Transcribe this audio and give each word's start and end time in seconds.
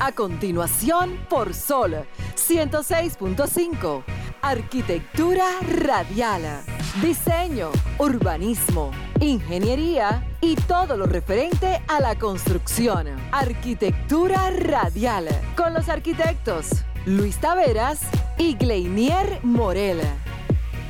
A 0.00 0.12
continuación, 0.12 1.18
por 1.28 1.54
Sol 1.54 2.04
106.5. 2.36 4.04
Arquitectura 4.42 5.46
radial. 5.60 6.62
Diseño, 7.00 7.70
urbanismo, 7.98 8.90
ingeniería 9.20 10.26
y 10.40 10.56
todo 10.56 10.96
lo 10.96 11.06
referente 11.06 11.80
a 11.88 12.00
la 12.00 12.18
construcción. 12.18 13.08
Arquitectura 13.32 14.50
radial. 14.50 15.28
Con 15.56 15.74
los 15.74 15.88
arquitectos 15.88 16.84
Luis 17.06 17.38
Taveras 17.38 18.00
y 18.38 18.54
Gleinier 18.54 19.40
Morel. 19.42 20.00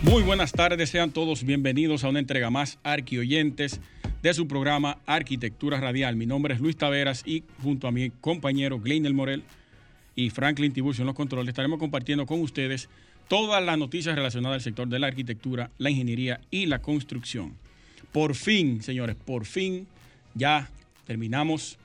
Muy 0.03 0.23
buenas 0.23 0.53
tardes, 0.53 0.91
sean 0.91 1.11
todos 1.11 1.45
bienvenidos 1.45 2.05
a 2.05 2.09
una 2.09 2.19
entrega 2.19 2.51
más, 2.51 2.79
arquioyentes 2.83 3.81
de 4.25 4.33
su 4.33 4.49
programa 4.49 4.97
Arquitectura 5.05 5.79
Radial. 5.79 6.17
Mi 6.17 6.25
nombre 6.25 6.55
es 6.55 6.61
Luis 6.61 6.79
Taveras 6.79 7.23
y 7.27 7.45
junto 7.63 7.87
a 7.87 7.93
mi 7.93 8.09
compañero 8.09 8.81
Gleinel 8.81 9.13
Morel 9.13 9.43
y 10.17 10.31
Franklin 10.31 10.73
Tiburcio 10.73 11.03
en 11.03 11.09
los 11.09 11.15
controles 11.15 11.51
estaremos 11.51 11.79
compartiendo 11.79 12.25
con 12.25 12.41
ustedes 12.41 12.89
todas 13.29 13.63
las 13.63 13.77
noticias 13.77 14.17
relacionadas 14.17 14.55
al 14.55 14.61
sector 14.63 14.89
de 14.89 14.99
la 14.99 15.09
arquitectura, 15.09 15.71
la 15.77 15.91
ingeniería 15.91 16.41
y 16.51 16.65
la 16.65 16.79
construcción. 16.79 17.53
Por 18.13 18.35
fin, 18.35 18.83
señores, 18.83 19.15
por 19.15 19.45
fin 19.45 19.87
ya 20.35 20.71
terminamos 21.07 21.77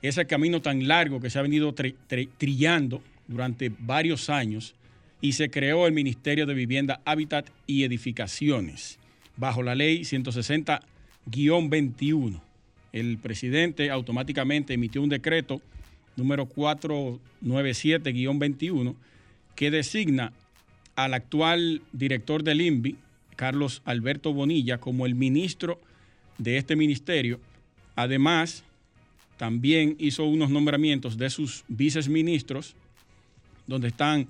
ese 0.00 0.24
camino 0.24 0.62
tan 0.62 0.86
largo 0.86 1.20
que 1.20 1.30
se 1.30 1.40
ha 1.40 1.42
venido 1.42 1.74
trillando 1.74 3.02
durante 3.26 3.72
varios 3.76 4.30
años 4.30 4.76
y 5.20 5.32
se 5.32 5.50
creó 5.50 5.88
el 5.88 5.94
Ministerio 5.94 6.46
de 6.46 6.54
Vivienda, 6.54 7.00
Hábitat 7.04 7.50
y 7.66 7.82
Edificaciones 7.82 9.00
bajo 9.36 9.64
la 9.64 9.74
ley 9.74 10.04
160 10.04 10.80
21. 11.30 12.42
El 12.92 13.18
presidente 13.18 13.90
automáticamente 13.90 14.74
emitió 14.74 15.02
un 15.02 15.08
decreto 15.08 15.60
número 16.16 16.48
497-21 16.48 18.94
que 19.54 19.70
designa 19.70 20.32
al 20.96 21.14
actual 21.14 21.80
director 21.92 22.42
del 22.42 22.60
INVI, 22.60 22.96
Carlos 23.36 23.82
Alberto 23.84 24.32
Bonilla, 24.32 24.78
como 24.78 25.06
el 25.06 25.14
ministro 25.14 25.80
de 26.38 26.56
este 26.56 26.74
ministerio. 26.74 27.38
Además, 27.94 28.64
también 29.36 29.94
hizo 29.98 30.24
unos 30.24 30.50
nombramientos 30.50 31.16
de 31.18 31.30
sus 31.30 31.62
viceministros, 31.68 32.74
donde 33.68 33.86
están 33.88 34.26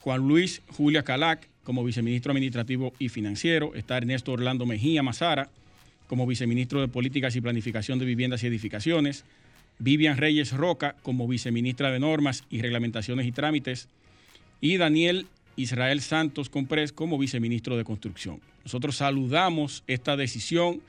Juan 0.00 0.26
Luis 0.26 0.62
Julia 0.68 1.04
Calac 1.04 1.46
como 1.62 1.84
viceministro 1.84 2.32
administrativo 2.32 2.92
y 2.98 3.08
financiero, 3.08 3.74
está 3.74 3.98
Ernesto 3.98 4.32
Orlando 4.32 4.66
Mejía 4.66 5.02
Mazara 5.02 5.50
como 6.10 6.26
viceministro 6.26 6.80
de 6.80 6.88
Políticas 6.88 7.36
y 7.36 7.40
Planificación 7.40 8.00
de 8.00 8.04
Viviendas 8.04 8.42
y 8.42 8.48
Edificaciones, 8.48 9.24
Vivian 9.78 10.16
Reyes 10.16 10.50
Roca 10.50 10.96
como 11.04 11.28
viceministra 11.28 11.92
de 11.92 12.00
Normas 12.00 12.42
y 12.50 12.60
Reglamentaciones 12.60 13.28
y 13.28 13.30
Trámites, 13.30 13.88
y 14.60 14.76
Daniel 14.76 15.28
Israel 15.54 16.00
Santos 16.00 16.50
Comprés 16.50 16.92
como 16.92 17.16
viceministro 17.16 17.76
de 17.76 17.84
Construcción. 17.84 18.40
Nosotros 18.64 18.96
saludamos 18.96 19.84
esta 19.86 20.16
decisión, 20.16 20.80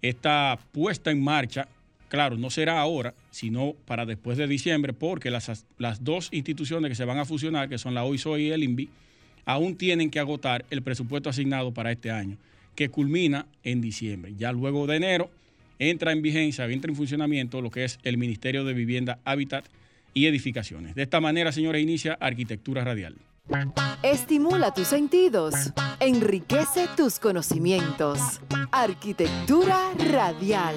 esta 0.00 0.58
puesta 0.72 1.10
en 1.10 1.22
marcha. 1.22 1.68
Claro, 2.08 2.38
no 2.38 2.48
será 2.48 2.80
ahora, 2.80 3.12
sino 3.30 3.74
para 3.84 4.06
después 4.06 4.38
de 4.38 4.46
diciembre, 4.46 4.94
porque 4.94 5.30
las, 5.30 5.66
las 5.76 6.02
dos 6.02 6.30
instituciones 6.32 6.88
que 6.88 6.94
se 6.94 7.04
van 7.04 7.18
a 7.18 7.26
fusionar, 7.26 7.68
que 7.68 7.76
son 7.76 7.92
la 7.92 8.04
OISOI 8.04 8.44
y 8.44 8.50
el 8.52 8.62
INVI, 8.62 8.88
aún 9.44 9.76
tienen 9.76 10.08
que 10.08 10.18
agotar 10.18 10.64
el 10.70 10.80
presupuesto 10.80 11.28
asignado 11.28 11.74
para 11.74 11.92
este 11.92 12.10
año 12.10 12.38
que 12.74 12.88
culmina 12.88 13.46
en 13.62 13.80
diciembre. 13.80 14.34
Ya 14.36 14.52
luego 14.52 14.86
de 14.86 14.96
enero 14.96 15.30
entra 15.78 16.12
en 16.12 16.22
vigencia, 16.22 16.66
entra 16.66 16.90
en 16.90 16.96
funcionamiento 16.96 17.60
lo 17.60 17.70
que 17.70 17.84
es 17.84 17.98
el 18.02 18.16
Ministerio 18.16 18.64
de 18.64 18.74
Vivienda, 18.74 19.18
Hábitat 19.24 19.64
y 20.14 20.26
Edificaciones. 20.26 20.94
De 20.94 21.02
esta 21.02 21.20
manera, 21.20 21.52
señores, 21.52 21.82
inicia 21.82 22.14
Arquitectura 22.20 22.84
Radial. 22.84 23.16
Estimula 24.02 24.72
tus 24.72 24.86
sentidos, 24.86 25.54
enriquece 25.98 26.86
tus 26.96 27.18
conocimientos. 27.18 28.40
Arquitectura 28.70 29.92
Radial. 30.10 30.76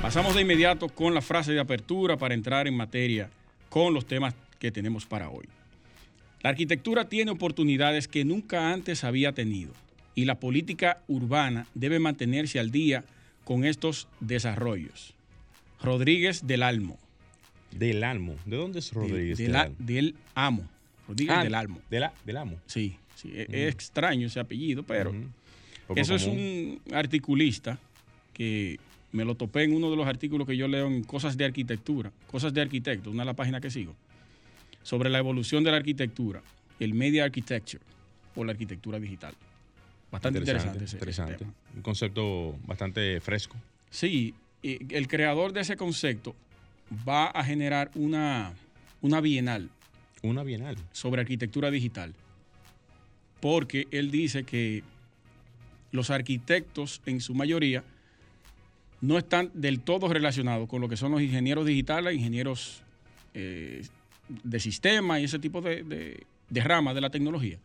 Pasamos 0.00 0.34
de 0.34 0.42
inmediato 0.42 0.88
con 0.88 1.14
la 1.14 1.20
frase 1.20 1.52
de 1.52 1.60
apertura 1.60 2.16
para 2.16 2.34
entrar 2.34 2.66
en 2.66 2.76
materia 2.76 3.28
con 3.68 3.92
los 3.92 4.06
temas 4.06 4.34
que 4.58 4.70
tenemos 4.70 5.04
para 5.04 5.28
hoy. 5.28 5.46
La 6.42 6.50
arquitectura 6.50 7.08
tiene 7.08 7.30
oportunidades 7.30 8.08
que 8.08 8.24
nunca 8.24 8.72
antes 8.72 9.04
había 9.04 9.32
tenido 9.32 9.72
y 10.14 10.24
la 10.24 10.40
política 10.40 11.02
urbana 11.08 11.66
debe 11.74 11.98
mantenerse 11.98 12.58
al 12.58 12.70
día 12.70 13.04
con 13.44 13.64
estos 13.64 14.08
desarrollos. 14.20 15.14
Rodríguez 15.82 16.46
del 16.46 16.62
Almo. 16.62 16.98
Del 17.70 18.02
Almo. 18.02 18.36
¿De 18.46 18.56
dónde 18.56 18.78
es 18.78 18.92
Rodríguez? 18.92 19.38
del, 19.38 19.56
del 19.78 20.14
Amo. 20.34 20.68
Rodríguez 21.06 21.36
ah, 21.38 21.44
del 21.44 21.54
Almo. 21.54 21.80
De 21.90 22.00
la, 22.00 22.12
del 22.24 22.36
Amo. 22.38 22.56
Sí, 22.66 22.96
sí 23.14 23.30
es, 23.34 23.48
extraño 23.50 24.26
ese 24.26 24.40
apellido, 24.40 24.82
pero 24.82 25.14
eso 25.94 26.14
es 26.14 26.24
un 26.26 26.80
articulista 26.92 27.78
que 28.32 28.80
me 29.12 29.24
lo 29.24 29.34
topé 29.34 29.64
en 29.64 29.74
uno 29.74 29.90
de 29.90 29.96
los 29.96 30.06
artículos 30.06 30.46
que 30.46 30.56
yo 30.56 30.66
leo 30.66 30.86
en 30.86 31.04
Cosas 31.04 31.36
de 31.36 31.44
Arquitectura, 31.44 32.10
Cosas 32.26 32.54
de 32.54 32.62
Arquitecto, 32.62 33.10
una 33.10 33.22
de 33.22 33.26
las 33.26 33.36
páginas 33.36 33.60
que 33.60 33.70
sigo 33.70 33.94
sobre 34.86 35.10
la 35.10 35.18
evolución 35.18 35.64
de 35.64 35.72
la 35.72 35.78
arquitectura, 35.78 36.40
el 36.78 36.94
media 36.94 37.24
architecture 37.24 37.82
o 38.36 38.44
la 38.44 38.52
arquitectura 38.52 39.00
digital. 39.00 39.34
Bastante 40.12 40.38
interesante. 40.38 40.84
Interesante. 40.84 41.44
Un 41.74 41.82
concepto 41.82 42.56
bastante 42.64 43.20
fresco. 43.20 43.56
Sí, 43.90 44.32
el 44.62 45.08
creador 45.08 45.52
de 45.52 45.62
ese 45.62 45.76
concepto 45.76 46.36
va 47.06 47.26
a 47.26 47.42
generar 47.42 47.90
una, 47.96 48.52
una 49.00 49.20
bienal. 49.20 49.70
Una 50.22 50.44
bienal. 50.44 50.76
Sobre 50.92 51.20
arquitectura 51.20 51.72
digital. 51.72 52.14
Porque 53.40 53.88
él 53.90 54.12
dice 54.12 54.44
que 54.44 54.84
los 55.90 56.10
arquitectos 56.10 57.02
en 57.06 57.20
su 57.20 57.34
mayoría 57.34 57.82
no 59.00 59.18
están 59.18 59.50
del 59.52 59.80
todo 59.80 60.08
relacionados 60.08 60.68
con 60.68 60.80
lo 60.80 60.88
que 60.88 60.96
son 60.96 61.10
los 61.10 61.22
ingenieros 61.22 61.66
digitales, 61.66 62.14
ingenieros 62.14 62.84
eh, 63.34 63.82
de 64.28 64.60
sistema 64.60 65.20
y 65.20 65.24
ese 65.24 65.38
tipo 65.38 65.60
de, 65.60 66.26
ramas 66.50 66.94
de 66.94 67.00
la 67.00 67.10
tecnología. 67.10 67.58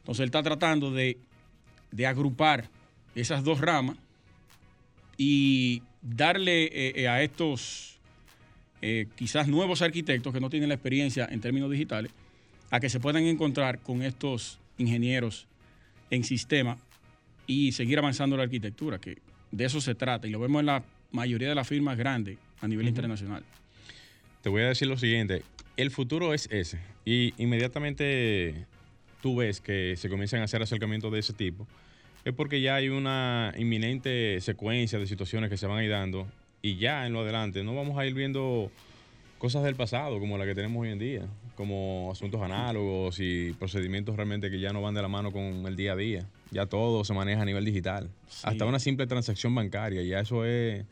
Entonces 0.00 0.20
él 0.20 0.26
está 0.26 0.42
tratando 0.42 0.90
de, 0.90 1.18
agrupar 2.06 2.68
esas 3.14 3.44
dos 3.44 3.60
ramas 3.60 3.96
y 5.16 5.82
darle 6.00 6.64
eh, 6.64 6.92
eh, 6.96 7.08
a 7.08 7.22
estos 7.22 7.98
eh, 8.80 9.06
quizás 9.14 9.46
nuevos 9.46 9.82
arquitectos 9.82 10.32
que 10.32 10.40
no 10.40 10.50
tienen 10.50 10.68
la 10.68 10.74
experiencia 10.74 11.28
en 11.30 11.40
términos 11.40 11.70
digitales, 11.70 12.10
a 12.70 12.80
que 12.80 12.88
se 12.88 12.98
puedan 12.98 13.24
encontrar 13.24 13.78
con 13.78 14.02
estos 14.02 14.58
ingenieros 14.78 15.46
en 16.10 16.24
sistema 16.24 16.78
y 17.46 17.72
seguir 17.72 17.98
avanzando 17.98 18.36
la 18.36 18.44
arquitectura, 18.44 18.98
que 18.98 19.18
de 19.50 19.64
eso 19.64 19.80
se 19.80 19.94
trata 19.94 20.26
y 20.26 20.30
lo 20.30 20.40
vemos 20.40 20.60
en 20.60 20.66
la 20.66 20.82
mayoría 21.12 21.48
de 21.48 21.54
las 21.54 21.68
firmas 21.68 21.96
grandes 21.96 22.38
a 22.60 22.66
nivel 22.66 22.88
internacional. 22.88 23.44
Te 24.42 24.48
voy 24.48 24.62
a 24.62 24.68
decir 24.68 24.88
lo 24.88 24.98
siguiente, 24.98 25.42
el 25.76 25.90
futuro 25.90 26.34
es 26.34 26.48
ese. 26.50 26.78
Y 27.04 27.34
inmediatamente 27.42 28.66
tú 29.22 29.36
ves 29.36 29.60
que 29.60 29.94
se 29.96 30.08
comienzan 30.08 30.40
a 30.40 30.44
hacer 30.44 30.62
acercamientos 30.62 31.12
de 31.12 31.20
ese 31.20 31.32
tipo, 31.32 31.66
es 32.24 32.32
porque 32.34 32.60
ya 32.60 32.76
hay 32.76 32.88
una 32.88 33.52
inminente 33.56 34.40
secuencia 34.40 34.98
de 34.98 35.06
situaciones 35.06 35.50
que 35.50 35.56
se 35.56 35.66
van 35.66 35.78
a 35.78 35.84
ir 35.84 35.90
dando 35.90 36.26
y 36.60 36.76
ya 36.76 37.06
en 37.06 37.12
lo 37.12 37.20
adelante 37.20 37.64
no 37.64 37.74
vamos 37.74 37.98
a 37.98 38.06
ir 38.06 38.14
viendo 38.14 38.70
cosas 39.38 39.64
del 39.64 39.74
pasado 39.74 40.20
como 40.20 40.38
la 40.38 40.44
que 40.44 40.54
tenemos 40.54 40.80
hoy 40.80 40.90
en 40.90 41.00
día, 41.00 41.26
como 41.56 42.10
asuntos 42.12 42.40
análogos 42.40 43.18
y 43.18 43.52
procedimientos 43.54 44.14
realmente 44.14 44.50
que 44.50 44.60
ya 44.60 44.72
no 44.72 44.80
van 44.82 44.94
de 44.94 45.02
la 45.02 45.08
mano 45.08 45.32
con 45.32 45.66
el 45.66 45.74
día 45.74 45.94
a 45.94 45.96
día. 45.96 46.28
Ya 46.52 46.66
todo 46.66 47.02
se 47.02 47.12
maneja 47.12 47.42
a 47.42 47.44
nivel 47.44 47.64
digital. 47.64 48.08
Hasta 48.44 48.64
una 48.64 48.78
simple 48.78 49.06
transacción 49.08 49.52
bancaria, 49.52 50.02
ya 50.02 50.20
eso 50.20 50.44
es... 50.44 50.84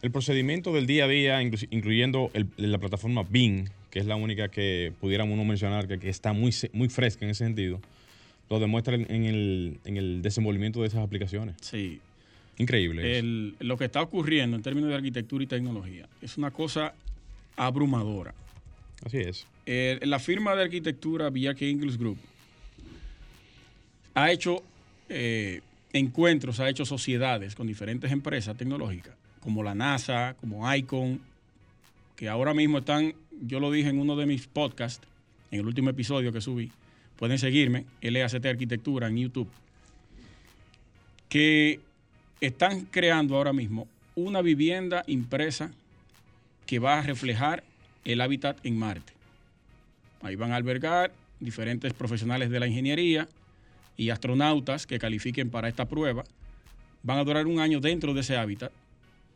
El 0.00 0.10
procedimiento 0.10 0.72
del 0.72 0.86
día 0.86 1.04
a 1.04 1.08
día, 1.08 1.42
incluyendo 1.42 2.30
la 2.56 2.78
plataforma 2.78 3.24
Bing, 3.28 3.68
que 3.90 3.98
es 3.98 4.06
la 4.06 4.16
única 4.16 4.48
que 4.48 4.92
pudiéramos 5.00 5.34
uno 5.34 5.44
mencionar 5.44 5.88
que, 5.88 6.08
está 6.08 6.32
muy, 6.32 6.54
muy 6.72 6.88
fresca 6.88 7.24
en 7.24 7.32
ese 7.32 7.44
sentido, 7.44 7.80
lo 8.48 8.60
demuestra 8.60 8.94
en 8.94 9.24
el, 9.24 9.78
en 9.84 9.96
el 9.96 10.22
desenvolvimiento 10.22 10.80
de 10.80 10.88
esas 10.88 11.00
aplicaciones. 11.00 11.56
Sí. 11.60 12.00
Increíble. 12.58 13.22
lo 13.60 13.76
que 13.76 13.84
está 13.84 14.02
ocurriendo 14.02 14.56
en 14.56 14.62
términos 14.62 14.90
de 14.90 14.96
arquitectura 14.96 15.44
y 15.44 15.46
tecnología 15.46 16.08
es 16.20 16.36
una 16.36 16.50
cosa 16.50 16.92
abrumadora. 17.56 18.34
Así 19.04 19.18
es. 19.18 19.46
la 19.66 20.18
firma 20.18 20.56
de 20.56 20.64
arquitectura 20.64 21.30
Villaque 21.30 21.70
English 21.70 21.96
Group 21.96 22.18
ha 24.14 24.32
hecho 24.32 24.62
eh, 25.08 25.60
encuentros, 25.92 26.58
ha 26.58 26.68
hecho 26.68 26.84
sociedades 26.84 27.54
con 27.54 27.68
diferentes 27.68 28.10
empresas 28.10 28.56
tecnológicas, 28.56 29.14
como 29.48 29.62
la 29.62 29.74
NASA, 29.74 30.36
como 30.42 30.70
ICON, 30.74 31.22
que 32.16 32.28
ahora 32.28 32.52
mismo 32.52 32.76
están 32.76 33.14
yo 33.40 33.60
lo 33.60 33.70
dije 33.70 33.88
en 33.88 33.98
uno 33.98 34.14
de 34.14 34.26
mis 34.26 34.46
podcasts, 34.46 35.08
en 35.50 35.60
el 35.60 35.66
último 35.66 35.88
episodio 35.88 36.34
que 36.34 36.42
subí. 36.42 36.70
Pueden 37.16 37.38
seguirme, 37.38 37.86
LACT 38.02 38.44
Arquitectura 38.44 39.08
en 39.08 39.16
YouTube. 39.16 39.48
Que 41.30 41.80
están 42.42 42.82
creando 42.90 43.36
ahora 43.36 43.54
mismo 43.54 43.88
una 44.16 44.42
vivienda 44.42 45.02
impresa 45.06 45.70
que 46.66 46.78
va 46.78 46.98
a 46.98 47.02
reflejar 47.02 47.64
el 48.04 48.20
hábitat 48.20 48.58
en 48.66 48.78
Marte. 48.78 49.14
Ahí 50.20 50.36
van 50.36 50.52
a 50.52 50.56
albergar 50.56 51.10
diferentes 51.40 51.94
profesionales 51.94 52.50
de 52.50 52.60
la 52.60 52.66
ingeniería 52.66 53.28
y 53.96 54.10
astronautas 54.10 54.86
que 54.86 54.98
califiquen 54.98 55.48
para 55.48 55.68
esta 55.68 55.86
prueba. 55.86 56.24
Van 57.02 57.16
a 57.16 57.24
durar 57.24 57.46
un 57.46 57.60
año 57.60 57.80
dentro 57.80 58.12
de 58.12 58.20
ese 58.20 58.36
hábitat, 58.36 58.72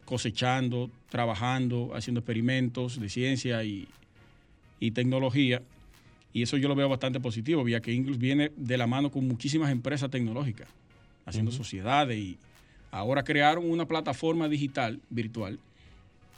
cosechando, 0.04 0.90
trabajando, 1.08 1.90
haciendo 1.94 2.20
experimentos 2.20 3.00
de 3.00 3.08
ciencia 3.08 3.64
y, 3.64 3.88
tecnología. 4.94 5.62
Y 6.32 6.42
eso 6.42 6.56
yo 6.56 6.68
lo 6.68 6.74
veo 6.74 6.88
bastante 6.88 7.20
positivo, 7.20 7.66
ya 7.68 7.80
que 7.80 7.92
Ingles 7.92 8.18
viene 8.18 8.50
de 8.56 8.76
la 8.76 8.86
mano 8.86 9.10
con 9.10 9.28
muchísimas 9.28 9.70
empresas 9.70 10.10
tecnológicas, 10.10 10.68
haciendo 11.24 11.52
sociedades 11.52 12.18
y 12.18 12.36
ahora 12.90 13.22
crearon 13.22 13.70
una 13.70 13.86
plataforma 13.86 14.48
digital 14.48 15.00
virtual 15.08 15.58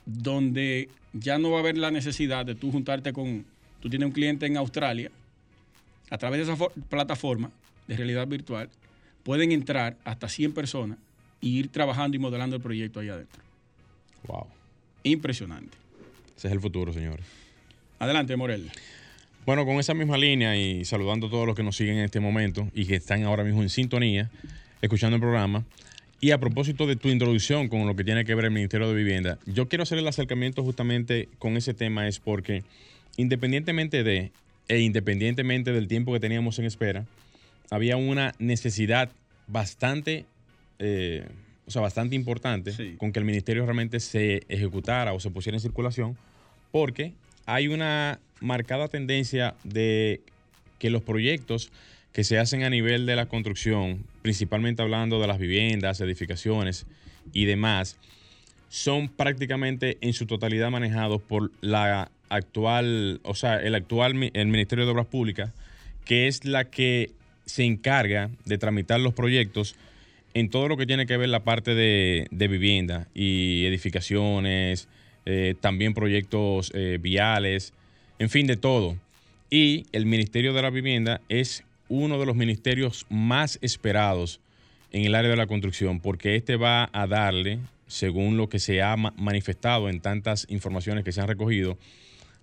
donde 0.05 0.89
ya 1.13 1.39
no 1.39 1.51
va 1.51 1.59
a 1.59 1.61
haber 1.61 1.79
la 1.79 1.91
necesidad 1.91 2.45
de 2.45 2.55
tú 2.55 2.71
juntarte 2.71 3.13
con, 3.13 3.45
tú 3.81 3.89
tienes 3.89 4.07
un 4.07 4.13
cliente 4.13 4.47
en 4.47 4.57
Australia, 4.57 5.11
a 6.11 6.19
través 6.19 6.47
de 6.47 6.53
esa 6.53 6.65
plataforma 6.89 7.51
de 7.87 7.97
realidad 7.97 8.27
virtual, 8.27 8.69
pueden 9.23 9.53
entrar 9.53 9.97
hasta 10.05 10.29
100 10.29 10.53
personas 10.53 10.99
y 11.41 11.59
ir 11.59 11.69
trabajando 11.69 12.17
y 12.17 12.21
modelando 12.21 12.57
el 12.57 12.63
proyecto 12.63 13.01
ahí 13.01 13.09
adentro. 13.09 13.43
Wow. 14.27 14.47
Impresionante. 15.03 15.77
Ese 16.37 16.49
es 16.49 16.53
el 16.53 16.61
futuro, 16.61 16.93
señores. 16.93 17.25
Adelante, 17.99 18.37
Morel. 18.37 18.71
Bueno, 19.47 19.67
con 19.67 19.77
esa 19.77 19.95
misma 19.95 20.17
línea 20.17 20.57
y 20.57 20.85
saludando 20.85 21.27
a 21.27 21.31
todos 21.31 21.47
los 21.47 21.55
que 21.55 21.63
nos 21.63 21.77
siguen 21.77 21.99
en 21.99 22.05
este 22.05 22.21
momento 22.21 22.69
y 22.75 22.87
que 22.87 22.97
están 22.97 23.23
ahora 23.25 23.45
mismo 23.45 23.63
en 23.63 23.69
sintonía, 23.69 24.31
escuchando 24.81 25.17
el 25.17 25.21
programa, 25.21 25.65
y 26.21 26.31
a 26.31 26.39
propósito 26.39 26.87
de 26.87 26.97
tu 26.97 27.09
introducción 27.09 27.69
con 27.69 27.87
lo 27.87 27.95
que 27.95 28.05
tiene 28.05 28.25
que 28.25 28.35
ver 28.35 28.47
el 28.47 28.51
Ministerio 28.51 28.89
de 28.89 28.95
Vivienda, 28.95 29.39
yo 29.45 29.69
quiero 29.69 29.83
hacer 29.83 29.99
el 29.99 30.09
acercamiento 30.09 30.63
justamente 30.63 31.29
con 31.39 31.59
ese 31.59 31.75
tema, 31.75 32.09
es 32.09 32.19
porque 32.19 32.63
independientemente 33.19 34.03
de 34.03 34.33
e 34.69 34.81
independientemente 34.81 35.73
del 35.73 35.89
tiempo 35.89 36.13
que 36.13 36.21
teníamos 36.21 36.59
en 36.59 36.65
espera, 36.65 37.05
había 37.71 37.97
una 37.97 38.35
necesidad 38.39 39.11
bastante, 39.47 40.25
eh, 40.79 41.27
o 41.67 41.71
sea, 41.71 41.83
bastante 41.83 42.15
importante 42.15 42.97
con 42.99 43.13
que 43.13 43.19
el 43.19 43.25
ministerio 43.25 43.65
realmente 43.65 44.01
se 44.01 44.43
ejecutara 44.49 45.13
o 45.13 45.21
se 45.21 45.31
pusiera 45.31 45.57
en 45.57 45.61
circulación, 45.61 46.17
porque 46.71 47.13
hay 47.47 47.69
una 47.69 48.21
marcada 48.41 48.89
tendencia 48.89 49.55
de 49.65 50.21
que 50.79 50.91
los 50.91 51.03
proyectos 51.03 51.73
que 52.13 52.25
se 52.25 52.39
hacen 52.39 52.63
a 52.63 52.71
nivel 52.71 53.07
de 53.07 53.17
la 53.17 53.27
construcción, 53.27 54.05
principalmente 54.23 54.83
hablando 54.83 55.21
de 55.21 55.27
las 55.27 55.39
viviendas, 55.39 56.01
edificaciones 56.01 56.87
y 57.33 57.45
demás, 57.47 57.97
son 58.69 59.09
prácticamente 59.09 59.99
en 60.01 60.13
su 60.13 60.27
totalidad 60.27 60.71
manejados 60.71 61.23
por 61.23 61.51
la 61.61 62.11
actual, 62.29 63.21
o 63.25 63.35
sea, 63.35 63.57
el 63.57 63.75
actual 63.75 64.31
el 64.33 64.47
Ministerio 64.47 64.85
de 64.85 64.91
Obras 64.91 65.07
Públicas, 65.07 65.53
que 66.05 66.27
es 66.27 66.45
la 66.45 66.65
que 66.65 67.11
se 67.47 67.65
encarga 67.65 68.31
de 68.45 68.59
tramitar 68.59 69.01
los 69.01 69.15
proyectos 69.15 69.77
en 70.35 70.51
todo 70.51 70.69
lo 70.69 70.77
que 70.77 70.87
tiene 70.87 71.07
que 71.07 71.17
ver 71.17 71.29
la 71.29 71.45
parte 71.45 71.75
de, 71.75 72.49
vivienda 72.49 73.07
y 73.15 73.65
edificaciones, 73.67 74.89
eh, 75.25 75.55
también 75.61 75.95
proyectos 75.95 76.73
eh, 76.75 76.99
viales, 77.01 77.73
en 78.19 78.29
fin, 78.29 78.47
de 78.47 78.57
todo. 78.57 78.97
Y 79.49 79.87
el 79.93 80.07
Ministerio 80.07 80.53
de 80.53 80.63
la 80.63 80.71
Vivienda 80.71 81.21
es 81.29 81.63
uno 81.89 82.19
de 82.19 82.27
los 82.27 82.35
ministerios 82.35 83.07
más 83.09 83.59
esperados 83.63 84.41
en 84.91 85.05
el 85.05 85.15
área 85.15 85.31
de 85.31 85.37
la 85.37 85.47
construcción, 85.47 86.01
porque 86.01 86.35
este 86.35 86.57
va 86.57 86.91
a 86.93 87.07
darle, 87.07 87.61
según 87.87 88.37
lo 88.37 88.49
que 88.49 88.59
se 88.59 88.83
ha 88.83 88.97
manifestado 88.97 89.89
en 89.89 90.01
tantas 90.01 90.47
informaciones 90.51 91.05
que 91.05 91.13
se 91.13 91.21
han 91.21 91.29
recogido, 91.29 91.79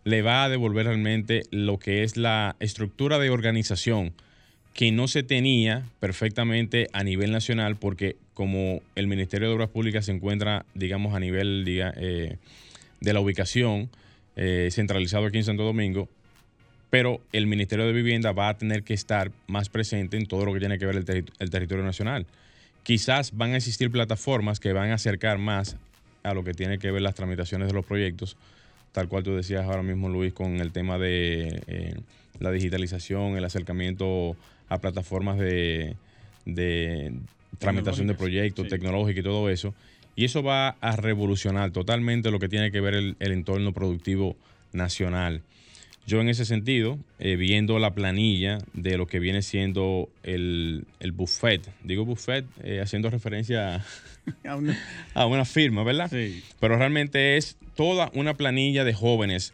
le 0.05 0.21
va 0.21 0.45
a 0.45 0.49
devolver 0.49 0.85
realmente 0.85 1.43
lo 1.51 1.77
que 1.77 2.03
es 2.03 2.15
la 2.15 2.55
estructura 2.59 3.19
de 3.19 3.29
organización 3.29 4.13
que 4.73 4.91
no 4.91 5.07
se 5.07 5.23
tenía 5.23 5.83
perfectamente 5.99 6.87
a 6.93 7.03
nivel 7.03 7.31
nacional 7.31 7.75
porque 7.75 8.15
como 8.33 8.81
el 8.95 9.07
Ministerio 9.07 9.49
de 9.49 9.55
Obras 9.55 9.69
Públicas 9.69 10.05
se 10.05 10.11
encuentra, 10.11 10.65
digamos, 10.73 11.13
a 11.13 11.19
nivel 11.19 11.65
eh, 11.67 12.37
de 12.99 13.13
la 13.13 13.19
ubicación 13.19 13.89
eh, 14.35 14.69
centralizado 14.71 15.25
aquí 15.25 15.37
en 15.37 15.43
Santo 15.43 15.63
Domingo, 15.63 16.07
pero 16.89 17.21
el 17.31 17.47
Ministerio 17.47 17.85
de 17.85 17.93
Vivienda 17.93 18.31
va 18.31 18.49
a 18.49 18.57
tener 18.57 18.83
que 18.83 18.93
estar 18.93 19.31
más 19.47 19.69
presente 19.69 20.17
en 20.17 20.25
todo 20.25 20.45
lo 20.45 20.53
que 20.53 20.59
tiene 20.59 20.79
que 20.79 20.85
ver 20.85 20.95
el, 20.95 21.25
el 21.39 21.49
territorio 21.49 21.83
nacional. 21.83 22.25
Quizás 22.83 23.35
van 23.37 23.53
a 23.53 23.57
existir 23.57 23.91
plataformas 23.91 24.59
que 24.59 24.73
van 24.73 24.91
a 24.91 24.95
acercar 24.95 25.37
más 25.37 25.77
a 26.23 26.33
lo 26.33 26.43
que 26.43 26.53
tiene 26.53 26.79
que 26.79 26.91
ver 26.91 27.01
las 27.01 27.15
tramitaciones 27.15 27.67
de 27.67 27.73
los 27.73 27.85
proyectos, 27.85 28.37
tal 28.91 29.07
cual 29.07 29.23
tú 29.23 29.35
decías 29.35 29.65
ahora 29.65 29.83
mismo, 29.83 30.09
Luis, 30.09 30.33
con 30.33 30.59
el 30.59 30.71
tema 30.71 30.97
de 30.97 31.61
eh, 31.67 31.95
la 32.39 32.51
digitalización, 32.51 33.37
el 33.37 33.45
acercamiento 33.45 34.35
a 34.71 34.79
plataformas 34.79 35.37
de, 35.37 35.97
tramitación 37.59 38.07
de 38.07 38.13
proyectos, 38.13 38.69
tecnológicos 38.69 39.19
y 39.19 39.23
todo 39.23 39.49
eso. 39.49 39.73
Y 40.15 40.23
eso 40.23 40.43
va 40.43 40.77
a 40.79 40.95
revolucionar 40.95 41.71
totalmente 41.71 42.31
lo 42.31 42.39
que 42.39 42.47
tiene 42.47 42.71
que 42.71 42.79
ver 42.79 42.93
el, 42.93 43.15
entorno 43.19 43.73
productivo 43.73 44.37
nacional. 44.71 45.41
Yo 46.07 46.21
en 46.21 46.29
ese 46.29 46.45
sentido, 46.45 46.97
eh, 47.19 47.35
viendo 47.35 47.79
la 47.79 47.93
planilla 47.93 48.59
de 48.73 48.97
lo 48.97 49.07
que 49.07 49.19
viene 49.19 49.41
siendo 49.41 50.09
el, 50.23 50.85
buffet, 51.13 51.61
digo 51.83 52.05
buffet 52.05 52.45
eh, 52.63 52.79
haciendo 52.81 53.09
referencia 53.09 53.85
a 54.45 54.55
una, 54.55 54.79
a 55.13 55.25
una 55.25 55.43
firma, 55.43 55.83
¿verdad? 55.83 56.09
Sí. 56.09 56.43
Pero 56.61 56.77
realmente 56.77 57.35
es 57.35 57.57
toda 57.75 58.09
una 58.13 58.35
planilla 58.35 58.85
de 58.85 58.93
jóvenes 58.93 59.53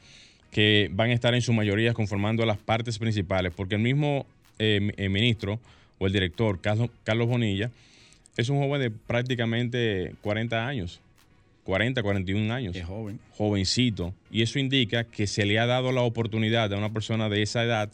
que 0.52 0.90
van 0.94 1.10
a 1.10 1.14
estar 1.14 1.34
en 1.34 1.42
su 1.42 1.54
mayoría 1.54 1.94
conformando 1.94 2.46
las 2.46 2.58
partes 2.58 3.00
principales, 3.00 3.52
porque 3.56 3.76
el 3.76 3.82
mismo 3.82 4.28
eh, 4.60 4.92
eh, 4.98 5.10
ministro 5.10 5.60
o 6.00 6.08
el 6.08 6.14
director, 6.14 6.60
Carlos, 6.62 6.90
Carlos 7.04 7.28
Bonilla, 7.28 7.72
es 8.38 8.50
un 8.50 8.60
joven 8.60 8.82
de 8.82 8.92
prácticamente 8.92 10.14
40 10.22 10.68
años, 10.68 11.02
40, 11.64 12.04
41 12.04 12.54
años. 12.54 12.76
Es 12.76 12.86
joven. 12.86 13.20
Jovencito. 13.32 14.14
Y 14.32 14.44
eso 14.44 14.60
indica 14.60 15.04
que 15.04 15.28
se 15.28 15.46
le 15.46 15.60
ha 15.60 15.66
dado 15.66 15.92
la 15.92 16.02
oportunidad 16.02 16.72
a 16.72 16.78
una 16.78 16.94
persona 16.94 17.30
de 17.30 17.42
esa 17.42 17.64
edad 17.64 17.90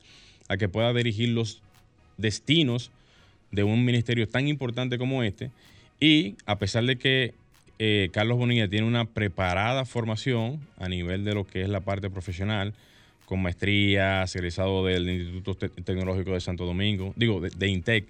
a 0.50 0.58
que 0.58 0.68
pueda 0.68 0.94
dirigir 0.94 1.30
los 1.30 1.62
destinos 2.18 2.92
de 3.52 3.64
un 3.64 3.86
ministerio 3.86 4.28
tan 4.28 4.48
importante 4.48 4.98
como 4.98 5.24
este. 5.24 5.52
Y 6.00 6.36
a 6.46 6.58
pesar 6.58 6.84
de 6.86 6.98
que 6.98 7.34
eh, 7.80 8.10
Carlos 8.12 8.38
Bonilla 8.38 8.68
tiene 8.68 8.88
una 8.88 9.06
preparada 9.06 9.86
formación 9.86 10.60
a 10.78 10.90
nivel 10.90 11.24
de 11.24 11.34
lo 11.34 11.46
que 11.46 11.62
es 11.62 11.70
la 11.70 11.80
parte 11.80 12.10
profesional, 12.10 12.74
con 13.34 13.42
maestrías, 13.42 14.36
egresado 14.36 14.86
del 14.86 15.10
Instituto 15.10 15.56
Tecnológico 15.56 16.34
de 16.34 16.40
Santo 16.40 16.68
Domingo, 16.68 17.16
digo, 17.16 17.42
de, 17.42 17.68
INTEC. 17.68 18.06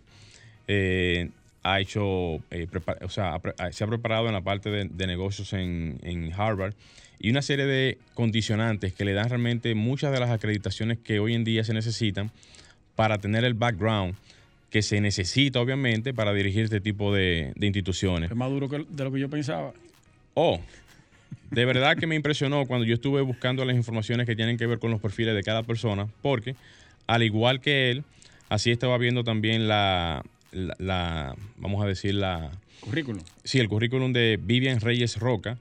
Eh, 0.67 1.29
ha 1.63 1.79
hecho, 1.79 2.41
eh, 2.51 2.67
o 3.01 3.07
sea, 3.07 3.39
se 3.71 3.85
ha 3.85 3.87
preparado 3.87 4.27
en 4.27 4.33
la 4.33 4.41
parte 4.41 4.69
de, 4.69 5.07
negocios 5.07 5.53
en, 5.53 5.97
en, 6.03 6.33
Harvard 6.33 6.73
y 7.19 7.29
una 7.29 7.41
serie 7.41 7.65
de 7.65 7.97
condicionantes 8.15 8.91
que 8.91 9.05
le 9.05 9.13
dan 9.13 9.29
realmente 9.29 9.73
muchas 9.75 10.11
de 10.11 10.19
las 10.19 10.29
acreditaciones 10.29 10.97
que 10.97 11.21
hoy 11.21 11.35
en 11.35 11.45
día 11.45 11.63
se 11.63 11.73
necesitan 11.73 12.29
para 12.97 13.17
tener 13.17 13.45
el 13.45 13.53
background 13.53 14.15
que 14.71 14.81
se 14.81 14.99
necesita, 14.99 15.61
obviamente, 15.61 16.13
para 16.13 16.33
dirigir 16.33 16.65
este 16.65 16.81
tipo 16.81 17.13
de, 17.13 17.53
instituciones. 17.61 18.29
Es 18.29 18.35
más 18.35 18.49
duro 18.49 18.67
que 18.67 18.85
de 18.89 19.03
lo 19.05 19.11
que 19.13 19.21
yo 19.21 19.29
pensaba. 19.29 19.71
Oh, 20.33 20.59
de 21.51 21.65
verdad 21.65 21.97
que 21.97 22.07
me 22.07 22.15
impresionó 22.15 22.65
cuando 22.65 22.85
yo 22.85 22.93
estuve 22.93 23.21
buscando 23.21 23.65
las 23.65 23.75
informaciones 23.75 24.25
que 24.25 24.35
tienen 24.35 24.57
que 24.57 24.65
ver 24.65 24.79
con 24.79 24.91
los 24.91 25.01
perfiles 25.01 25.35
de 25.35 25.43
cada 25.43 25.63
persona, 25.63 26.07
porque 26.21 26.55
al 27.07 27.23
igual 27.23 27.61
que 27.61 27.91
él, 27.91 28.03
así 28.49 28.71
estaba 28.71 28.97
viendo 28.97 29.23
también 29.23 29.67
la, 29.67 30.23
la, 30.51 31.35
vamos 31.57 31.83
a 31.83 31.87
decir, 31.87 32.15
la... 32.15 32.51
Currículum. 32.81 33.23
Sí, 33.43 33.59
el 33.59 33.69
currículum 33.69 34.13
de 34.13 34.39
Vivian 34.41 34.79
Reyes 34.79 35.17
Roca, 35.17 35.57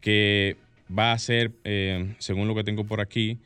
que 0.00 0.56
va 0.96 1.12
a 1.12 1.18
ser, 1.18 1.52
eh, 1.64 2.14
según 2.18 2.48
lo 2.48 2.54
que 2.54 2.64
tengo 2.64 2.84
por 2.84 3.00
aquí, 3.00 3.38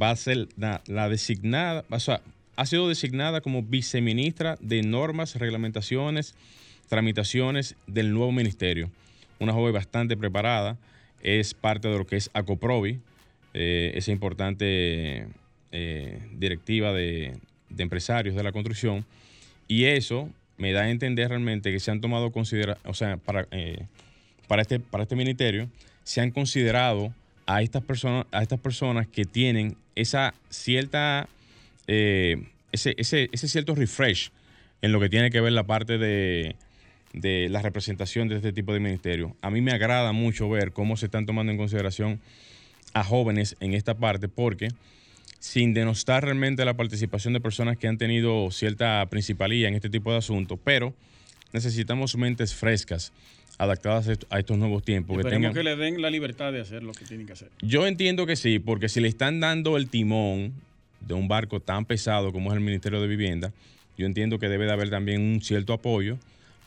va 0.00 0.10
a 0.10 0.16
ser 0.16 0.48
la, 0.56 0.82
la 0.86 1.08
designada, 1.08 1.84
o 1.88 2.00
sea, 2.00 2.20
ha 2.56 2.66
sido 2.66 2.88
designada 2.88 3.40
como 3.40 3.62
viceministra 3.62 4.56
de 4.60 4.82
Normas, 4.82 5.36
Reglamentaciones, 5.36 6.34
Tramitaciones 6.88 7.76
del 7.86 8.12
nuevo 8.12 8.30
ministerio. 8.30 8.90
Una 9.38 9.52
joven 9.52 9.72
bastante 9.72 10.16
preparada, 10.16 10.76
es 11.24 11.54
parte 11.54 11.88
de 11.88 11.98
lo 11.98 12.06
que 12.06 12.16
es 12.16 12.30
ACOPROVI, 12.32 13.00
eh, 13.54 13.92
esa 13.94 14.12
importante 14.12 15.26
eh, 15.72 16.18
directiva 16.32 16.92
de, 16.92 17.36
empresarios 17.76 18.36
de 18.36 18.44
la 18.44 18.52
construcción, 18.52 19.04
y 19.66 19.86
eso 19.86 20.30
me 20.56 20.70
da 20.70 20.82
a 20.82 20.90
entender 20.90 21.30
realmente 21.30 21.72
que 21.72 21.80
se 21.80 21.90
han 21.90 22.00
tomado 22.00 22.30
consideración, 22.30 22.88
o 22.88 22.94
sea, 22.94 23.16
para, 23.16 23.48
eh, 23.50 23.86
para, 24.46 24.62
este, 24.62 24.78
para 24.78 25.02
este 25.02 25.16
ministerio, 25.16 25.68
se 26.04 26.20
han 26.20 26.30
considerado 26.30 27.12
a 27.46 27.62
estas 27.62 27.82
personas, 27.82 28.26
a 28.30 28.42
estas 28.42 28.60
personas 28.60 29.08
que 29.08 29.24
tienen 29.24 29.76
esa 29.96 30.34
cierta 30.50 31.28
eh, 31.86 32.42
ese, 32.72 32.94
ese, 32.98 33.48
cierto 33.48 33.74
refresh 33.74 34.30
en 34.82 34.92
lo 34.92 35.00
que 35.00 35.08
tiene 35.08 35.30
que 35.30 35.40
ver 35.40 35.52
la 35.52 35.64
parte 35.64 35.98
de, 35.98 36.56
la 37.22 37.62
representación 37.62 38.28
de 38.28 38.36
este 38.36 38.52
tipo 38.52 38.72
de 38.72 38.80
ministerio. 38.80 39.36
A 39.40 39.50
mí 39.50 39.60
me 39.60 39.72
agrada 39.72 40.12
mucho 40.12 40.48
ver 40.48 40.72
cómo 40.72 40.96
se 40.96 41.06
están 41.06 41.26
tomando 41.26 41.52
en 41.52 41.58
consideración 41.58 42.20
a 42.92 43.04
jóvenes 43.04 43.56
en 43.60 43.74
esta 43.74 43.94
parte 43.94 44.28
porque 44.28 44.68
sin 45.38 45.74
denostar 45.74 46.24
realmente 46.24 46.64
la 46.64 46.74
participación 46.74 47.34
de 47.34 47.40
personas 47.40 47.76
que 47.76 47.86
han 47.86 47.98
tenido 47.98 48.50
cierta 48.50 49.06
principalía 49.10 49.68
en 49.68 49.74
este 49.74 49.90
tipo 49.90 50.10
de 50.10 50.18
asuntos, 50.18 50.58
pero 50.64 50.94
necesitamos 51.52 52.16
mentes 52.16 52.54
frescas, 52.54 53.12
adaptadas 53.58 54.18
a 54.30 54.38
estos 54.38 54.58
nuevos 54.58 54.82
tiempos. 54.82 55.18
que, 55.18 55.28
tengan... 55.28 55.52
que 55.52 55.62
le 55.62 55.76
den 55.76 56.00
la 56.00 56.10
libertad 56.10 56.52
de 56.52 56.60
hacer 56.60 56.82
lo 56.82 56.92
que 56.92 57.04
tienen 57.04 57.26
que 57.26 57.34
hacer. 57.34 57.50
Yo 57.60 57.86
entiendo 57.86 58.26
que 58.26 58.36
sí, 58.36 58.58
porque 58.58 58.88
si 58.88 59.00
le 59.00 59.08
están 59.08 59.38
dando 59.38 59.76
el 59.76 59.88
timón 59.88 60.54
de 61.00 61.14
un 61.14 61.28
barco 61.28 61.60
tan 61.60 61.84
pesado 61.84 62.32
como 62.32 62.50
es 62.50 62.56
el 62.56 62.64
Ministerio 62.64 63.00
de 63.00 63.06
Vivienda, 63.06 63.52
yo 63.96 64.06
entiendo 64.06 64.38
que 64.38 64.48
debe 64.48 64.64
de 64.64 64.72
haber 64.72 64.90
también 64.90 65.20
un 65.20 65.42
cierto 65.42 65.74
apoyo 65.74 66.18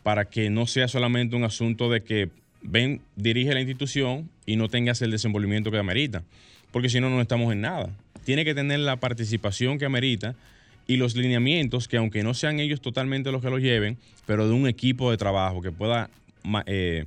para 0.08 0.24
que 0.24 0.50
no 0.50 0.68
sea 0.68 0.88
solamente 0.88 1.36
un 1.36 1.44
asunto 1.44 1.90
de 1.90 2.02
que 2.02 2.30
ven, 2.62 3.02
dirige 3.18 3.54
la 3.54 3.60
institución 3.60 4.30
y 4.46 4.56
no 4.56 4.70
tengas 4.70 5.02
el 5.02 5.12
desenvolvimiento 5.12 5.70
que 5.70 5.80
amerita, 5.80 6.24
porque 6.72 6.88
si 6.88 7.02
no, 7.02 7.10
no 7.10 7.20
estamos 7.20 7.52
en 7.52 7.60
nada. 7.60 7.90
Tiene 8.24 8.46
que 8.46 8.56
tener 8.56 8.80
la 8.80 8.96
participación 8.96 9.78
que 9.78 9.84
amerita 9.84 10.34
y 10.88 10.96
los 10.96 11.18
lineamientos 11.18 11.90
que 11.90 11.98
aunque 11.98 12.24
no 12.24 12.34
sean 12.34 12.62
ellos 12.62 12.80
totalmente 12.80 13.34
los 13.34 13.42
que 13.42 13.50
los 13.50 13.60
lleven, 13.60 13.98
pero 14.26 14.48
de 14.48 14.54
un 14.54 14.70
equipo 14.70 15.12
de 15.12 15.18
trabajo 15.18 15.62
que 15.62 15.74
pueda 15.74 16.10
eh, 16.68 17.04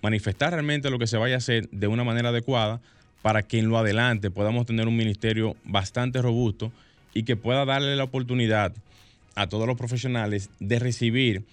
manifestar 0.00 0.54
realmente 0.54 0.88
lo 0.88 0.98
que 0.98 1.06
se 1.06 1.18
vaya 1.18 1.34
a 1.34 1.38
hacer 1.38 1.68
de 1.68 1.88
una 1.88 2.04
manera 2.04 2.30
adecuada 2.30 2.80
para 3.20 3.42
que 3.42 3.58
en 3.58 3.68
lo 3.68 3.76
adelante 3.76 4.30
podamos 4.30 4.64
tener 4.64 4.88
un 4.88 4.96
ministerio 4.96 5.56
bastante 5.64 6.22
robusto 6.22 6.72
y 7.12 7.24
que 7.24 7.36
pueda 7.36 7.66
darle 7.66 7.96
la 7.96 8.04
oportunidad 8.04 8.72
a 9.34 9.46
todos 9.46 9.66
los 9.66 9.76
profesionales 9.76 10.48
de 10.58 10.78
recibir 10.78 11.44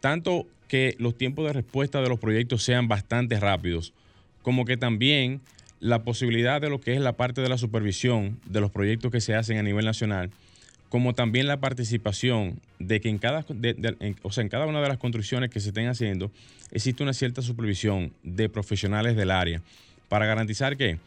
tanto 0.00 0.46
que 0.68 0.96
los 0.98 1.16
tiempos 1.16 1.46
de 1.46 1.52
respuesta 1.52 2.00
de 2.02 2.08
los 2.08 2.18
proyectos 2.18 2.62
sean 2.62 2.88
bastante 2.88 3.40
rápidos, 3.40 3.92
como 4.42 4.64
que 4.64 4.76
también 4.76 5.40
la 5.80 6.02
posibilidad 6.02 6.60
de 6.60 6.70
lo 6.70 6.80
que 6.80 6.94
es 6.94 7.00
la 7.00 7.12
parte 7.12 7.40
de 7.40 7.48
la 7.48 7.58
supervisión 7.58 8.38
de 8.46 8.60
los 8.60 8.70
proyectos 8.70 9.12
que 9.12 9.20
se 9.20 9.34
hacen 9.34 9.58
a 9.58 9.62
nivel 9.62 9.84
nacional 9.84 10.30
como 10.88 11.14
también 11.14 11.46
la 11.46 11.60
participación 11.60 12.60
de 12.78 13.00
que 13.00 13.08
en 13.08 13.18
cada, 13.18 13.44
o 14.22 14.32
sea, 14.32 14.42
en 14.42 14.48
cada 14.48 14.66
una 14.66 14.80
de 14.80 14.88
las 14.88 14.98
construcciones 14.98 15.50
que 15.50 15.60
se 15.60 15.68
estén 15.68 15.88
haciendo 15.88 16.30
existe 16.70 17.02
una 17.02 17.12
cierta 17.12 17.42
supervisión 17.42 18.12
de 18.22 18.48
profesionales 18.48 19.16
del 19.16 19.30
área 19.30 19.62
para 20.08 20.26
garantizar 20.26 20.76
que, 20.76 20.98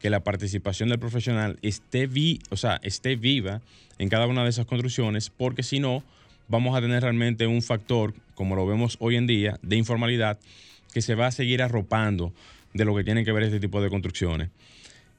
que 0.00 0.10
la 0.10 0.20
participación 0.20 0.88
del 0.90 0.98
profesional 0.98 1.58
esté, 1.62 2.06
vi, 2.06 2.40
o 2.50 2.56
sea, 2.56 2.80
esté 2.82 3.16
viva 3.16 3.62
en 3.98 4.08
cada 4.08 4.26
una 4.26 4.44
de 4.44 4.50
esas 4.50 4.66
construcciones, 4.66 5.30
porque 5.30 5.62
si 5.62 5.80
no, 5.80 6.02
vamos 6.50 6.76
a 6.76 6.80
tener 6.80 7.02
realmente 7.02 7.46
un 7.46 7.62
factor, 7.62 8.12
como 8.34 8.56
lo 8.56 8.66
vemos 8.66 8.96
hoy 9.00 9.16
en 9.16 9.26
día, 9.26 9.58
de 9.62 9.76
informalidad 9.76 10.38
que 10.92 11.00
se 11.00 11.14
va 11.14 11.28
a 11.28 11.30
seguir 11.30 11.62
arropando 11.62 12.32
de 12.74 12.84
lo 12.84 12.94
que 12.94 13.04
tiene 13.04 13.24
que 13.24 13.32
ver 13.32 13.44
este 13.44 13.60
tipo 13.60 13.80
de 13.80 13.88
construcciones. 13.88 14.50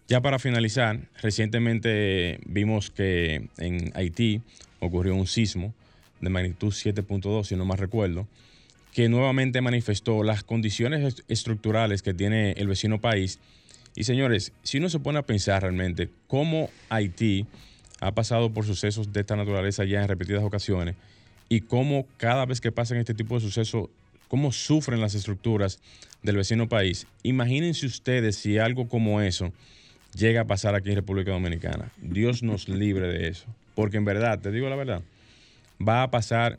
Ya 0.10 0.20
para 0.20 0.40
finalizar, 0.40 1.00
recientemente 1.22 2.40
vimos 2.46 2.92
que 2.92 3.48
en 3.58 3.92
Haití 3.96 4.42
ocurrió 4.82 5.16
un 5.16 5.26
sismo 5.26 5.74
de 6.20 6.30
magnitud 6.30 6.74
7.2, 6.74 7.46
si 7.46 7.56
no 7.56 7.64
más 7.64 7.80
recuerdo, 7.80 8.28
que 8.94 9.08
nuevamente 9.08 9.62
manifestó 9.62 10.24
las 10.24 10.44
condiciones 10.44 11.24
estructurales 11.30 12.02
que 12.02 12.14
tiene 12.14 12.52
el 12.54 12.68
vecino 12.68 13.00
país. 13.00 13.40
Y 13.96 14.04
señores, 14.04 14.52
si 14.64 14.80
uno 14.80 14.90
se 14.90 15.00
pone 15.00 15.20
a 15.20 15.26
pensar 15.26 15.62
realmente 15.62 16.10
cómo 16.28 16.70
Haití 16.90 17.46
ha 18.02 18.12
pasado 18.12 18.52
por 18.52 18.66
sucesos 18.66 19.14
de 19.14 19.22
esta 19.22 19.38
naturaleza 19.38 19.86
ya 19.86 20.02
en 20.02 20.10
repetidas 20.10 20.44
ocasiones 20.44 20.96
y 21.52 21.60
cómo 21.60 22.08
cada 22.16 22.46
vez 22.46 22.62
que 22.62 22.72
pasan 22.72 22.98
este 23.00 23.14
tipo 23.14 23.36
de 23.36 23.42
sucesos, 23.42 23.90
cómo 24.30 24.54
sufren 24.54 25.02
las 25.02 25.16
estructuras 25.16 25.80
del 26.24 26.38
vecino 26.38 26.70
país, 26.70 27.08
imagínense 27.24 27.86
ustedes 27.86 28.38
si 28.38 28.58
algo 28.58 28.88
como 28.88 29.20
eso 29.20 29.52
llega 30.16 30.42
a 30.42 30.46
pasar 30.46 30.76
aquí 30.76 30.92
en 30.92 30.96
República 30.96 31.32
Dominicana. 31.32 31.92
Dios 32.02 32.42
nos 32.42 32.70
libre 32.70 33.10
de 33.10 33.28
eso. 33.28 33.48
Porque 33.76 33.98
en 33.98 34.06
verdad, 34.06 34.40
te 34.40 34.50
digo 34.50 34.70
la 34.70 34.78
verdad, 34.78 35.02
va 35.86 36.04
a 36.04 36.10
pasar, 36.10 36.58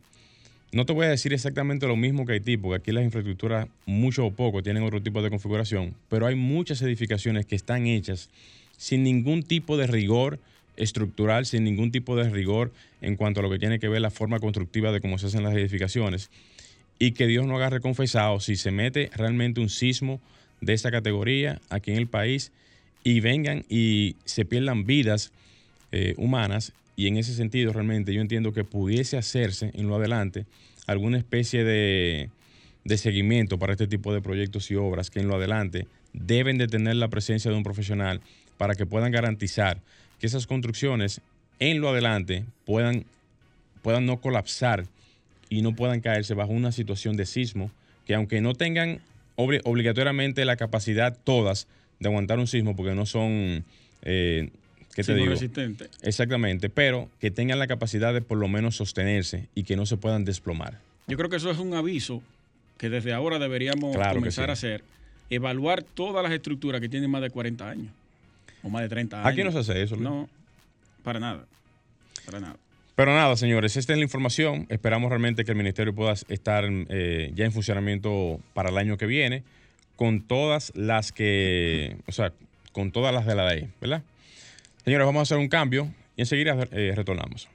no 0.73 0.85
te 0.85 0.93
voy 0.93 1.07
a 1.07 1.09
decir 1.09 1.33
exactamente 1.33 1.87
lo 1.87 1.97
mismo 1.97 2.27
que 2.27 2.35
Haití, 2.35 2.59
porque 2.59 2.83
aquí 2.83 2.93
las 2.93 3.05
infraestructuras, 3.05 3.69
mucho 3.87 4.27
o 4.27 4.31
poco, 4.31 4.63
tienen 4.63 4.83
otro 4.83 5.03
tipo 5.03 5.23
de 5.23 5.31
configuración, 5.31 5.95
pero 6.11 6.27
hay 6.27 6.35
muchas 6.35 6.83
edificaciones 6.83 7.47
que 7.47 7.57
están 7.57 7.87
hechas 7.87 8.29
sin 8.77 9.05
ningún 9.05 9.43
tipo 9.43 9.79
de 9.79 9.87
rigor 9.87 10.39
estructural, 10.77 11.47
sin 11.47 11.65
ningún 11.65 11.93
tipo 11.93 12.17
de 12.17 12.29
rigor 12.29 12.73
en 13.01 13.17
cuanto 13.17 13.41
a 13.41 13.43
lo 13.43 13.51
que 13.51 13.59
tiene 13.59 13.79
que 13.79 13.89
ver 13.89 14.01
la 14.01 14.11
forma 14.11 14.41
constructiva 14.41 14.93
de 14.93 15.01
cómo 15.01 15.19
se 15.19 15.27
hacen 15.27 15.43
las 15.43 15.55
edificaciones. 15.55 16.31
Y 16.99 17.13
que 17.13 17.27
Dios 17.27 17.47
no 17.47 17.57
haga 17.57 17.71
reconfesado 17.71 18.41
si 18.41 18.57
se 18.57 18.71
mete 18.71 19.11
realmente 19.15 19.61
un 19.61 19.69
sismo 19.69 20.21
de 20.61 20.73
esa 20.75 20.91
categoría 20.91 21.61
aquí 21.69 21.91
en 21.91 21.99
el 21.99 22.07
país 22.07 22.53
y 23.05 23.21
vengan 23.21 23.65
y 23.69 24.17
se 24.25 24.45
pierdan 24.45 24.87
vidas 24.87 25.33
eh, 25.91 26.15
humanas. 26.17 26.73
Y 26.97 27.09
en 27.09 27.17
ese 27.17 27.35
sentido, 27.35 27.73
realmente 27.73 28.15
yo 28.15 28.21
entiendo 28.21 28.53
que 28.53 28.65
pudiese 28.65 29.17
hacerse 29.17 29.73
en 29.75 29.89
lo 29.89 29.97
adelante 29.97 30.47
alguna 30.87 31.19
especie 31.19 31.65
de, 31.65 32.31
de 32.85 32.99
seguimiento 32.99 33.59
para 33.59 33.73
este 33.73 33.87
tipo 33.87 34.13
de 34.13 34.21
proyectos 34.21 34.71
y 34.71 34.77
obras 34.77 35.11
que 35.11 35.21
en 35.21 35.29
lo 35.29 35.37
adelante 35.37 35.87
deben 36.13 36.59
de 36.59 36.67
tener 36.67 36.97
la 36.97 37.09
presencia 37.09 37.51
de 37.51 37.57
un 37.57 37.63
profesional 37.63 38.21
para 38.59 38.75
que 38.75 38.87
puedan 38.87 39.13
garantizar 39.13 39.81
que 40.23 40.29
esas 40.29 40.47
construcciones 40.47 41.21
en 41.59 41.81
lo 41.81 41.89
adelante 41.89 42.45
puedan, 42.65 43.05
puedan 43.83 44.07
no 44.07 44.21
colapsar 44.21 44.87
y 45.49 45.63
no 45.63 45.75
puedan 45.75 46.01
caerse 46.01 46.35
bajo 46.35 46.53
una 46.53 46.71
situación 46.71 47.17
de 47.17 47.27
sismo 47.27 47.73
que 48.07 48.15
aunque 48.15 48.41
no 48.41 48.55
tengan 48.55 49.01
obligatoriamente 49.35 50.45
la 50.45 50.55
capacidad 50.55 51.19
todas 51.25 51.67
de 51.99 52.09
aguantar 52.09 52.39
un 52.39 52.47
sismo 52.47 52.77
porque 52.77 52.95
no 52.95 53.05
son, 53.05 53.65
eh, 54.03 54.51
¿qué 54.95 55.03
te 55.03 55.13
digo? 55.17 55.31
resistentes. 55.31 55.91
Exactamente, 56.03 56.71
pero 56.71 57.11
que 57.21 57.33
tengan 57.33 57.59
la 57.59 57.67
capacidad 57.67 58.15
de 58.15 58.21
por 58.21 58.39
lo 58.39 58.47
menos 58.47 58.77
sostenerse 58.77 59.49
y 59.57 59.65
que 59.65 59.75
no 59.75 59.87
se 59.87 59.97
puedan 59.97 60.25
desplomar. 60.25 60.79
Yo 61.09 61.17
creo 61.17 61.31
que 61.31 61.37
eso 61.37 61.51
es 61.51 61.59
un 61.59 61.75
aviso 61.75 62.23
que 62.79 62.91
desde 62.91 63.13
ahora 63.13 63.41
deberíamos 63.41 63.97
comenzar 63.97 64.51
a 64.51 64.53
hacer, 64.53 64.85
evaluar 65.31 65.83
todas 65.83 66.23
las 66.23 66.31
estructuras 66.31 66.81
que 66.81 66.89
tienen 66.89 67.11
más 67.11 67.23
de 67.23 67.31
40 67.31 67.69
años 67.69 67.91
o 68.63 68.69
más 68.69 68.83
de 68.83 68.89
30 68.89 69.19
años. 69.19 69.33
Aquí 69.33 69.45
no 69.45 69.53
se 69.53 69.59
hace 69.59 69.83
eso. 69.83 69.97
No, 69.97 70.29
para 71.03 71.21
nada, 71.21 71.47
para 72.25 72.41
nada. 72.41 72.57
Pero 72.95 73.15
nada, 73.15 73.37
señores, 73.37 73.77
esta 73.77 73.95
es 73.95 73.99
la 73.99 74.05
información. 74.05 74.67
Esperamos 74.69 75.09
realmente 75.09 75.45
que 75.45 75.53
el 75.53 75.57
ministerio 75.57 75.95
pueda 75.95 76.13
estar 76.13 76.65
eh, 76.69 77.33
ya 77.35 77.45
en 77.45 77.53
funcionamiento 77.53 78.39
para 78.53 78.71
el 78.71 78.79
año 78.79 78.99
que 78.99 79.07
viene 79.07 79.45
con 79.97 80.21
todas 80.23 80.73
las 80.75 81.13
que, 81.13 81.97
o 82.07 82.13
sea, 82.13 82.33
con 82.73 82.93
todas 82.93 83.15
las 83.15 83.27
de 83.27 83.35
la 83.35 83.49
ley, 83.49 83.71
¿verdad? 83.81 84.03
Señores, 84.85 85.07
vamos 85.07 85.21
a 85.21 85.23
hacer 85.23 85.39
un 85.39 85.49
cambio 85.49 85.89
y 86.17 86.23
enseguida 86.23 86.57
eh, 86.73 86.93
retornamos. 86.95 87.49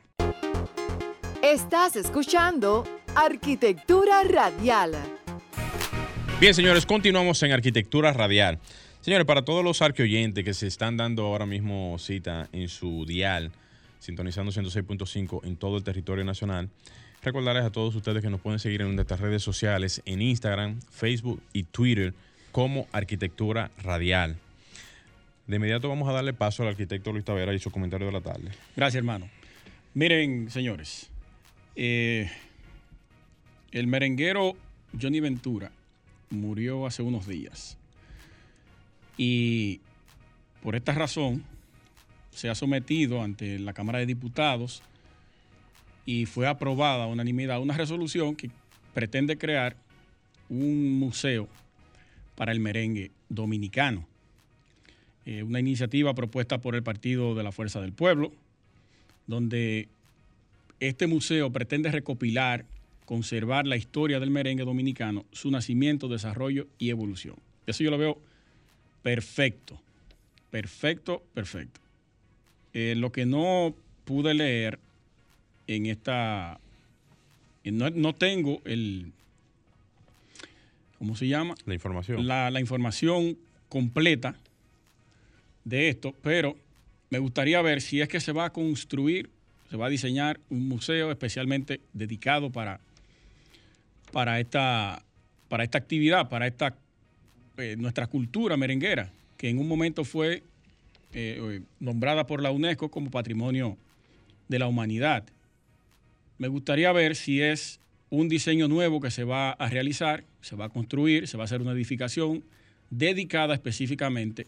Estás 1.43 1.95
escuchando 1.95 2.83
Arquitectura 3.15 4.23
Radial. 4.23 4.95
Bien, 6.39 6.53
señores, 6.53 6.85
continuamos 6.85 7.41
en 7.43 7.51
Arquitectura 7.51 8.13
Radial. 8.13 8.59
Señores, 9.07 9.25
para 9.25 9.45
todos 9.45 9.63
los 9.63 9.81
arqueoyentes 9.81 10.43
que 10.43 10.53
se 10.53 10.67
están 10.67 10.97
dando 10.97 11.23
ahora 11.27 11.45
mismo 11.45 11.95
cita 11.97 12.49
en 12.51 12.67
su 12.67 13.05
dial, 13.05 13.53
sintonizando 13.99 14.51
106.5 14.51 15.45
en 15.45 15.55
todo 15.55 15.77
el 15.77 15.83
territorio 15.85 16.25
nacional, 16.25 16.69
recordarles 17.23 17.63
a 17.63 17.71
todos 17.71 17.95
ustedes 17.95 18.21
que 18.21 18.29
nos 18.29 18.41
pueden 18.41 18.59
seguir 18.59 18.81
en 18.81 18.93
nuestras 18.93 19.21
redes 19.21 19.41
sociales, 19.41 20.01
en 20.03 20.21
Instagram, 20.21 20.81
Facebook 20.91 21.41
y 21.53 21.63
Twitter 21.63 22.13
como 22.51 22.85
arquitectura 22.91 23.71
radial. 23.81 24.35
De 25.47 25.55
inmediato 25.55 25.87
vamos 25.87 26.09
a 26.09 26.11
darle 26.11 26.33
paso 26.33 26.63
al 26.63 26.67
arquitecto 26.67 27.13
Luis 27.13 27.23
Tavera 27.23 27.53
y 27.53 27.59
su 27.59 27.71
comentario 27.71 28.07
de 28.07 28.11
la 28.11 28.19
tarde. 28.19 28.51
Gracias, 28.75 28.99
hermano. 28.99 29.29
Miren, 29.93 30.51
señores, 30.51 31.09
eh, 31.77 32.29
el 33.71 33.87
merenguero 33.87 34.57
Johnny 35.01 35.21
Ventura 35.21 35.71
murió 36.29 36.85
hace 36.85 37.03
unos 37.03 37.25
días. 37.25 37.77
Y 39.17 39.81
por 40.61 40.75
esta 40.75 40.93
razón 40.93 41.43
se 42.31 42.49
ha 42.49 42.55
sometido 42.55 43.23
ante 43.23 43.57
la 43.59 43.73
Cámara 43.73 43.99
de 43.99 44.05
Diputados 44.05 44.83
y 46.05 46.25
fue 46.25 46.47
aprobada 46.47 47.03
a 47.03 47.07
unanimidad 47.07 47.59
una 47.59 47.75
resolución 47.75 48.35
que 48.35 48.49
pretende 48.93 49.37
crear 49.37 49.75
un 50.49 50.99
museo 50.99 51.47
para 52.35 52.51
el 52.51 52.59
merengue 52.59 53.11
dominicano. 53.29 54.07
Eh, 55.25 55.43
una 55.43 55.59
iniciativa 55.59 56.13
propuesta 56.13 56.59
por 56.59 56.75
el 56.75 56.83
Partido 56.83 57.35
de 57.35 57.43
la 57.43 57.51
Fuerza 57.51 57.81
del 57.81 57.91
Pueblo, 57.91 58.31
donde 59.25 59.89
este 60.79 61.07
museo 61.07 61.51
pretende 61.51 61.91
recopilar, 61.91 62.65
conservar 63.05 63.67
la 63.67 63.75
historia 63.75 64.19
del 64.19 64.29
merengue 64.29 64.63
dominicano, 64.63 65.25
su 65.31 65.51
nacimiento, 65.51 66.07
desarrollo 66.07 66.67
y 66.77 66.91
evolución. 66.91 67.35
Eso 67.65 67.83
yo 67.83 67.91
lo 67.91 67.97
veo 67.97 68.21
perfecto, 69.07 69.79
perfecto, 70.51 71.23
perfecto. 71.33 71.79
Eh, 72.73 72.93
lo 72.97 73.13
que 73.13 73.25
no 73.25 73.73
pude 74.03 74.33
leer 74.33 74.79
en 75.65 75.85
esta, 75.85 76.59
no 77.63 78.15
tengo 78.15 78.61
el, 78.65 79.13
¿cómo 80.97 81.15
se 81.15 81.25
llama? 81.25 81.55
La 81.65 81.73
información. 81.73 82.27
La, 82.27 82.59
información 82.59 83.37
completa 83.69 84.35
de 85.63 85.87
esto, 85.87 86.13
pero 86.21 86.57
me 87.09 87.19
gustaría 87.19 87.61
ver 87.61 87.79
si 87.79 88.01
es 88.01 88.09
que 88.09 88.19
se 88.19 88.33
va 88.33 88.43
a 88.43 88.49
construir, 88.51 89.29
se 89.69 89.77
va 89.77 89.85
a 89.85 89.89
diseñar 89.89 90.37
un 90.49 90.67
museo 90.67 91.11
especialmente 91.11 91.79
dedicado 91.93 92.49
para, 92.49 92.81
para, 94.11 94.41
esta, 94.41 95.01
para 95.47 95.63
esta 95.63 95.77
actividad, 95.77 96.27
para 96.27 96.45
esta, 96.45 96.75
eh, 97.57 97.75
nuestra 97.77 98.07
cultura 98.07 98.57
merenguera, 98.57 99.11
que 99.37 99.49
en 99.49 99.59
un 99.59 99.67
momento 99.67 100.03
fue 100.03 100.43
eh, 101.13 101.61
nombrada 101.79 102.27
por 102.27 102.41
la 102.41 102.51
UNESCO 102.51 102.89
como 102.89 103.11
Patrimonio 103.11 103.77
de 104.47 104.59
la 104.59 104.67
Humanidad. 104.67 105.25
Me 106.37 106.47
gustaría 106.47 106.91
ver 106.91 107.15
si 107.15 107.41
es 107.41 107.79
un 108.09 108.29
diseño 108.29 108.67
nuevo 108.67 109.01
que 109.01 109.11
se 109.11 109.23
va 109.23 109.51
a 109.51 109.69
realizar, 109.69 110.23
se 110.41 110.55
va 110.55 110.65
a 110.65 110.69
construir, 110.69 111.27
se 111.27 111.37
va 111.37 111.43
a 111.43 111.45
hacer 111.45 111.61
una 111.61 111.71
edificación 111.71 112.43
dedicada 112.89 113.53
específicamente 113.53 114.47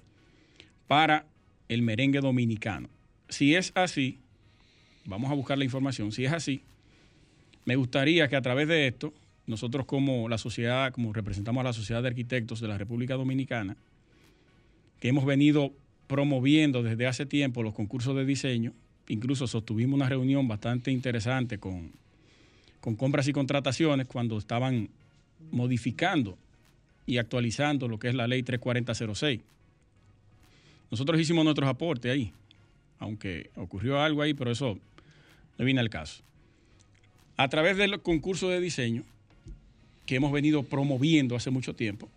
para 0.87 1.25
el 1.67 1.81
merengue 1.81 2.19
dominicano. 2.19 2.89
Si 3.27 3.55
es 3.55 3.71
así, 3.75 4.17
vamos 5.05 5.29
a 5.31 5.33
buscar 5.33 5.57
la 5.57 5.65
información, 5.65 6.11
si 6.11 6.25
es 6.25 6.31
así, 6.31 6.61
me 7.65 7.75
gustaría 7.75 8.27
que 8.27 8.35
a 8.35 8.41
través 8.41 8.67
de 8.67 8.87
esto, 8.87 9.13
nosotros 9.49 9.87
como 9.87 10.29
la 10.29 10.37
sociedad, 10.37 10.93
como 10.93 11.11
representamos 11.11 11.61
a 11.61 11.63
la 11.63 11.73
Sociedad 11.73 12.03
de 12.03 12.09
Arquitectos 12.09 12.61
de 12.61 12.67
la 12.67 12.77
República 12.77 13.15
Dominicana, 13.15 13.75
que 14.99 15.07
hemos 15.07 15.25
venido 15.25 15.73
promoviendo 16.05 16.83
desde 16.83 17.07
hace 17.07 17.25
tiempo 17.25 17.63
los 17.63 17.73
concursos 17.73 18.15
de 18.15 18.25
diseño, 18.25 18.73
incluso 19.07 19.47
sostuvimos 19.47 19.95
una 19.95 20.07
reunión 20.07 20.47
bastante 20.47 20.91
interesante 20.91 21.57
con, 21.57 21.91
con 22.79 22.95
compras 22.95 23.27
y 23.27 23.33
contrataciones 23.33 24.05
cuando 24.05 24.37
estaban 24.37 24.89
modificando 25.51 26.37
y 27.07 27.17
actualizando 27.17 27.87
lo 27.87 27.97
que 27.97 28.09
es 28.09 28.13
la 28.13 28.27
ley 28.27 28.43
34006. 28.43 29.41
Nosotros 30.91 31.19
hicimos 31.19 31.43
nuestros 31.43 31.67
aportes 31.67 32.11
ahí, 32.11 32.31
aunque 32.99 33.49
ocurrió 33.55 33.99
algo 33.99 34.21
ahí, 34.21 34.35
pero 34.35 34.51
eso 34.51 34.77
no 35.57 35.65
viene 35.65 35.79
al 35.79 35.89
caso. 35.89 36.21
A 37.35 37.47
través 37.47 37.77
del 37.77 37.99
concurso 38.01 38.49
de 38.49 38.59
diseño 38.59 39.03
que 40.09 40.15
hemos 40.15 40.31
venido 40.31 40.63
promoviendo 40.63 41.35
hace 41.35 41.51
mucho 41.51 41.75
tiempo, 41.75 42.09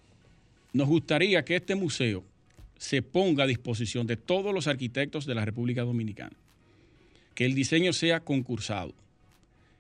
nos 0.73 0.89
gustaría 0.89 1.45
que 1.45 1.57
este 1.57 1.75
museo 1.75 2.25
se 2.79 3.03
ponga 3.03 3.45
a 3.45 3.47
disposición 3.47 4.07
de 4.07 4.17
todos 4.17 4.55
los 4.55 4.67
arquitectos 4.67 5.27
de 5.27 5.35
la 5.35 5.45
República 5.45 5.83
Dominicana, 5.83 6.35
que 7.35 7.45
el 7.45 7.55
diseño 7.55 7.93
sea 7.93 8.21
concursado, 8.21 8.95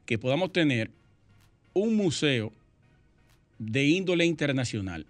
que 0.04 0.18
podamos 0.18 0.52
tener 0.52 0.90
un 1.72 1.96
museo 1.96 2.52
de 3.58 3.86
índole 3.86 4.26
internacional, 4.26 5.06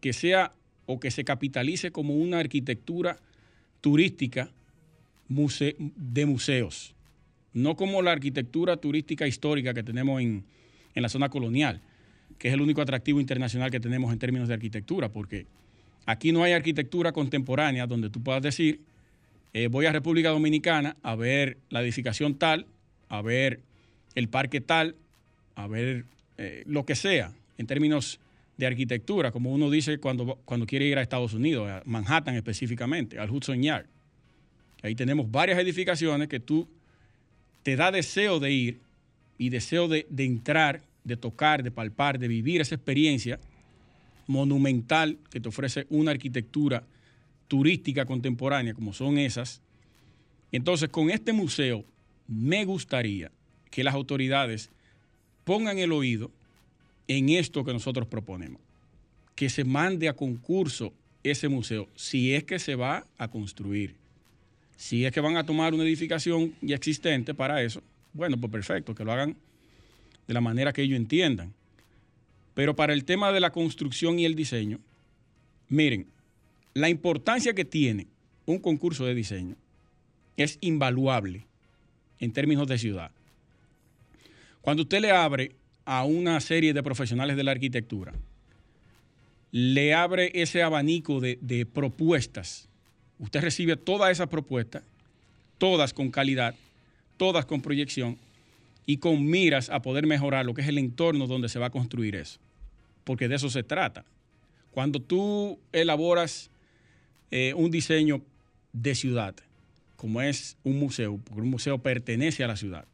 que 0.00 0.12
sea 0.12 0.52
o 0.86 1.00
que 1.00 1.10
se 1.10 1.24
capitalice 1.24 1.90
como 1.90 2.14
una 2.14 2.38
arquitectura 2.38 3.18
turística 3.80 4.52
de 5.26 6.26
museos, 6.26 6.94
no 7.54 7.74
como 7.74 8.02
la 8.02 8.12
arquitectura 8.12 8.76
turística 8.76 9.26
histórica 9.26 9.74
que 9.74 9.82
tenemos 9.82 10.22
en, 10.22 10.44
la 10.94 11.08
zona 11.08 11.28
colonial, 11.28 11.80
que 12.40 12.48
es 12.48 12.54
el 12.54 12.62
único 12.62 12.80
atractivo 12.80 13.20
internacional 13.20 13.70
que 13.70 13.78
tenemos 13.80 14.10
en 14.12 14.18
términos 14.18 14.48
de 14.48 14.54
arquitectura, 14.54 15.10
porque 15.10 15.46
aquí 16.06 16.32
no 16.32 16.42
hay 16.42 16.52
arquitectura 16.52 17.12
contemporánea 17.12 17.86
donde 17.86 18.08
tú 18.08 18.22
puedas 18.22 18.40
decir, 18.42 18.80
eh, 19.52 19.68
voy 19.68 19.84
a 19.84 19.92
República 19.92 20.30
Dominicana 20.30 20.96
a 21.02 21.14
ver 21.16 21.58
la 21.68 21.82
edificación 21.82 22.36
tal, 22.36 22.66
a 23.10 23.20
ver 23.20 23.60
el 24.14 24.28
parque 24.28 24.62
tal, 24.62 24.96
a 25.54 25.66
ver 25.66 26.06
eh, 26.38 26.62
lo 26.64 26.86
que 26.86 26.94
sea 26.94 27.30
en 27.58 27.66
términos 27.66 28.18
de 28.56 28.66
arquitectura, 28.66 29.32
como 29.32 29.52
uno 29.52 29.68
dice 29.68 29.98
cuando, 29.98 30.40
cuando 30.46 30.64
quiere 30.64 30.86
ir 30.86 30.96
a 30.96 31.02
Estados 31.02 31.34
Unidos, 31.34 31.68
a 31.68 31.82
Manhattan 31.84 32.36
específicamente, 32.36 33.18
al 33.18 33.30
Hudson 33.30 33.62
Yard. 33.62 33.86
Ahí 34.82 34.94
tenemos 34.94 35.30
varias 35.30 35.58
edificaciones 35.58 36.28
que 36.28 36.40
tú 36.40 36.66
te 37.62 37.76
da 37.76 37.92
deseo 37.92 38.40
de 38.40 38.50
ir 38.50 38.80
y 39.36 39.50
deseo 39.50 39.88
de, 39.88 40.06
de 40.08 40.24
entrar, 40.24 40.82
de 41.04 41.16
tocar, 41.16 41.62
de 41.62 41.70
palpar, 41.70 42.18
de 42.18 42.28
vivir 42.28 42.60
esa 42.60 42.74
experiencia 42.74 43.40
monumental 44.26 45.18
que 45.30 45.40
te 45.40 45.48
ofrece 45.48 45.86
una 45.90 46.12
arquitectura 46.12 46.84
turística 47.48 48.04
contemporánea 48.04 48.74
como 48.74 48.92
son 48.92 49.18
esas. 49.18 49.60
Entonces, 50.52 50.88
con 50.88 51.10
este 51.10 51.32
museo 51.32 51.84
me 52.28 52.64
gustaría 52.64 53.30
que 53.70 53.84
las 53.84 53.94
autoridades 53.94 54.70
pongan 55.44 55.78
el 55.78 55.92
oído 55.92 56.30
en 57.08 57.28
esto 57.30 57.64
que 57.64 57.72
nosotros 57.72 58.06
proponemos, 58.06 58.60
que 59.34 59.50
se 59.50 59.64
mande 59.64 60.08
a 60.08 60.14
concurso 60.14 60.92
ese 61.24 61.48
museo, 61.48 61.88
si 61.96 62.34
es 62.34 62.44
que 62.44 62.58
se 62.58 62.76
va 62.76 63.06
a 63.18 63.28
construir. 63.28 63.96
Si 64.76 65.04
es 65.04 65.12
que 65.12 65.20
van 65.20 65.36
a 65.36 65.44
tomar 65.44 65.74
una 65.74 65.82
edificación 65.82 66.54
ya 66.62 66.76
existente 66.76 67.34
para 67.34 67.62
eso, 67.62 67.82
bueno, 68.12 68.38
pues 68.38 68.50
perfecto, 68.50 68.94
que 68.94 69.04
lo 69.04 69.12
hagan 69.12 69.36
de 70.30 70.34
la 70.34 70.40
manera 70.40 70.72
que 70.72 70.82
ellos 70.82 70.96
entiendan. 70.96 71.52
Pero 72.54 72.76
para 72.76 72.92
el 72.92 73.04
tema 73.04 73.32
de 73.32 73.40
la 73.40 73.50
construcción 73.50 74.20
y 74.20 74.24
el 74.24 74.36
diseño, 74.36 74.78
miren, 75.68 76.06
la 76.72 76.88
importancia 76.88 77.52
que 77.52 77.64
tiene 77.64 78.06
un 78.46 78.60
concurso 78.60 79.04
de 79.04 79.16
diseño 79.16 79.56
es 80.36 80.56
invaluable 80.60 81.46
en 82.20 82.32
términos 82.32 82.68
de 82.68 82.78
ciudad. 82.78 83.10
Cuando 84.60 84.84
usted 84.84 85.00
le 85.00 85.10
abre 85.10 85.50
a 85.84 86.04
una 86.04 86.38
serie 86.38 86.74
de 86.74 86.82
profesionales 86.84 87.36
de 87.36 87.42
la 87.42 87.50
arquitectura, 87.50 88.12
le 89.50 89.94
abre 89.94 90.30
ese 90.32 90.62
abanico 90.62 91.18
de, 91.18 91.66
propuestas. 91.74 92.68
Usted 93.18 93.40
recibe 93.40 93.76
todas 93.76 94.12
esas 94.12 94.28
propuestas, 94.28 94.84
todas 95.58 95.92
con 95.92 96.12
calidad, 96.12 96.54
todas 97.16 97.46
con 97.46 97.62
proyección 97.62 98.16
y 98.86 98.98
con 98.98 99.26
miras 99.26 99.70
a 99.70 99.82
poder 99.82 100.06
mejorar 100.06 100.44
lo 100.46 100.54
que 100.54 100.62
es 100.62 100.68
el 100.68 100.78
entorno 100.78 101.26
donde 101.26 101.48
se 101.48 101.58
va 101.58 101.66
a 101.66 101.70
construir 101.70 102.16
eso. 102.16 102.40
Porque 103.04 103.28
de 103.28 103.36
eso 103.36 103.50
se 103.50 103.62
trata. 103.62 104.04
Cuando 104.70 105.00
tú 105.00 105.58
elaboras 105.72 106.50
eh, 107.30 107.54
un 107.54 107.70
diseño 107.70 108.22
de 108.72 108.94
ciudad, 108.94 109.34
como 109.96 110.22
es 110.22 110.56
un 110.64 110.78
museo, 110.78 111.18
porque 111.24 111.42
un 111.42 111.50
museo 111.50 111.78
pertenece 111.78 112.44
a 112.44 112.48
la 112.48 112.56
ciudad, 112.56 112.86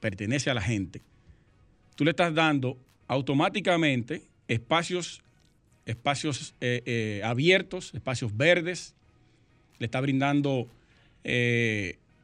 pertenece 0.00 0.50
a 0.50 0.54
la 0.54 0.60
gente, 0.60 1.02
tú 1.94 2.04
le 2.04 2.10
estás 2.10 2.34
dando 2.34 2.76
automáticamente 3.06 4.22
espacios, 4.48 5.22
espacios 5.86 6.54
eh, 6.60 6.82
eh, 6.84 7.22
abiertos, 7.24 7.94
espacios 7.94 8.36
verdes, 8.36 8.94
le 9.78 9.86
está 9.86 10.00
brindando 10.00 10.68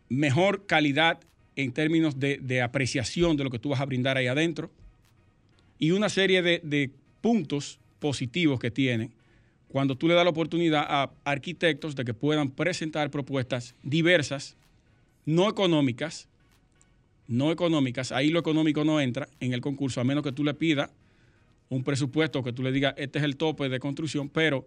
mejor 0.08 0.64
calidad 0.66 1.20
en 1.56 1.72
términos 1.72 2.18
de, 2.18 2.62
apreciación 2.62 3.36
de 3.36 3.44
lo 3.44 3.50
que 3.50 3.58
tú 3.58 3.70
vas 3.70 3.80
a 3.80 3.84
brindar 3.84 4.16
ahí 4.16 4.26
adentro 4.26 4.70
y 5.78 5.92
una 5.92 6.08
serie 6.08 6.42
de, 6.42 6.60
de 6.62 6.90
puntos 7.20 7.78
positivos 7.98 8.58
que 8.60 8.70
tiene 8.70 9.10
cuando 9.68 9.96
tú 9.96 10.06
le 10.06 10.14
das 10.14 10.24
la 10.24 10.30
oportunidad 10.30 10.84
a 10.88 11.10
arquitectos 11.24 11.96
de 11.96 12.04
que 12.04 12.14
puedan 12.14 12.50
presentar 12.50 13.10
propuestas 13.10 13.74
diversas, 13.82 14.56
no 15.26 15.48
económicas, 15.48 16.28
no 17.26 17.50
económicas, 17.50 18.12
ahí 18.12 18.30
lo 18.30 18.38
económico 18.38 18.84
no 18.84 19.00
entra 19.00 19.28
en 19.40 19.52
el 19.52 19.60
concurso, 19.60 20.00
a 20.00 20.04
menos 20.04 20.22
que 20.22 20.32
tú 20.32 20.44
le 20.44 20.54
pidas 20.54 20.90
un 21.68 21.82
presupuesto 21.82 22.42
que 22.42 22.52
tú 22.52 22.62
le 22.62 22.72
digas, 22.72 22.94
este 22.96 23.18
es 23.18 23.24
el 23.24 23.36
tope 23.36 23.68
de 23.68 23.80
construcción, 23.80 24.28
pero 24.28 24.66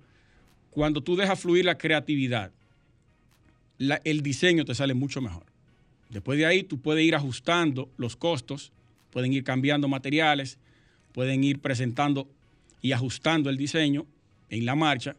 cuando 0.71 1.02
tú 1.02 1.15
dejas 1.15 1.39
fluir 1.39 1.65
la 1.65 1.78
creatividad, 1.78 2.52
el 4.04 4.21
diseño 4.21 4.65
te 4.65 4.76
sale 4.76 4.93
mucho 4.93 5.21
mejor. 5.21 5.45
Después 6.09 6.37
de 6.37 6.45
ahí 6.45 6.63
tú 6.63 6.79
puedes 6.79 7.05
ir 7.05 7.15
ajustando 7.15 7.89
los 7.97 8.15
costos, 8.15 8.71
pueden 9.11 9.33
ir 9.33 9.43
cambiando 9.43 9.87
materiales, 9.87 10.57
pueden 11.11 11.43
ir 11.43 11.59
presentando 11.59 12.27
y 12.81 12.91
ajustando 12.91 13.49
el 13.49 13.57
diseño 13.57 14.05
en 14.49 14.65
la 14.65 14.75
marcha, 14.75 15.15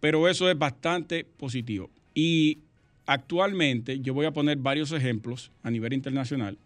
pero 0.00 0.28
eso 0.28 0.50
es 0.50 0.58
bastante 0.58 1.24
positivo. 1.24 1.90
Y 2.14 2.58
actualmente, 3.06 4.00
yo 4.00 4.14
voy 4.14 4.26
a 4.26 4.32
poner 4.32 4.58
varios 4.58 4.92
ejemplos 4.92 5.50
a 5.62 5.70
nivel 5.70 5.92
internacional. 5.92 6.58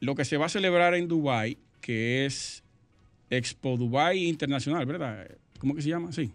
lo 0.00 0.14
que 0.14 0.24
se 0.24 0.36
va 0.36 0.46
a 0.46 0.48
celebrar 0.48 0.94
en 0.94 1.08
Dubái, 1.08 1.58
que 1.80 2.24
es 2.26 2.62
Expo 3.30 3.76
Dubai 3.76 4.26
Internacional, 4.26 4.86
¿verdad? 4.86 5.28
¿Cómo 5.58 5.74
que 5.74 5.82
se 5.82 5.88
llama? 5.88 6.12
Sí. 6.12 6.30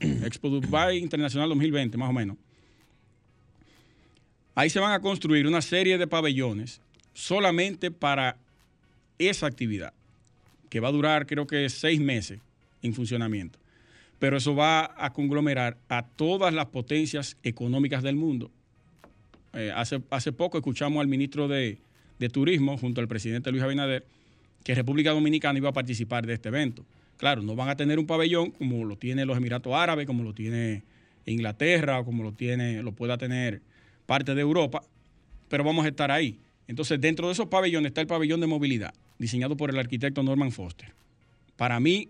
Expo 0.00 0.48
Dubai 0.48 0.98
Internacional 0.98 1.48
2020, 1.48 1.96
más 1.96 2.10
o 2.10 2.12
menos. 2.12 2.36
Ahí 4.58 4.70
se 4.70 4.80
van 4.80 4.90
a 4.92 5.00
construir 5.00 5.46
una 5.46 5.62
serie 5.62 5.98
de 5.98 6.08
pabellones 6.08 6.80
solamente 7.12 7.92
para 7.92 8.36
esa 9.16 9.46
actividad, 9.46 9.92
que 10.68 10.80
va 10.80 10.88
a 10.88 10.92
durar 10.92 11.26
creo 11.26 11.46
que 11.46 11.68
seis 11.68 12.00
meses 12.00 12.40
en 12.82 12.92
funcionamiento 12.92 13.58
pero 14.18 14.36
eso 14.36 14.54
va 14.54 14.94
a 14.96 15.12
conglomerar 15.12 15.76
a 15.88 16.02
todas 16.02 16.52
las 16.52 16.66
potencias 16.66 17.36
económicas 17.42 18.02
del 18.02 18.16
mundo. 18.16 18.50
Eh, 19.52 19.72
hace, 19.74 20.02
hace 20.10 20.32
poco 20.32 20.58
escuchamos 20.58 21.00
al 21.00 21.06
ministro 21.06 21.48
de, 21.48 21.78
Turismo, 22.32 22.76
junto 22.76 23.00
al 23.00 23.06
presidente 23.06 23.52
Luis 23.52 23.62
Abinader, 23.62 24.04
que 24.64 24.74
República 24.74 25.12
Dominicana 25.12 25.56
iba 25.56 25.68
a 25.68 25.72
participar 25.72 26.26
de 26.26 26.34
este 26.34 26.48
evento. 26.48 26.84
Claro, 27.16 27.42
no 27.42 27.54
van 27.54 27.68
a 27.68 27.76
tener 27.76 28.00
un 28.00 28.06
pabellón 28.06 28.50
como 28.50 28.84
lo 28.84 28.96
tiene 28.96 29.24
los 29.24 29.36
Emiratos 29.36 29.72
Árabes, 29.72 30.04
como 30.04 30.24
lo 30.24 30.34
tiene 30.34 30.82
Inglaterra 31.26 32.00
o 32.00 32.04
como 32.04 32.24
lo 32.24 32.32
tiene, 32.32 32.82
lo 32.82 32.90
pueda 32.90 33.18
tener 33.18 33.60
parte 34.08 34.34
de 34.34 34.40
Europa, 34.40 34.82
pero 35.50 35.62
vamos 35.64 35.84
a 35.84 35.88
estar 35.88 36.10
ahí. 36.10 36.38
Entonces, 36.66 36.98
dentro 36.98 37.26
de 37.26 37.34
esos 37.34 37.48
pabellones 37.48 37.90
está 37.90 38.00
el 38.00 38.06
pabellón 38.06 38.40
de 38.40 38.46
movilidad, 38.46 38.94
diseñado 39.18 39.54
por 39.54 39.68
el 39.68 39.78
arquitecto 39.78 40.22
Norman 40.22 40.50
Foster. 40.50 40.94
Para 41.56 41.78
mí, 41.78 42.08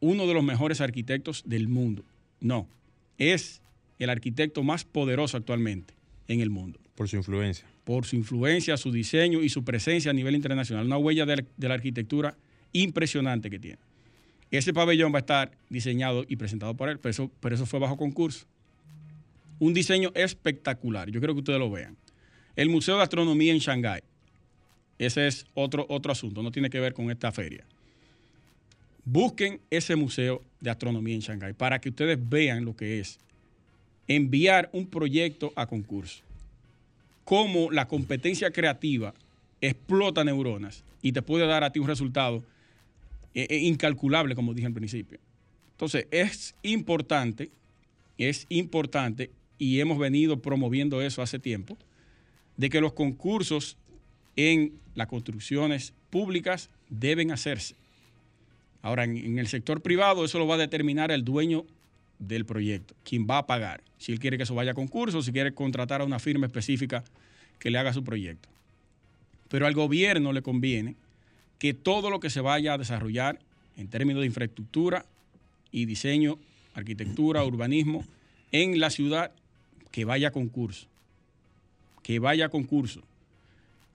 uno 0.00 0.26
de 0.26 0.34
los 0.34 0.44
mejores 0.44 0.82
arquitectos 0.82 1.44
del 1.46 1.66
mundo. 1.66 2.04
No, 2.40 2.68
es 3.16 3.62
el 3.98 4.10
arquitecto 4.10 4.62
más 4.62 4.84
poderoso 4.84 5.38
actualmente 5.38 5.94
en 6.28 6.42
el 6.42 6.50
mundo. 6.50 6.78
Por 6.94 7.08
su 7.08 7.16
influencia. 7.16 7.66
Por 7.84 8.04
su 8.04 8.16
influencia, 8.16 8.76
su 8.76 8.92
diseño 8.92 9.42
y 9.42 9.48
su 9.48 9.64
presencia 9.64 10.10
a 10.10 10.14
nivel 10.14 10.34
internacional. 10.34 10.84
Una 10.84 10.98
huella 10.98 11.24
de 11.24 11.46
la, 11.56 11.74
arquitectura 11.74 12.36
impresionante 12.74 13.48
que 13.48 13.58
tiene. 13.58 13.78
Ese 14.50 14.74
pabellón 14.74 15.10
va 15.14 15.18
a 15.18 15.20
estar 15.20 15.52
diseñado 15.70 16.26
y 16.28 16.36
presentado 16.36 16.74
por 16.74 16.90
él, 16.90 16.98
pero 16.98 17.12
eso, 17.12 17.30
pero 17.40 17.54
eso 17.54 17.64
fue 17.64 17.80
bajo 17.80 17.96
concurso. 17.96 18.44
Un 19.58 19.74
diseño 19.74 20.10
espectacular. 20.14 21.10
Yo 21.10 21.20
creo 21.20 21.34
que 21.34 21.40
ustedes 21.40 21.58
lo 21.58 21.70
vean. 21.70 21.96
El 22.56 22.68
Museo 22.68 22.96
de 22.96 23.02
Astronomía 23.02 23.52
en 23.52 23.58
Shanghái. 23.58 24.02
Ese 24.98 25.26
es 25.26 25.46
otro, 25.54 25.86
otro 25.88 26.10
asunto, 26.10 26.42
no 26.42 26.50
tiene 26.50 26.70
que 26.70 26.80
ver 26.80 26.92
con 26.92 27.10
esta 27.10 27.30
feria. 27.30 27.64
Busquen 29.04 29.60
ese 29.70 29.96
Museo 29.96 30.42
de 30.60 30.70
Astronomía 30.70 31.14
en 31.14 31.20
Shanghái 31.20 31.52
para 31.52 31.80
que 31.80 31.88
ustedes 31.88 32.18
vean 32.28 32.64
lo 32.64 32.76
que 32.76 33.00
es 33.00 33.18
enviar 34.08 34.70
un 34.72 34.86
proyecto 34.86 35.52
a 35.54 35.66
concurso. 35.66 36.22
Cómo 37.24 37.70
la 37.70 37.86
competencia 37.86 38.50
creativa 38.50 39.14
explota 39.60 40.24
neuronas 40.24 40.82
y 41.02 41.12
te 41.12 41.22
puede 41.22 41.46
dar 41.46 41.62
a 41.62 41.70
ti 41.70 41.78
un 41.78 41.86
resultado 41.86 42.42
eh, 43.34 43.46
eh, 43.50 43.58
incalculable, 43.58 44.34
como 44.34 44.54
dije 44.54 44.66
al 44.66 44.72
principio. 44.72 45.18
Entonces, 45.72 46.06
es 46.10 46.54
importante, 46.62 47.50
es 48.16 48.46
importante, 48.48 49.30
y 49.58 49.80
hemos 49.80 49.98
venido 49.98 50.40
promoviendo 50.40 51.02
eso 51.02 51.22
hace 51.22 51.38
tiempo, 51.38 51.76
de 52.56 52.70
que 52.70 52.80
los 52.80 52.92
concursos 52.92 53.76
en 54.36 54.72
las 54.94 55.08
construcciones 55.08 55.94
públicas 56.10 56.70
deben 56.88 57.30
hacerse. 57.30 57.74
Ahora, 58.82 59.04
en, 59.04 59.38
el 59.38 59.48
sector 59.48 59.82
privado 59.82 60.24
eso 60.24 60.38
lo 60.38 60.46
va 60.46 60.54
a 60.54 60.58
determinar 60.58 61.10
el 61.10 61.24
dueño 61.24 61.66
del 62.18 62.46
proyecto, 62.46 62.94
quien 63.04 63.26
va 63.28 63.38
a 63.38 63.46
pagar, 63.46 63.82
si 63.98 64.12
él 64.12 64.18
quiere 64.18 64.36
que 64.36 64.44
eso 64.44 64.54
vaya 64.54 64.72
a 64.72 64.74
concurso, 64.74 65.22
si 65.22 65.32
quiere 65.32 65.52
contratar 65.54 66.00
a 66.00 66.04
una 66.04 66.18
firma 66.18 66.46
específica 66.46 67.04
que 67.58 67.70
le 67.70 67.78
haga 67.78 67.92
su 67.92 68.04
proyecto. 68.04 68.48
Pero 69.48 69.66
al 69.66 69.74
gobierno 69.74 70.32
le 70.32 70.42
conviene 70.42 70.94
que 71.58 71.74
todo 71.74 72.10
lo 72.10 72.20
que 72.20 72.30
se 72.30 72.40
vaya 72.40 72.74
a 72.74 72.78
desarrollar 72.78 73.40
en 73.76 73.88
términos 73.88 74.20
de 74.20 74.26
infraestructura 74.26 75.06
y 75.70 75.86
diseño, 75.86 76.38
arquitectura, 76.74 77.44
urbanismo, 77.44 78.04
en 78.52 78.80
la 78.80 78.90
ciudad, 78.90 79.32
que 79.90 80.04
vaya 80.04 80.28
a 80.28 80.30
concurso. 80.30 80.86
Que 82.02 82.18
vaya 82.18 82.46
a 82.46 82.48
concurso. 82.48 83.02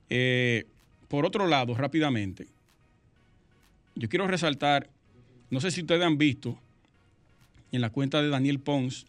Eh, 0.09 0.65
por 1.07 1.25
otro 1.25 1.47
lado, 1.47 1.75
rápidamente, 1.75 2.47
yo 3.95 4.09
quiero 4.09 4.27
resaltar, 4.27 4.89
no 5.49 5.61
sé 5.61 5.71
si 5.71 5.81
ustedes 5.81 6.03
han 6.03 6.17
visto 6.17 6.57
en 7.71 7.81
la 7.81 7.89
cuenta 7.89 8.21
de 8.21 8.29
Daniel 8.29 8.59
Pons, 8.59 9.05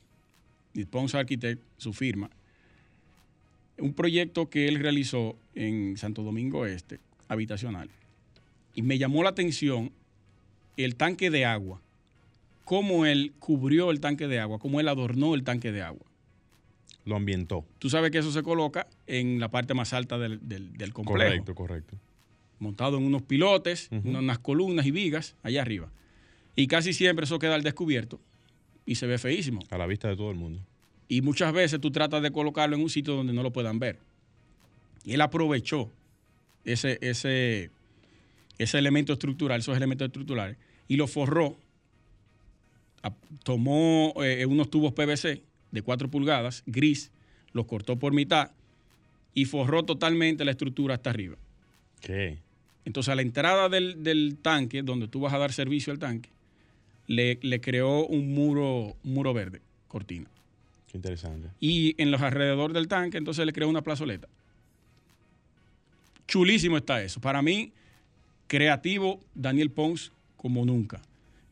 Pons 0.90 1.14
Architect, 1.14 1.62
su 1.78 1.92
firma, 1.92 2.30
un 3.78 3.94
proyecto 3.94 4.48
que 4.48 4.68
él 4.68 4.78
realizó 4.78 5.36
en 5.54 5.96
Santo 5.96 6.22
Domingo 6.22 6.66
Este, 6.66 7.00
habitacional. 7.28 7.88
Y 8.74 8.82
me 8.82 8.98
llamó 8.98 9.22
la 9.22 9.30
atención 9.30 9.92
el 10.76 10.96
tanque 10.96 11.30
de 11.30 11.44
agua, 11.44 11.80
cómo 12.64 13.06
él 13.06 13.32
cubrió 13.38 13.90
el 13.90 14.00
tanque 14.00 14.26
de 14.26 14.40
agua, 14.40 14.58
cómo 14.58 14.80
él 14.80 14.88
adornó 14.88 15.34
el 15.34 15.44
tanque 15.44 15.72
de 15.72 15.82
agua. 15.82 16.06
Lo 17.04 17.16
ambientó. 17.16 17.66
Tú 17.78 17.90
sabes 17.90 18.10
que 18.10 18.18
eso 18.18 18.32
se 18.32 18.42
coloca 18.42 18.86
en 19.06 19.38
la 19.38 19.50
parte 19.50 19.74
más 19.74 19.92
alta 19.92 20.18
del, 20.18 20.40
complejo. 20.92 21.04
Correcto, 21.04 21.54
correcto. 21.54 21.96
Montado 22.58 22.96
en 22.96 23.04
unos 23.04 23.22
pilotes, 23.22 23.90
unas 23.90 24.38
columnas 24.38 24.86
y 24.86 24.90
vigas 24.90 25.36
allá 25.42 25.60
arriba. 25.60 25.90
Y 26.56 26.66
casi 26.66 26.92
siempre 26.92 27.24
eso 27.24 27.38
queda 27.38 27.56
al 27.56 27.62
descubierto 27.62 28.20
y 28.86 28.94
se 28.94 29.06
ve 29.06 29.18
feísimo. 29.18 29.60
A 29.70 29.78
la 29.78 29.86
vista 29.86 30.08
de 30.08 30.16
todo 30.16 30.30
el 30.30 30.36
mundo. 30.36 30.60
Y 31.08 31.20
muchas 31.20 31.52
veces 31.52 31.80
tú 31.80 31.90
tratas 31.90 32.22
de 32.22 32.30
colocarlo 32.30 32.76
en 32.76 32.82
un 32.82 32.90
sitio 32.90 33.14
donde 33.14 33.32
no 33.32 33.42
lo 33.42 33.52
puedan 33.52 33.78
ver. 33.78 33.98
Y 35.04 35.12
él 35.12 35.20
aprovechó 35.20 35.90
ese, 36.64 36.98
ese, 37.02 37.70
ese 38.56 38.78
elemento 38.78 39.12
estructural, 39.12 39.60
esos 39.60 39.76
elementos 39.76 40.06
estructurales, 40.06 40.56
y 40.88 40.96
lo 40.96 41.06
forró. 41.06 41.56
Tomó 43.42 44.14
eh, 44.24 44.46
unos 44.46 44.70
tubos 44.70 44.94
PVC 44.94 45.42
de 45.74 45.82
4 45.82 46.08
pulgadas, 46.08 46.62
gris, 46.66 47.10
los 47.52 47.66
cortó 47.66 47.98
por 47.98 48.12
mitad 48.12 48.52
y 49.34 49.44
forró 49.44 49.84
totalmente 49.84 50.44
la 50.44 50.52
estructura 50.52 50.94
hasta 50.94 51.10
arriba. 51.10 51.36
¿Qué? 52.00 52.38
Entonces, 52.84 53.10
a 53.10 53.16
la 53.16 53.22
entrada 53.22 53.68
del, 53.68 54.38
tanque, 54.40 54.82
donde 54.82 55.08
tú 55.08 55.20
vas 55.20 55.34
a 55.34 55.38
dar 55.38 55.52
servicio 55.52 55.92
al 55.92 55.98
tanque, 55.98 56.30
le, 57.08 57.60
creó 57.60 58.06
un 58.06 58.32
muro, 58.32 58.94
muro 59.02 59.34
verde, 59.34 59.60
cortina. 59.88 60.30
Qué 60.92 60.98
interesante. 60.98 61.48
Y 61.58 62.00
en 62.00 62.12
los 62.12 62.22
alrededores 62.22 62.74
del 62.74 62.86
tanque, 62.86 63.18
entonces 63.18 63.44
le 63.44 63.52
creó 63.52 63.68
una 63.68 63.82
plazoleta. 63.82 64.28
Chulísimo 66.28 66.76
está 66.76 67.02
eso. 67.02 67.20
Para 67.20 67.42
mí, 67.42 67.72
creativo 68.46 69.18
Daniel 69.34 69.70
Pons 69.70 70.12
como 70.36 70.64
nunca. 70.64 71.02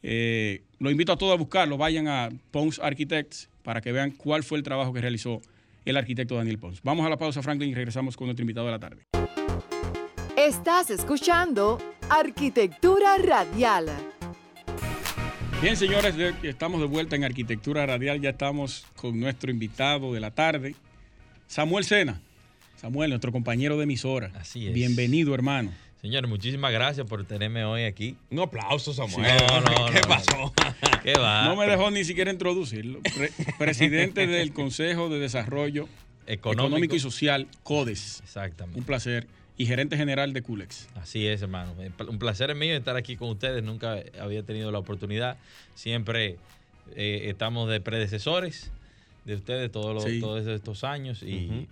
Eh, 0.02 0.62
lo 0.78 0.90
invito 0.90 1.12
a 1.12 1.16
todos 1.16 1.32
a 1.32 1.36
buscarlo. 1.36 1.76
Vayan 1.76 2.08
a 2.08 2.30
Pons 2.50 2.78
Architects 2.80 3.48
para 3.62 3.80
que 3.80 3.92
vean 3.92 4.10
cuál 4.10 4.42
fue 4.42 4.58
el 4.58 4.64
trabajo 4.64 4.92
que 4.92 5.00
realizó 5.00 5.40
el 5.84 5.96
arquitecto 5.96 6.36
Daniel 6.36 6.58
Pons. 6.58 6.80
Vamos 6.82 7.06
a 7.06 7.08
la 7.08 7.16
pausa, 7.16 7.42
Franklin, 7.42 7.70
y 7.70 7.74
regresamos 7.74 8.16
con 8.16 8.26
nuestro 8.26 8.42
invitado 8.42 8.66
de 8.66 8.72
la 8.72 8.78
tarde. 8.78 9.02
Estás 10.36 10.90
escuchando 10.90 11.78
Arquitectura 12.08 13.18
Radial. 13.18 13.86
Bien, 15.60 15.76
señores, 15.76 16.16
estamos 16.42 16.80
de 16.80 16.86
vuelta 16.86 17.14
en 17.14 17.22
Arquitectura 17.22 17.86
Radial. 17.86 18.20
Ya 18.20 18.30
estamos 18.30 18.84
con 18.96 19.20
nuestro 19.20 19.50
invitado 19.50 20.12
de 20.12 20.18
la 20.18 20.32
tarde, 20.32 20.74
Samuel 21.46 21.84
Sena. 21.84 22.20
Samuel, 22.76 23.10
nuestro 23.10 23.30
compañero 23.30 23.76
de 23.76 23.84
emisora. 23.84 24.32
Así 24.34 24.66
es. 24.66 24.74
Bienvenido, 24.74 25.34
hermano. 25.34 25.70
Señor, 26.02 26.26
muchísimas 26.26 26.72
gracias 26.72 27.06
por 27.06 27.24
tenerme 27.24 27.64
hoy 27.64 27.84
aquí. 27.84 28.16
Un 28.28 28.40
aplauso, 28.40 28.92
Samuel. 28.92 29.24
¿Qué 29.92 30.00
pasó? 30.00 30.52
¿Qué 31.04 31.14
va? 31.14 31.44
No 31.44 31.54
me 31.54 31.64
dejó 31.64 31.92
ni 31.92 32.02
siquiera 32.02 32.32
introducirlo. 32.32 32.98
presidente 33.58 34.26
del 34.26 34.52
Consejo 34.52 35.08
de 35.08 35.20
Desarrollo 35.20 35.88
Económico, 36.26 36.96
y 36.96 36.98
Social, 36.98 37.46
CODES. 37.62 38.20
Exactamente. 38.24 38.80
Un 38.80 38.84
placer. 38.84 39.28
Y 39.56 39.66
gerente 39.66 39.96
general 39.96 40.32
de 40.32 40.42
Culex. 40.42 40.88
Así 40.96 41.28
es, 41.28 41.40
hermano. 41.40 41.72
Un 42.08 42.18
placer 42.18 42.52
mío 42.56 42.76
estar 42.76 42.96
aquí 42.96 43.14
con 43.14 43.28
ustedes. 43.28 43.62
Nunca 43.62 44.02
había 44.20 44.42
tenido 44.42 44.72
la 44.72 44.80
oportunidad. 44.80 45.36
Siempre 45.76 46.36
eh, 46.96 47.26
estamos 47.28 47.70
de 47.70 47.80
predecesores 47.80 48.72
de 49.24 49.36
ustedes 49.36 49.70
todos, 49.70 50.04
todos 50.18 50.44
estos 50.48 50.82
años. 50.82 51.22
Y, 51.22 51.68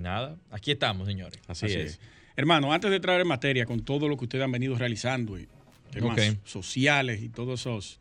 nada, 0.00 0.34
aquí 0.50 0.72
estamos, 0.72 1.06
señores. 1.06 1.38
Así, 1.46 1.66
es. 1.66 2.00
Hermano, 2.38 2.72
antes 2.72 2.92
de 2.92 3.00
traer 3.00 3.24
materia 3.24 3.66
con 3.66 3.80
todo 3.80 4.06
lo 4.08 4.16
que 4.16 4.26
ustedes 4.26 4.44
han 4.44 4.52
venido 4.52 4.78
realizando 4.78 5.36
y 5.36 5.48
temas 5.90 6.36
sociales 6.44 7.20
y 7.20 7.30
todos 7.30 7.58
esos 7.58 7.98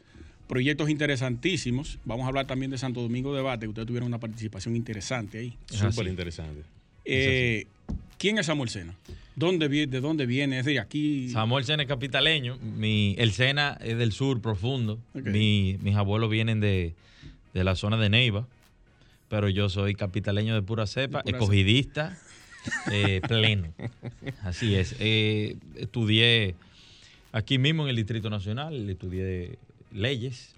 proyectos 0.47 0.91
interesantísimos, 0.91 1.97
vamos 2.06 2.26
a 2.26 2.28
hablar 2.28 2.45
también 2.45 2.69
de 2.69 2.78
Santo 2.78 3.02
Domingo 3.02 3.36
Debate, 3.36 3.67
ustedes 3.67 3.88
tuvieron 3.88 4.06
una 4.06 4.19
participación 4.19 4.76
interesante 4.76 5.39
ahí. 5.39 5.58
Súper 5.71 6.06
interesante. 6.06 6.62
Eh, 7.04 7.65
¿Quién 8.19 8.38
es 8.38 8.45
Samuel 8.45 8.69
Sena? 8.69 8.93
¿Dónde, 9.36 9.69
¿De 9.69 10.02
dónde 10.02 10.28
viene? 10.28 10.60
¿Es 10.60 10.65
de 10.65 10.80
aquí? 10.80 11.30
Samuel 11.30 11.65
Sena 11.65 11.82
es 11.82 11.89
capitaleño. 11.89 12.60
Mi, 12.60 13.15
el 13.17 13.32
Sena 13.32 13.80
es 13.82 13.97
del 13.97 14.12
sur 14.12 14.39
profundo. 14.39 15.00
mis 15.15 15.95
abuelos 15.95 16.30
vienen 16.30 16.60
de, 16.60 16.93
la 17.54 17.73
zona 17.73 17.97
de 17.97 18.10
Neiva, 18.10 18.47
pero 19.30 19.50
yo 19.50 19.67
soy 19.67 19.95
capitaleño 19.95 20.54
de 20.54 20.62
pura 20.62 20.86
cepa, 20.86 21.23
escogidista. 21.26 22.19
Eh, 22.92 23.22
pleno. 23.28 23.74
Así 24.44 24.76
es. 24.76 24.96
Eh, 25.00 25.58
estudié 25.76 26.56
aquí 27.32 27.58
mismo 27.58 27.84
en 27.84 27.90
el 27.90 27.96
Distrito 27.96 28.30
Nacional, 28.30 28.90
estudié 28.90 29.58
leyes 29.94 30.54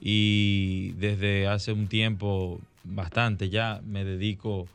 y 0.00 0.92
desde 0.92 1.48
hace 1.48 1.72
un 1.72 1.88
tiempo 1.88 2.60
bastante 2.84 3.48
ya 3.50 3.80
me 3.86 4.04
dedico 4.04 4.68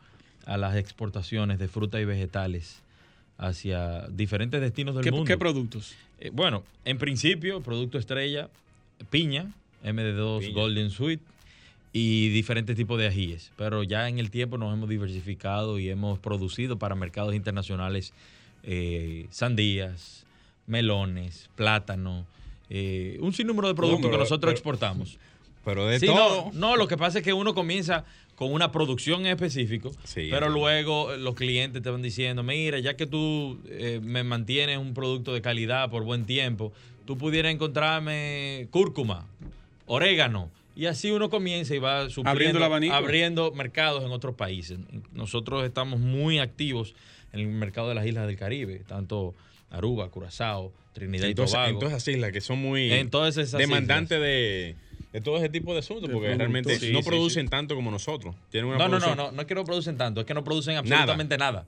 a 0.46 0.58
las 0.58 0.76
exportaciones 0.76 1.60
de 1.60 1.68
frutas 1.68 2.02
y 2.02 2.06
vegetales 2.06 2.82
hacia 3.38 4.08
diferentes 4.08 4.62
destinos 4.62 4.96
del 4.96 5.12
mundo. 5.12 5.26
¿Qué 5.26 5.38
productos? 5.38 5.96
Eh, 6.20 6.30
bueno, 6.32 6.64
en 6.86 6.98
principio, 6.98 7.62
producto 7.62 7.98
estrella, 7.98 8.50
piña, 9.10 9.52
MD2 9.84 10.54
Golden 10.54 10.90
Sweet, 10.90 11.20
y 11.94 12.30
diferentes 12.30 12.76
tipos 12.76 13.00
de 13.00 13.08
ajíes. 13.08 13.52
Pero 13.56 13.84
ya 13.84 14.10
en 14.10 14.18
el 14.18 14.32
tiempo 14.32 14.58
nos 14.58 14.74
hemos 14.74 14.90
diversificado 14.90 15.78
y 15.80 15.90
hemos 15.90 16.18
producido 16.20 16.78
para 16.80 16.96
mercados 16.96 17.36
internacionales 17.36 18.14
eh, 18.64 19.28
sandías, 19.30 20.26
melones, 20.66 21.50
plátano, 21.56 22.26
eh, 22.70 23.18
un 23.22 23.34
sinnúmero 23.34 23.68
de 23.68 23.76
productos 23.76 24.10
que 24.10 24.18
nosotros 24.18 24.52
exportamos. 24.52 25.20
Pero 25.64 25.86
de 25.86 26.00
Sí, 26.00 26.08
todo. 26.08 26.52
No, 26.54 26.72
no, 26.72 26.76
lo 26.78 26.88
que 26.88 26.98
pasa 26.98 27.20
es 27.20 27.24
que 27.24 27.32
uno 27.32 27.54
comienza 27.54 28.04
con 28.36 28.52
una 28.52 28.72
producción 28.72 29.22
en 29.22 29.28
específico, 29.28 29.92
Sí, 30.04 30.28
pero 30.32 30.50
luego 30.50 31.16
los 31.16 31.36
clientes 31.36 31.84
te 31.84 31.90
van 31.92 32.02
diciendo, 32.02 32.42
mira, 32.42 32.80
ya 32.80 32.96
que 32.96 33.06
tú 33.06 33.60
eh, 33.70 34.00
me 34.04 34.24
mantienes 34.24 34.80
un 34.80 34.94
producto 34.96 35.34
de 35.34 35.42
calidad 35.42 35.90
por 35.92 36.04
buen 36.04 36.26
tiempo, 36.26 36.74
tú 37.06 37.18
pudieras 37.18 37.54
encontrarme 37.54 38.68
cúrcuma, 38.72 39.28
orégano. 39.86 40.50
Y 40.76 40.88
así 40.88 41.12
uno 41.12 41.30
comienza 41.30 41.76
y 41.76 41.80
va 41.80 42.08
Abriendo 42.26 42.64
abriendo 42.64 43.52
mercados 43.52 44.04
en 44.04 44.12
otros 44.12 44.36
países. 44.36 44.80
Nosotros 45.12 45.66
estamos 45.66 46.00
muy 46.00 46.40
activos 46.40 46.96
en 47.32 47.42
el 47.42 47.48
mercado 47.48 47.90
de 47.90 47.96
las 47.96 48.06
islas 48.06 48.28
del 48.28 48.38
Caribe, 48.38 48.82
tanto 48.88 49.36
Aruba, 49.70 50.10
Curazao, 50.10 50.72
Trinidad 50.94 51.28
y 51.28 51.36
Tobago. 51.36 51.68
en 51.68 51.80
todas 51.80 51.94
esas 51.94 52.08
islas 52.08 52.32
que 52.32 52.42
son 52.42 52.60
muy 52.60 52.90
demandantes 53.58 54.20
de, 54.20 54.76
de 55.12 55.22
todo 55.22 55.38
ese 55.38 55.50
tipo 55.50 55.74
de 55.74 55.80
asuntos, 55.80 56.10
porque 56.12 56.34
realmente 56.36 56.78
Sí, 56.80 56.92
no 56.92 57.02
sí, 57.02 57.06
producen 57.10 57.48
tanto 57.50 57.76
como 57.76 57.92
nosotros. 57.92 58.36
Tienen 58.50 58.70
una 58.70 58.78
No, 58.78 58.88
no, 58.88 59.00
no, 59.00 59.16
no, 59.16 59.32
no 59.32 59.42
es 59.42 59.48
que 59.48 59.56
no 59.56 59.64
producen 59.64 59.98
tanto, 59.98 60.22
es 60.22 60.26
que 60.28 60.34
no 60.34 60.44
producen 60.44 60.78
absolutamente 60.78 61.38
nada. 61.38 61.68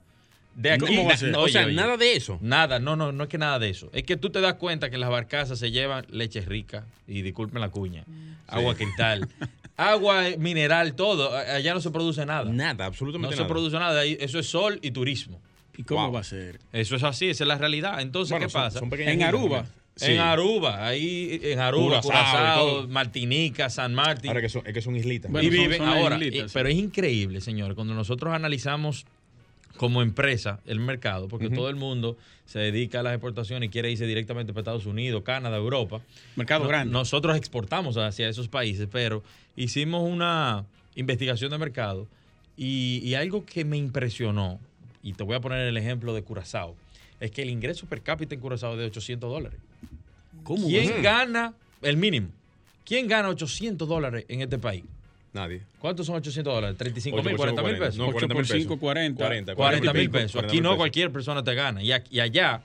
De 0.56 0.72
aquí, 0.72 0.86
¿Cómo 0.86 1.04
va 1.06 1.12
a 1.12 1.16
ser? 1.18 1.36
O 1.36 1.46
sea, 1.48 1.66
oye, 1.66 1.74
nada 1.74 1.96
de 1.98 2.14
eso. 2.16 2.38
Nada, 2.40 2.78
no, 2.78 2.96
no, 2.96 3.12
no 3.12 3.24
es 3.24 3.28
que 3.28 3.36
nada 3.36 3.58
de 3.58 3.68
eso. 3.68 3.90
Es 3.92 4.04
que 4.04 4.16
tú 4.16 4.30
te 4.30 4.40
das 4.40 4.54
cuenta 4.54 4.88
que 4.88 4.96
las 4.96 5.10
barcazas 5.10 5.58
se 5.58 5.70
llevan 5.70 6.06
leche 6.10 6.40
rica, 6.40 6.86
y 7.06 7.20
disculpen 7.22 7.60
la 7.60 7.68
cuña, 7.68 8.04
agua 8.48 8.74
cristal, 8.74 9.28
agua 9.76 10.24
mineral, 10.38 10.94
todo. 10.94 11.36
Allá 11.36 11.74
no 11.74 11.80
se 11.80 11.90
produce 11.90 12.24
nada. 12.24 12.50
Nada, 12.50 12.74
No 12.74 12.84
absolutamente 12.84 13.36
se 13.36 13.42
nada. 13.42 13.48
produce 13.52 13.78
nada. 13.78 14.00
Ahí- 14.00 14.16
Eso 14.18 14.38
es 14.38 14.46
sol 14.48 14.78
y 14.82 14.90
turismo. 14.92 15.40
¿Y 15.76 15.82
cómo 15.82 16.04
Wow. 16.04 16.12
va 16.14 16.20
a 16.20 16.24
ser? 16.24 16.58
Eso 16.72 16.96
es 16.96 17.02
así, 17.02 17.28
esa 17.28 17.44
es 17.44 17.48
la 17.48 17.58
realidad. 17.58 18.00
Entonces, 18.00 18.30
Bueno, 18.30 18.46
¿qué 18.46 18.52
son- 18.52 18.62
pasa? 18.62 18.78
son 18.78 18.90
En 18.98 19.22
Aruba. 19.22 19.66
Sí. 19.94 20.12
En 20.12 20.20
Aruba, 20.20 20.86
ahí 20.86 21.38
en 21.42 21.58
Aruba, 21.58 22.00
Curazao. 22.02 22.86
Martinica, 22.88 23.68
San 23.70 23.94
Martín. 23.94 24.28
Ahora 24.30 24.40
que 24.42 24.48
son, 24.50 24.62
es 24.66 24.72
que 24.74 24.80
son 24.82 24.94
islitas. 24.96 25.30
Bueno, 25.30 25.46
y 25.46 25.50
viven 25.50 25.78
son 25.78 25.88
ahora. 25.88 26.16
islitas, 26.16 26.40
eh, 26.44 26.48
sí. 26.48 26.52
Pero 26.54 26.68
es 26.68 26.76
increíble, 26.76 27.40
señores, 27.40 27.74
cuando 27.74 27.94
nosotros 27.94 28.34
analizamos 28.34 29.06
como 29.76 30.02
empresa 30.02 30.60
el 30.66 30.80
mercado, 30.80 31.28
porque 31.28 31.50
todo 31.50 31.68
el 31.68 31.76
mundo 31.76 32.16
se 32.46 32.58
dedica 32.58 33.00
a 33.00 33.02
las 33.02 33.12
exportaciones 33.14 33.68
y 33.68 33.70
quiere 33.70 33.90
irse 33.90 34.06
directamente 34.06 34.52
para 34.52 34.60
Estados 34.62 34.86
Unidos, 34.86 35.22
Canadá, 35.24 35.56
Europa. 35.56 36.00
Mercado 36.36 36.62
No- 36.64 36.68
grande. 36.68 36.92
Nosotros 36.92 37.36
exportamos 37.36 37.96
hacia 37.96 38.28
esos 38.28 38.48
países, 38.48 38.88
pero 38.90 39.22
hicimos 39.56 40.08
una 40.08 40.64
investigación 40.94 41.50
de 41.50 41.58
mercado 41.58 42.06
y, 42.56 43.00
y 43.04 43.14
algo 43.14 43.44
que 43.44 43.64
me 43.64 43.76
impresionó, 43.76 44.58
y 45.02 45.12
te 45.12 45.22
voy 45.24 45.36
a 45.36 45.40
poner 45.40 45.60
el 45.66 45.76
ejemplo 45.76 46.14
de 46.14 46.22
Curazao, 46.22 46.74
es 47.20 47.30
que 47.30 47.42
el 47.42 47.50
ingreso 47.50 47.86
per 47.86 48.00
cápita 48.02 48.34
en 48.34 48.40
Curazao 48.40 48.72
es 48.72 48.78
de 48.78 48.84
800 48.86 49.30
dólares. 49.30 49.58
¿Cómo? 50.42 50.66
¿Quién 50.68 51.02
gana 51.02 51.54
el 51.82 51.96
mínimo? 51.96 52.28
¿Quién 52.84 53.08
gana 53.08 53.28
800 53.28 53.88
dólares 53.88 54.24
en 54.28 54.42
este 54.42 54.58
país? 54.58 54.84
Nadie. 55.32 55.62
¿Cuántos 55.80 56.06
son 56.06 56.16
800 56.16 56.54
dólares? 56.54 56.78
¿35 56.78 57.12
Ocho 57.14 57.22
mil, 57.22 57.36
por 57.36 57.36
40 57.36 57.62
mil 57.62 57.72
cinco, 57.72 57.84
pesos? 57.84 57.98
No, 57.98 58.04
8 58.06 58.12
40 58.12 58.34
por 58.34 58.42
mil 58.42 58.48
pesos. 58.48 58.62
5, 58.62 58.78
40. 58.78 59.24
40, 59.24 59.54
40 59.54 59.92
mil 59.92 60.02
pico, 60.02 60.12
pesos. 60.12 60.32
40 60.32 60.52
Aquí 60.52 60.60
no 60.62 60.76
cualquier 60.76 61.12
persona 61.12 61.44
te 61.44 61.54
gana. 61.54 61.82
Y, 61.82 61.92
aquí- 61.92 62.16
y 62.16 62.20
allá, 62.20 62.62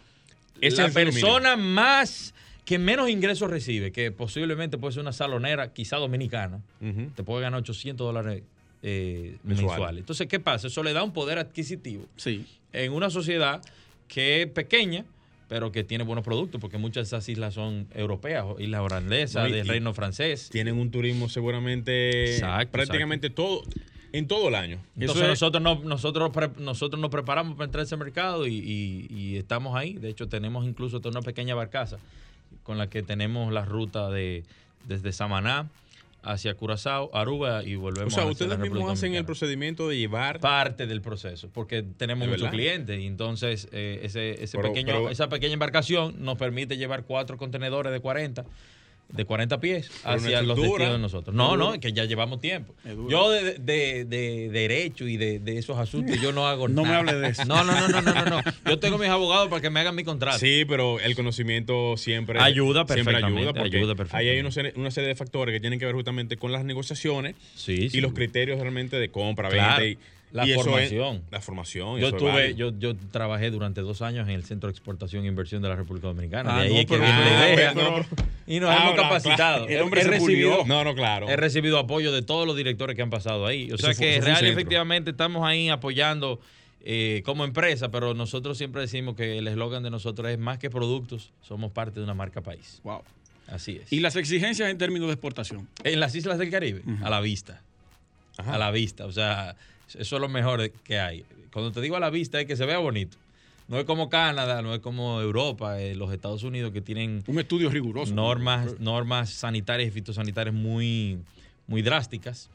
Ese 0.62 0.78
la 0.82 0.88
es 0.88 0.96
el 0.96 1.06
mínimo. 1.08 1.22
persona 1.28 1.56
más 1.58 2.34
que 2.64 2.78
menos 2.80 3.10
ingresos 3.10 3.50
recibe, 3.50 3.92
que 3.92 4.12
posiblemente 4.12 4.78
puede 4.78 4.94
ser 4.94 5.02
una 5.02 5.12
salonera, 5.12 5.74
quizá 5.74 5.98
dominicana, 5.98 6.62
Ujú. 6.80 7.10
te 7.16 7.24
puede 7.24 7.42
ganar 7.42 7.60
800 7.60 8.06
dólares 8.08 8.44
eh, 8.84 9.38
Mensual. 9.44 9.68
mensuales. 9.70 10.00
Entonces, 10.00 10.28
¿qué 10.28 10.40
pasa? 10.40 10.68
Eso 10.68 10.82
le 10.82 10.94
da 10.94 11.04
un 11.04 11.12
poder 11.14 11.38
adquisitivo 11.38 12.06
Sí. 12.16 12.46
en 12.74 12.94
una 12.94 13.10
sociedad 13.12 13.62
que 14.08 14.42
es 14.44 14.48
pequeña, 14.48 15.06
pero 15.52 15.70
que 15.74 15.84
tiene 15.84 16.06
buenos 16.06 16.24
productos, 16.24 16.62
porque 16.62 16.78
muchas 16.78 17.10
de 17.10 17.18
esas 17.18 17.28
islas 17.28 17.54
son 17.56 17.86
europeas, 17.94 18.46
islas 18.58 18.80
holandesas, 18.80 19.50
No, 19.50 19.54
del 19.54 19.68
reino 19.68 19.94
francés. 19.94 20.48
Tienen 20.50 20.80
un 20.80 20.92
turismo 20.92 21.28
seguramente 21.28 22.36
Exacto, 22.36 22.72
prácticamente 22.72 23.30
todo 23.30 23.62
en 24.14 24.28
todo 24.30 24.48
el 24.48 24.56
año. 24.56 24.80
Entonces 24.98 25.24
es- 25.24 25.28
nosotros, 25.30 25.62
no, 25.62 25.76
nosotros, 25.84 26.32
nosotros 26.58 27.02
nos 27.02 27.12
preparamos 27.12 27.56
para 27.56 27.66
entrar 27.66 27.82
a 27.82 27.84
ese 27.84 27.98
mercado 27.98 28.48
y, 28.48 28.54
y- 28.60 29.08
y 29.14 29.36
estamos 29.36 29.76
ahí. 29.76 29.96
De 29.96 30.08
hecho, 30.08 30.30
tenemos 30.30 30.66
incluso 30.66 31.02
una 31.04 31.22
pequeña 31.22 31.54
barcaza 31.54 31.98
con 32.64 32.78
la 32.78 32.90
que 32.90 33.04
tenemos 33.04 33.52
la 33.52 33.66
ruta 33.66 34.10
de 34.10 34.46
desde 34.88 35.12
Samaná 35.12 35.68
hacia 36.24 36.54
Curazao, 36.56 37.10
Aruba 37.14 37.64
y 37.64 37.76
O 37.76 37.82
volvemos 37.82 38.14
sea, 38.14 38.24
hacia 38.24 38.32
ustedes 38.32 38.60
mismos 38.60 38.92
hacen 38.92 39.16
el 39.16 39.26
procedimiento 39.26 39.88
de 39.90 39.98
llevar 39.98 40.40
parte 40.40 40.86
del 40.88 41.02
proceso, 41.02 41.50
porque 41.52 41.84
tenemos 41.84 42.28
¿De 42.28 42.34
muchos 42.34 42.50
clientes 42.50 43.00
y 43.00 43.06
entonces 43.08 43.68
eh, 43.72 44.02
ese, 44.04 44.44
ese 44.44 44.58
Pero- 44.58 44.70
pequeño, 44.70 44.88
pero- 44.94 45.10
esa 45.10 45.30
pequeña 45.30 45.54
embarcación 45.54 46.24
nos 46.24 46.38
permite 46.38 46.78
llevar 46.78 47.04
cuatro 47.06 47.38
contenedores 47.38 47.92
de 47.92 48.00
40 48.00 48.46
de 49.14 49.26
40 49.26 49.60
pies 49.60 49.90
hacia 50.04 50.42
los 50.42 50.58
destinos 50.58 50.92
de 50.94 51.00
nosotros. 51.00 51.36
No, 51.36 51.58
no, 51.58 51.80
que 51.80 51.94
ya 51.94 52.06
llevamos 52.06 52.40
tiempo. 52.42 52.74
Yo 53.10 53.30
de, 53.30 53.56
de- 53.60 54.06
de 54.06 54.50
derecho 54.50 55.08
y 55.08 55.18
de, 55.18 55.40
de 55.40 55.58
esos 55.58 55.78
asuntos 55.78 56.20
yo 56.22 56.32
no 56.32 56.48
hago 56.48 56.68
No 56.70 56.84
me 56.84 56.90
nada. 56.90 57.00
hable 57.00 57.14
de 57.16 57.28
eso. 57.30 57.46
No, 57.46 57.64
no, 57.64 57.74
no, 57.74 57.88
no, 57.90 58.02
no, 58.02 58.14
no, 58.14 58.26
no. 58.26 58.42
Yo 58.66 58.80
tengo 58.80 58.98
mis 58.98 59.10
abogados 59.10 59.50
para 59.50 59.62
que 59.62 59.70
me 59.70 59.80
hagan 59.80 59.96
mi 59.96 60.04
contrato. 60.04 60.40
Sí, 60.40 60.64
pero 60.68 61.00
el 61.00 61.16
conocimiento 61.16 61.98
siempre 61.98 62.40
Ayuda 62.40 62.86
siempre 62.86 63.04
perfectamente, 63.06 63.40
ayuda 63.42 63.54
porque 63.54 63.78
ayuda 63.78 64.18
ahí 64.18 64.30
hay 64.30 64.40
una 64.40 64.52
serie, 64.52 64.74
una 64.76 64.92
serie 64.92 65.10
de 65.10 65.16
factores 65.16 65.54
que 65.54 65.60
tienen 65.60 65.80
que 65.80 65.86
ver 65.86 65.96
justamente 65.96 66.38
con 66.38 66.52
las 66.52 66.64
negociaciones 66.66 67.36
Sí, 67.56 67.90
sí. 67.90 67.98
y 67.98 68.02
los 68.02 68.14
criterios 68.14 68.60
realmente 68.60 68.98
de 68.98 69.10
compra, 69.10 69.50
Claro. 69.50 69.82
venta 69.84 69.86
y 69.86 69.98
La 70.34 70.46
y 70.48 70.52
eso 70.52 70.62
es- 70.62 70.66
formación. 70.66 71.24
la 71.30 71.42
formación. 71.42 72.00
Yo 72.00 72.14
tuve, 72.14 72.56
yo, 72.56 72.72
yo 72.80 72.96
trabajé 73.12 73.52
durante 73.52 73.82
dos 73.82 74.02
años 74.02 74.28
en 74.30 74.34
el 74.36 74.44
Centro 74.46 74.68
de 74.68 74.72
Exportación 74.72 75.26
e 75.26 75.28
Inversión 75.28 75.62
de 75.62 75.68
la 75.70 75.76
República 75.76 76.08
Dominicana. 76.08 76.56
Ah, 76.56 76.60
de 76.62 76.68
ahí 76.68 76.74
no, 76.74 76.80
es 76.80 76.86
que 76.86 76.94
pero- 76.98 77.04
viene 77.04 77.20
la 77.40 77.54
idea. 77.54 77.74
pero- 77.74 78.06
y 78.48 78.60
nos 78.60 78.70
Ah, 78.70 78.84
hemos 78.84 78.96
capacitado. 78.96 79.66
claro. 79.66 79.68
El 79.68 79.82
hombre 79.82 80.02
he, 80.02 80.04
se 80.06 80.10
recibido. 80.10 80.64
No, 80.66 80.84
no, 80.84 80.96
claro. 80.96 81.28
he 81.30 81.36
recibido 81.36 81.78
apoyo 81.80 82.12
de 82.12 82.22
todos 82.22 82.48
los 82.48 82.56
directores 82.56 82.96
que 82.96 83.02
han 83.02 83.10
pasado 83.10 83.46
ahí. 83.46 83.72
O 83.72 83.76
Eso 83.76 83.88
sea 83.88 83.94
fue- 83.94 84.06
que 84.16 84.22
real 84.22 84.46
efectivamente 84.46 85.12
estamos 85.12 85.46
ahí 85.46 85.70
apoyando 85.70 86.40
eh, 86.84 87.22
como 87.26 87.44
empresa, 87.46 87.92
pero 87.92 88.14
nosotros 88.16 88.58
siempre 88.58 88.82
decimos 88.82 89.16
que 89.16 89.38
el 89.38 89.48
eslogan 89.48 89.84
de 89.84 89.92
nosotros 89.92 90.28
es 90.32 90.40
más 90.40 90.58
que 90.58 90.70
productos, 90.72 91.32
somos 91.42 91.72
parte 91.72 92.00
de 92.00 92.04
una 92.06 92.16
marca 92.16 92.42
país. 92.42 92.80
Wow. 92.84 93.04
Así 93.48 93.80
es. 93.84 93.92
Y 93.94 94.00
las 94.00 94.16
exigencias 94.16 94.68
en 94.70 94.78
términos 94.80 95.08
de 95.10 95.14
exportación. 95.14 95.68
En 95.84 96.00
las 96.00 96.16
islas 96.16 96.40
del 96.40 96.50
Caribe, 96.50 96.82
a 97.04 97.10
la 97.12 97.22
vista. 97.22 97.62
Ajá. 98.38 98.56
A 98.56 98.58
la 98.58 98.72
vista. 98.72 99.06
O 99.06 99.12
sea, 99.12 99.56
eso 99.96 100.16
es 100.16 100.22
lo 100.22 100.30
mejor 100.30 100.72
que 100.72 101.00
hay. 101.00 101.26
Cuando 101.52 101.72
te 101.72 101.82
digo 101.82 101.96
a 101.96 102.00
la 102.00 102.10
vista 102.10 102.40
es 102.40 102.46
que 102.48 102.56
se 102.56 102.66
vea 102.66 102.78
bonito. 102.78 103.18
No 103.68 103.80
es 103.80 103.86
como 103.86 104.10
Canadá, 104.10 104.62
no 104.62 104.74
es 104.74 104.82
como 104.82 105.22
Europa, 105.22 105.82
eh, 105.82 105.96
los 105.96 106.12
Estados 106.12 106.44
Unidos 106.44 106.72
que 106.74 106.82
tienen 106.82 107.24
Un 107.28 107.40
estudio 107.40 107.70
riguroso. 107.70 108.14
normas, 108.14 108.80
normas 108.80 109.30
sanitarias 109.30 109.88
y 109.88 109.92
fitosanitarias 109.92 110.54
muy, 110.54 111.20
muy 111.68 111.82
drásticas. 111.82 112.50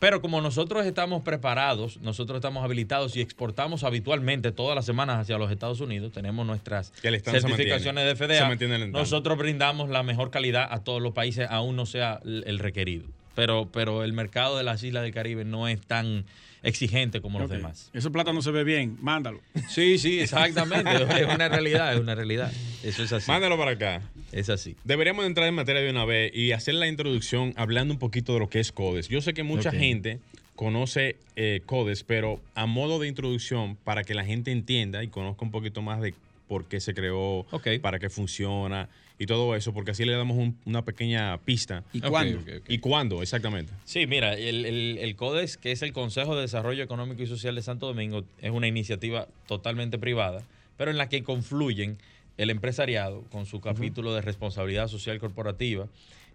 Pero 0.00 0.22
como 0.22 0.40
nosotros 0.40 0.86
estamos 0.86 1.22
preparados, 1.22 1.98
nosotros 1.98 2.36
estamos 2.36 2.64
habilitados 2.64 3.14
y 3.16 3.20
exportamos 3.20 3.84
habitualmente 3.84 4.50
todas 4.50 4.74
las 4.74 4.86
semanas 4.86 5.18
hacia 5.20 5.36
los 5.36 5.52
Estados 5.52 5.80
Unidos, 5.80 6.10
tenemos 6.10 6.46
nuestras 6.46 6.90
certificaciones 7.00 8.06
de 8.06 8.16
FDA, 8.16 8.86
nosotros 8.86 9.36
brindamos 9.36 9.90
la 9.90 10.02
mejor 10.02 10.30
calidad 10.30 10.66
a 10.70 10.82
todos 10.82 11.02
los 11.02 11.12
países, 11.12 11.46
aún 11.50 11.76
no 11.76 11.84
sea 11.84 12.18
el 12.24 12.58
requerido. 12.58 13.04
Pero, 13.34 13.68
pero 13.72 14.04
el 14.04 14.12
mercado 14.12 14.56
de 14.56 14.64
las 14.64 14.82
islas 14.82 15.02
del 15.02 15.12
Caribe 15.12 15.44
no 15.44 15.68
es 15.68 15.80
tan 15.80 16.24
exigente 16.62 17.20
como 17.20 17.38
los 17.38 17.48
demás. 17.48 17.90
Ese 17.92 18.10
plata 18.10 18.32
no 18.32 18.42
se 18.42 18.50
ve 18.50 18.64
bien. 18.64 18.98
Mándalo. 19.00 19.40
Sí, 19.68 19.98
sí, 19.98 20.20
exactamente. 20.20 20.90
es 21.22 21.34
una 21.34 21.48
realidad, 21.48 21.94
es 21.94 22.00
una 22.00 22.14
realidad. 22.14 22.52
Eso 22.82 23.02
es 23.02 23.12
así. 23.12 23.30
Mándalo 23.30 23.56
para 23.56 23.72
acá. 23.72 24.02
Es 24.32 24.48
así. 24.50 24.76
Deberíamos 24.84 25.24
de 25.24 25.28
entrar 25.28 25.46
en 25.48 25.54
materia 25.54 25.82
de 25.82 25.90
una 25.90 26.04
vez 26.04 26.34
y 26.34 26.52
hacer 26.52 26.74
la 26.74 26.86
introducción 26.86 27.54
hablando 27.56 27.94
un 27.94 27.98
poquito 27.98 28.34
de 28.34 28.40
lo 28.40 28.48
que 28.48 28.60
es 28.60 28.72
CODES. 28.72 29.08
Yo 29.08 29.20
sé 29.20 29.34
que 29.34 29.42
mucha 29.42 29.70
gente 29.72 30.20
conoce 30.54 31.16
eh, 31.36 31.62
CODES, 31.64 32.04
pero 32.04 32.40
a 32.54 32.66
modo 32.66 32.98
de 32.98 33.08
introducción, 33.08 33.76
para 33.76 34.04
que 34.04 34.14
la 34.14 34.24
gente 34.24 34.52
entienda 34.52 35.02
y 35.02 35.08
conozca 35.08 35.44
un 35.44 35.50
poquito 35.50 35.82
más 35.82 36.00
de 36.00 36.14
por 36.48 36.66
qué 36.66 36.80
se 36.80 36.94
creó, 36.94 37.46
para 37.80 37.98
qué 37.98 38.10
funciona 38.10 38.88
y 39.20 39.26
todo 39.26 39.54
eso, 39.54 39.72
porque 39.74 39.90
así 39.90 40.04
le 40.06 40.12
damos 40.14 40.36
un- 40.38 40.58
una 40.64 40.82
pequeña 40.84 41.36
pista. 41.42 41.84
¿Y 41.92 42.00
cuándo? 42.00 42.42
¿Y 42.68 42.78
cuándo? 42.78 43.20
Exactamente. 43.22 43.70
Sí, 43.84 44.06
mira, 44.06 44.32
el, 44.32 44.64
el, 44.64 44.96
el 44.98 45.14
CODES, 45.14 45.58
que 45.58 45.72
es 45.72 45.82
el 45.82 45.92
Consejo 45.92 46.34
de 46.34 46.40
Desarrollo 46.40 46.82
Económico 46.82 47.22
y 47.22 47.26
Social 47.26 47.54
de 47.54 47.60
Santo 47.62 47.86
Domingo, 47.86 48.24
es 48.40 48.50
una 48.50 48.66
iniciativa 48.66 49.28
totalmente 49.46 49.98
privada, 49.98 50.42
pero 50.78 50.90
en 50.90 50.96
la 50.96 51.10
que 51.10 51.22
confluyen 51.22 51.98
el 52.38 52.48
empresariado 52.48 53.20
con 53.30 53.44
su 53.44 53.60
capítulo 53.60 54.14
de 54.14 54.22
responsabilidad 54.22 54.88
social 54.88 55.18
corporativa, 55.18 55.86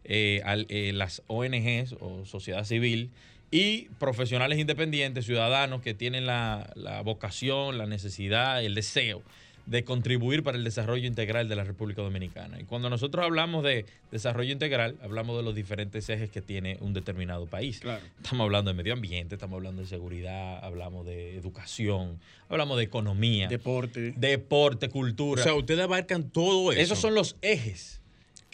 eh, 0.04 0.42
al- 0.46 0.68
eh, 0.70 0.92
las 0.94 1.24
ONGs 1.26 1.96
o 2.00 2.24
sociedad 2.26 2.64
civil 2.66 3.10
y 3.50 3.88
profesionales 3.98 4.60
independientes, 4.60 5.26
ciudadanos 5.26 5.82
que 5.82 5.96
tienen 5.96 6.28
la, 6.28 6.72
la 6.76 7.02
vocación, 7.02 7.80
la 7.80 7.88
necesidad, 7.88 8.64
el 8.64 8.76
deseo 8.76 9.24
de 9.66 9.84
contribuir 9.84 10.44
para 10.44 10.58
el 10.58 10.64
desarrollo 10.64 11.08
integral 11.08 11.50
de 11.50 11.56
la 11.56 11.64
República 11.64 12.02
Dominicana. 12.02 12.60
Y 12.60 12.66
cuando 12.66 12.90
nosotros 12.90 13.26
hablamos 13.26 13.64
de 13.64 13.86
desarrollo 14.12 14.52
integral, 14.52 14.96
hablamos 15.02 15.38
de 15.38 15.44
los 15.44 15.56
diferentes 15.56 16.08
ejes 16.10 16.30
que 16.30 16.42
tiene 16.42 16.78
un 16.82 16.94
determinado 16.94 17.48
país. 17.48 17.80
Claro. 17.80 18.04
Estamos 18.22 18.46
hablando 18.46 18.72
de 18.72 18.78
medio 18.78 18.94
ambiente, 18.94 19.36
estamos 19.36 19.58
hablando 19.58 19.82
de 19.82 19.88
seguridad, 19.88 20.64
hablamos 20.64 21.06
de 21.06 21.36
educación, 21.36 22.20
hablamos 22.48 22.78
de 22.78 22.84
economía, 22.84 23.48
Deporte. 23.48 24.14
deporte, 24.16 24.86
O 24.88 24.92
cultura. 24.92 25.42
sea, 25.42 25.56
ustedes 25.56 25.82
abarcan 25.82 26.30
todo 26.30 26.72
eso. 26.72 26.82
Esos 26.82 27.00
son 27.00 27.16
los 27.16 27.36
ejes 27.42 28.02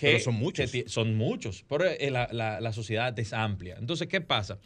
pero 0.02 0.20
son 0.20 0.36
muchos. 0.36 0.72
son 0.88 1.16
muchos, 1.16 1.64
pero 1.70 1.86
eh, 1.86 2.10
la, 2.10 2.28
la, 2.32 2.74
sociedad 2.74 3.18
es 3.20 3.34
amplia. 3.34 3.76
Entonces, 3.78 4.08
¿qué 4.08 4.22
pasa? 4.22 4.58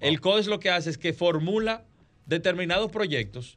El 0.00 0.20
CODES 0.20 0.46
lo 0.46 0.60
que 0.60 0.70
hace 0.70 0.90
es 0.90 0.98
que 0.98 1.12
formula 1.12 1.84
determinados 2.26 2.90
proyectos 2.90 3.56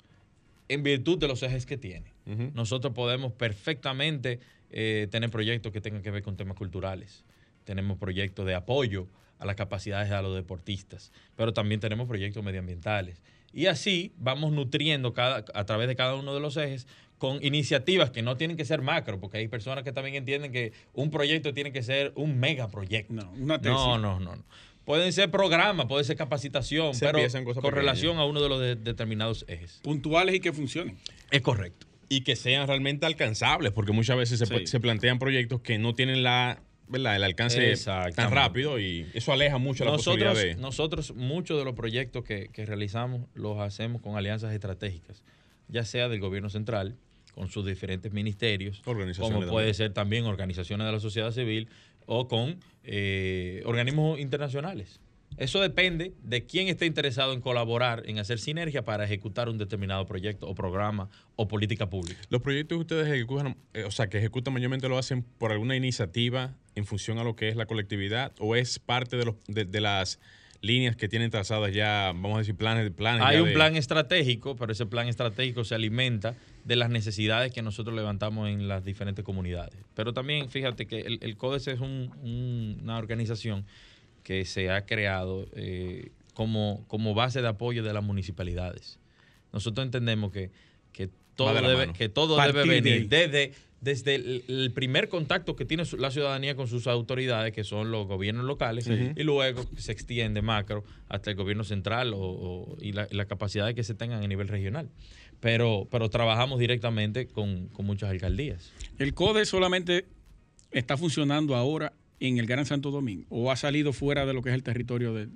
en 0.71 0.83
virtud 0.83 1.17
de 1.17 1.27
los 1.27 1.43
ejes 1.43 1.65
que 1.65 1.77
tiene. 1.77 2.13
Nosotros 2.53 2.93
podemos 2.93 3.33
perfectamente 3.33 4.39
eh, 4.69 5.07
tener 5.11 5.29
proyectos 5.29 5.73
que 5.73 5.81
tengan 5.81 6.01
que 6.01 6.11
ver 6.11 6.23
con 6.23 6.37
temas 6.37 6.55
culturales. 6.55 7.25
Tenemos 7.65 7.97
proyectos 7.97 8.45
de 8.45 8.55
apoyo 8.55 9.07
a 9.37 9.45
las 9.45 9.57
capacidades 9.57 10.09
de 10.09 10.21
los 10.21 10.33
deportistas, 10.33 11.11
pero 11.35 11.51
también 11.51 11.81
tenemos 11.81 12.07
proyectos 12.07 12.41
medioambientales. 12.41 13.21
Y 13.51 13.65
así 13.65 14.13
vamos 14.17 14.53
nutriendo 14.53 15.13
cada, 15.13 15.43
a 15.53 15.65
través 15.65 15.89
de 15.89 15.97
cada 15.97 16.15
uno 16.15 16.33
de 16.33 16.39
los 16.39 16.55
ejes 16.55 16.87
con 17.17 17.43
iniciativas 17.43 18.09
que 18.09 18.21
no 18.21 18.37
tienen 18.37 18.55
que 18.55 18.63
ser 18.63 18.81
macro, 18.81 19.19
porque 19.19 19.39
hay 19.39 19.47
personas 19.49 19.83
que 19.83 19.91
también 19.91 20.15
entienden 20.15 20.53
que 20.53 20.71
un 20.93 21.11
proyecto 21.11 21.53
tiene 21.53 21.73
que 21.73 21.83
ser 21.83 22.13
un 22.15 22.39
megaproyecto. 22.39 23.13
No, 23.13 23.29
una 23.31 23.57
No, 23.57 23.99
no, 23.99 24.19
no. 24.19 24.43
Pueden 24.91 25.13
ser 25.13 25.31
programas, 25.31 25.85
puede 25.85 26.03
ser 26.03 26.17
capacitación, 26.17 26.91
pero 26.99 27.19
con 27.61 27.71
relación 27.71 28.17
a 28.17 28.25
uno 28.25 28.41
de 28.41 28.49
los 28.49 28.59
determinados 28.83 29.45
ejes. 29.47 29.79
Puntuales 29.81 30.35
y 30.35 30.41
que 30.41 30.51
funcionen. 30.51 30.97
Es 31.29 31.39
correcto. 31.39 31.87
Y 32.09 32.25
que 32.25 32.35
sean 32.35 32.67
realmente 32.67 33.05
alcanzables, 33.05 33.71
porque 33.71 33.93
muchas 33.93 34.17
veces 34.17 34.43
se, 34.65 34.79
plantean 34.81 35.17
proyectos 35.17 35.61
que 35.61 35.77
no 35.77 35.93
tienen 35.93 36.23
la 36.23 36.61
¿verdad? 36.89 37.15
el 37.15 37.23
alcance 37.23 37.73
tan 38.13 38.31
rápido 38.31 38.81
y 38.81 39.07
eso 39.13 39.31
aleja 39.31 39.59
mucho 39.59 39.85
la 39.85 39.91
posibilidad 39.91 40.35
de... 40.35 40.55
Nosotros, 40.55 41.15
muchos 41.15 41.57
de 41.57 41.63
los 41.63 41.73
proyectos 41.73 42.25
que, 42.25 42.49
que, 42.51 42.65
realizamos 42.65 43.21
los 43.33 43.59
hacemos 43.59 44.01
con 44.01 44.17
alianzas 44.17 44.51
estratégicas, 44.53 45.23
ya 45.69 45.85
sea 45.85 46.09
del 46.09 46.19
gobierno 46.19 46.49
central, 46.49 46.97
con 47.33 47.49
sus 47.49 47.65
diferentes 47.65 48.11
ministerios, 48.11 48.81
como 48.83 49.47
puede 49.47 49.73
ser 49.73 49.93
también 49.93 50.25
organizaciones 50.25 50.85
de 50.85 50.91
la 50.91 50.99
sociedad 50.99 51.31
civil 51.31 51.69
o 52.13 52.27
con 52.27 52.57
eh, 52.83 53.63
organismos 53.65 54.19
internacionales. 54.19 54.99
Eso 55.37 55.61
depende 55.61 56.11
de 56.23 56.45
quién 56.45 56.67
esté 56.67 56.85
interesado 56.85 57.31
en 57.31 57.39
colaborar, 57.39 58.03
en 58.05 58.19
hacer 58.19 58.37
sinergia 58.37 58.83
para 58.83 59.05
ejecutar 59.05 59.47
un 59.47 59.57
determinado 59.57 60.05
proyecto 60.05 60.45
o 60.45 60.53
programa 60.53 61.09
o 61.37 61.47
política 61.47 61.89
pública. 61.89 62.19
Los 62.29 62.41
proyectos 62.41 62.75
que 62.75 62.81
ustedes 62.81 63.07
ejecutan, 63.07 63.55
eh, 63.73 63.85
o 63.85 63.91
sea, 63.91 64.07
que 64.07 64.17
ejecutan 64.17 64.53
mayormente 64.53 64.89
lo 64.89 64.97
hacen 64.97 65.23
por 65.23 65.53
alguna 65.53 65.77
iniciativa 65.77 66.53
en 66.75 66.85
función 66.85 67.17
a 67.17 67.23
lo 67.23 67.37
que 67.37 67.47
es 67.47 67.55
la 67.55 67.65
colectividad 67.65 68.33
o 68.39 68.57
es 68.57 68.77
parte 68.77 69.15
de, 69.15 69.23
los, 69.23 69.35
de 69.47 69.79
las 69.79 70.19
líneas 70.59 70.97
que 70.97 71.07
tienen 71.07 71.31
trazadas 71.31 71.73
ya, 71.73 72.11
vamos 72.13 72.35
a 72.35 72.39
decir, 72.39 72.55
planes. 72.55 72.91
planes 72.91 73.23
Hay 73.25 73.39
un 73.39 73.53
plan 73.53 73.77
estratégico, 73.77 74.57
pero 74.57 74.73
ese 74.73 74.85
plan 74.85 75.07
estratégico 75.07 75.63
se 75.63 75.75
alimenta 75.75 76.35
de 76.63 76.75
las 76.75 76.89
necesidades 76.89 77.51
que 77.51 77.61
nosotros 77.61 77.95
levantamos 77.95 78.49
en 78.49 78.67
las 78.67 78.83
diferentes 78.83 79.25
comunidades. 79.25 79.79
Pero 79.95 80.13
también, 80.13 80.49
fíjate 80.49 80.85
que 80.85 81.01
el, 81.01 81.19
el 81.21 81.37
CODES 81.37 81.67
es 81.67 81.79
una 81.79 82.97
organización 82.97 83.65
que 84.23 84.45
se 84.45 84.69
ha 84.69 84.85
creado 84.85 85.47
eh, 85.53 86.11
como, 86.33 86.85
como 86.87 87.13
base 87.13 87.41
de 87.41 87.47
apoyo 87.47 87.83
de 87.83 87.93
las 87.93 88.03
municipalidades. 88.03 88.99
Nosotros 89.51 89.85
entendemos 89.85 90.31
que, 90.31 90.51
que 90.93 91.09
todo, 91.35 91.53
debe, 91.53 91.93
que 91.93 92.09
todo 92.09 92.39
debe 92.39 92.65
venir 92.65 93.09
desde 93.09 93.53
desde 93.81 94.13
el, 94.13 94.71
primer 94.75 95.09
contacto 95.09 95.55
que 95.55 95.65
tiene 95.65 95.83
la 95.97 96.11
ciudadanía 96.11 96.55
con 96.55 96.67
sus 96.67 96.85
autoridades, 96.85 97.51
que 97.51 97.63
son 97.63 97.89
los 97.89 98.05
gobiernos 98.05 98.45
locales, 98.45 98.87
y 98.87 99.23
luego 99.23 99.65
se 99.75 99.91
extiende 99.91 100.43
macro 100.43 100.83
hasta 101.09 101.31
el 101.31 101.35
gobierno 101.35 101.63
central 101.63 102.13
o, 102.15 102.77
y 102.79 102.91
la, 102.91 103.07
la, 103.09 103.25
capacidad 103.25 103.73
que 103.73 103.83
se 103.83 103.95
tengan 103.95 104.23
a 104.23 104.27
nivel 104.27 104.47
regional. 104.47 104.91
Pero, 105.41 105.87
pero 105.91 106.09
trabajamos 106.09 106.59
directamente 106.59 107.27
con, 107.27 107.69
muchas 107.79 108.09
alcaldías. 108.09 108.71
¿El 108.97 109.13
CODE 109.13 109.45
solamente 109.45 110.05
está 110.71 110.95
funcionando 110.95 111.55
ahora 111.55 111.93
en 112.19 112.37
el 112.37 112.45
Gran 112.45 112.65
Santo 112.65 112.91
Domingo 112.91 113.25
o 113.29 113.51
ha 113.51 113.57
salido 113.57 113.91
fuera 113.91 114.25
de 114.25 114.33
lo 114.33 114.41
que 114.41 114.49
es 114.49 114.55
el 114.55 114.63
territorio 114.63 115.13
de... 115.13 115.27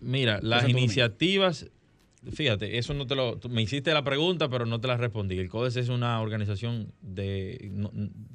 Mira, 0.00 0.40
las 0.42 0.68
iniciativas 0.68 1.70
Fíjate, 2.32 2.78
eso 2.78 2.92
no 2.94 3.06
te 3.06 3.14
lo. 3.14 3.38
Me 3.48 3.62
hiciste 3.62 3.92
la 3.92 4.02
pregunta, 4.02 4.48
pero 4.48 4.66
no 4.66 4.80
te 4.80 4.88
la 4.88 4.96
respondí. 4.96 5.38
El 5.38 5.48
CODES 5.48 5.76
es 5.76 5.88
una 5.88 6.20
organización 6.20 6.92
de, 7.00 7.70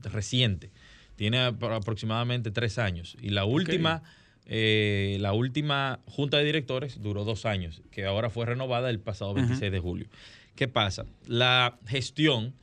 reciente. 0.03 0.71
Tiene 1.15 1.39
aproximadamente 1.39 2.51
tres 2.51 2.77
años. 2.77 3.17
Y 3.21 3.29
la 3.29 3.43
última, 3.43 4.01
eh, 4.45 5.17
la 5.19 5.33
última 5.33 5.99
junta 6.05 6.37
de 6.37 6.45
directores 6.45 7.01
duró 7.01 7.25
dos 7.25 7.45
años, 7.45 7.81
que 7.91 8.05
ahora 8.05 8.29
fue 8.29 8.45
renovada 8.45 8.89
el 8.89 8.99
pasado 8.99 9.33
26 9.33 9.71
de 9.71 9.79
julio. 9.79 10.07
¿Qué 10.55 10.67
pasa? 10.67 11.05
La 11.25 11.79
gestión 11.87 12.55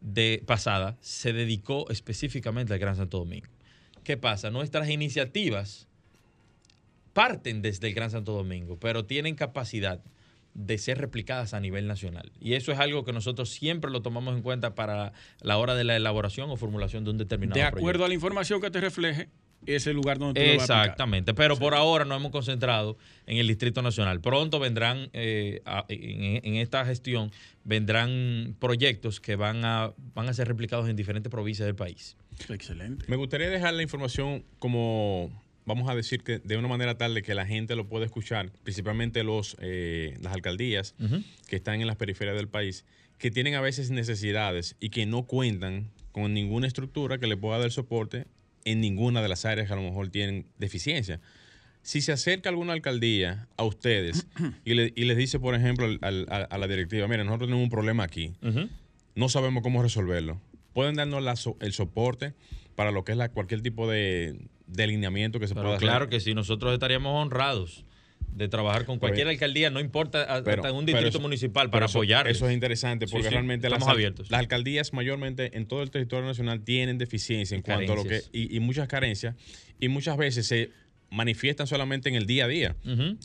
de 0.00 0.42
pasada 0.46 0.96
se 1.00 1.32
dedicó 1.32 1.88
específicamente 1.90 2.72
al 2.72 2.78
Gran 2.78 2.96
Santo 2.96 3.18
Domingo. 3.18 3.48
¿Qué 4.04 4.16
pasa? 4.16 4.50
Nuestras 4.50 4.88
iniciativas 4.88 5.88
parten 7.12 7.62
desde 7.62 7.88
el 7.88 7.94
Gran 7.94 8.10
Santo 8.10 8.32
Domingo, 8.32 8.78
pero 8.78 9.04
tienen 9.04 9.34
capacidad 9.34 10.02
de 10.54 10.78
ser 10.78 10.98
replicadas 10.98 11.54
a 11.54 11.60
nivel 11.60 11.86
nacional. 11.86 12.32
Y 12.40 12.54
eso 12.54 12.72
es 12.72 12.78
algo 12.78 13.04
que 13.04 13.12
nosotros 13.12 13.50
siempre 13.50 13.90
lo 13.90 14.02
tomamos 14.02 14.34
en 14.34 14.42
cuenta 14.42 14.74
para 14.74 15.12
la 15.40 15.58
hora 15.58 15.74
de 15.74 15.84
la 15.84 15.96
elaboración 15.96 16.50
o 16.50 16.56
formulación 16.56 17.04
de 17.04 17.10
un 17.10 17.18
determinado 17.18 17.58
De 17.58 17.66
acuerdo 17.66 18.04
a 18.04 18.08
la 18.08 18.14
información 18.14 18.60
que 18.60 18.70
te 18.70 18.80
refleje, 18.80 19.28
ese 19.66 19.92
lugar 19.92 20.18
donde 20.18 20.42
tú 20.42 20.50
Exactamente, 20.62 21.34
pero 21.34 21.56
por 21.56 21.74
ahora 21.74 22.04
nos 22.04 22.18
hemos 22.18 22.32
concentrado 22.32 22.96
en 23.26 23.38
el 23.38 23.48
Distrito 23.48 23.82
Nacional. 23.82 24.20
Pronto 24.20 24.58
vendrán, 24.58 25.10
eh, 25.12 25.60
en, 25.88 26.54
esta 26.56 26.84
gestión, 26.84 27.30
vendrán 27.64 28.56
proyectos 28.58 29.20
que 29.20 29.36
van 29.36 29.64
a, 29.64 29.92
van 30.14 30.28
a 30.28 30.34
ser 30.34 30.48
replicados 30.48 30.88
en 30.88 30.96
diferentes 30.96 31.30
provincias 31.30 31.66
del 31.66 31.76
país. 31.76 32.16
Excelente. 32.48 33.04
Me 33.08 33.16
gustaría 33.16 33.50
dejar 33.50 33.74
la 33.74 33.82
información 33.82 34.44
como 34.58 35.30
vamos 35.68 35.90
a 35.90 35.94
decir 35.94 36.22
que 36.22 36.38
de 36.38 36.56
una 36.56 36.66
manera 36.66 36.96
tal 36.96 37.12
de 37.12 37.22
que 37.22 37.34
la 37.34 37.44
gente 37.44 37.76
lo 37.76 37.88
pueda 37.88 38.06
escuchar, 38.06 38.50
principalmente 38.62 39.22
los, 39.22 39.54
eh, 39.60 40.16
las 40.22 40.32
alcaldías 40.32 40.94
que 41.46 41.56
están 41.56 41.82
en 41.82 41.86
las 41.86 41.96
periferias 41.96 42.36
del 42.36 42.48
país, 42.48 42.86
que 43.18 43.30
tienen 43.30 43.54
a 43.54 43.60
veces 43.60 43.90
necesidades 43.90 44.76
y 44.80 44.88
que 44.88 45.04
no 45.04 45.24
cuentan 45.24 45.90
con 46.10 46.32
ninguna 46.32 46.66
estructura 46.66 47.18
que 47.18 47.26
le 47.26 47.36
pueda 47.36 47.58
dar 47.58 47.70
soporte 47.70 48.26
en 48.72 48.80
ninguna 48.80 49.22
de 49.22 49.28
las 49.28 49.44
áreas 49.44 49.66
que 49.66 49.72
a 49.72 49.76
lo 49.76 49.82
mejor 49.82 50.08
tienen 50.08 50.46
deficiencia. 50.58 51.20
Si 51.82 52.00
se 52.00 52.12
acerca 52.12 52.48
alguna 52.48 52.72
alcaldía 52.72 53.48
a 53.56 53.64
ustedes 53.64 54.26
y, 54.64 54.74
les 54.74 55.16
dice, 55.16 55.40
por 55.40 55.54
ejemplo, 55.54 55.86
a, 56.00 56.58
la 56.58 56.68
directiva, 56.68 57.08
mira, 57.08 57.24
nosotros 57.24 57.48
tenemos 57.48 57.64
un 57.64 57.70
problema 57.70 58.04
aquí, 58.04 58.34
no 59.14 59.28
sabemos 59.28 59.62
cómo 59.62 59.82
resolverlo, 59.82 60.40
pueden 60.72 60.96
darnos 60.96 61.48
el 61.60 61.72
soporte 61.72 62.34
para 62.74 62.90
lo 62.90 63.04
que 63.04 63.12
es 63.12 63.18
la, 63.18 63.30
cualquier 63.30 63.62
tipo 63.62 63.88
de, 63.88 64.38
delineamiento 64.68 65.40
que 65.40 65.48
se 65.48 65.54
pueda 65.54 65.76
hacer. 65.76 65.80
Claro 65.80 66.08
que 66.08 66.20
sí, 66.20 66.34
nosotros 66.34 66.72
estaríamos 66.72 67.12
honrados 67.14 67.84
de 68.32 68.48
trabajar 68.48 68.84
con 68.84 68.98
cualquier 68.98 69.28
alcaldía, 69.28 69.70
no 69.70 69.80
importa 69.80 70.22
hasta 70.22 70.68
en 70.68 70.74
un 70.74 70.86
distrito 70.86 71.20
municipal 71.20 71.70
para 71.70 71.86
apoyar. 71.86 72.28
Eso 72.28 72.48
es 72.48 72.54
interesante 72.54 73.06
porque 73.06 73.30
realmente 73.30 73.68
las, 73.68 73.86
abiertos. 73.86 74.30
las 74.30 74.40
alcaldías 74.40 74.92
mayormente 74.92 75.56
en 75.56 75.66
todo 75.66 75.82
el 75.82 75.90
territorio 75.90 76.26
nacional 76.26 76.62
tienen 76.62 76.98
deficiencia 76.98 77.56
en 77.56 77.62
cuanto 77.62 77.92
a 77.92 77.96
lo 77.96 78.04
que 78.04 78.22
y, 78.32 78.60
muchas 78.60 78.88
carencias 78.88 79.34
y 79.80 79.88
muchas 79.88 80.16
veces 80.16 80.46
se 80.46 80.70
manifiestan 81.10 81.66
solamente 81.66 82.08
en 82.08 82.14
el 82.14 82.26
día 82.26 82.44
a 82.44 82.48
día. 82.48 82.76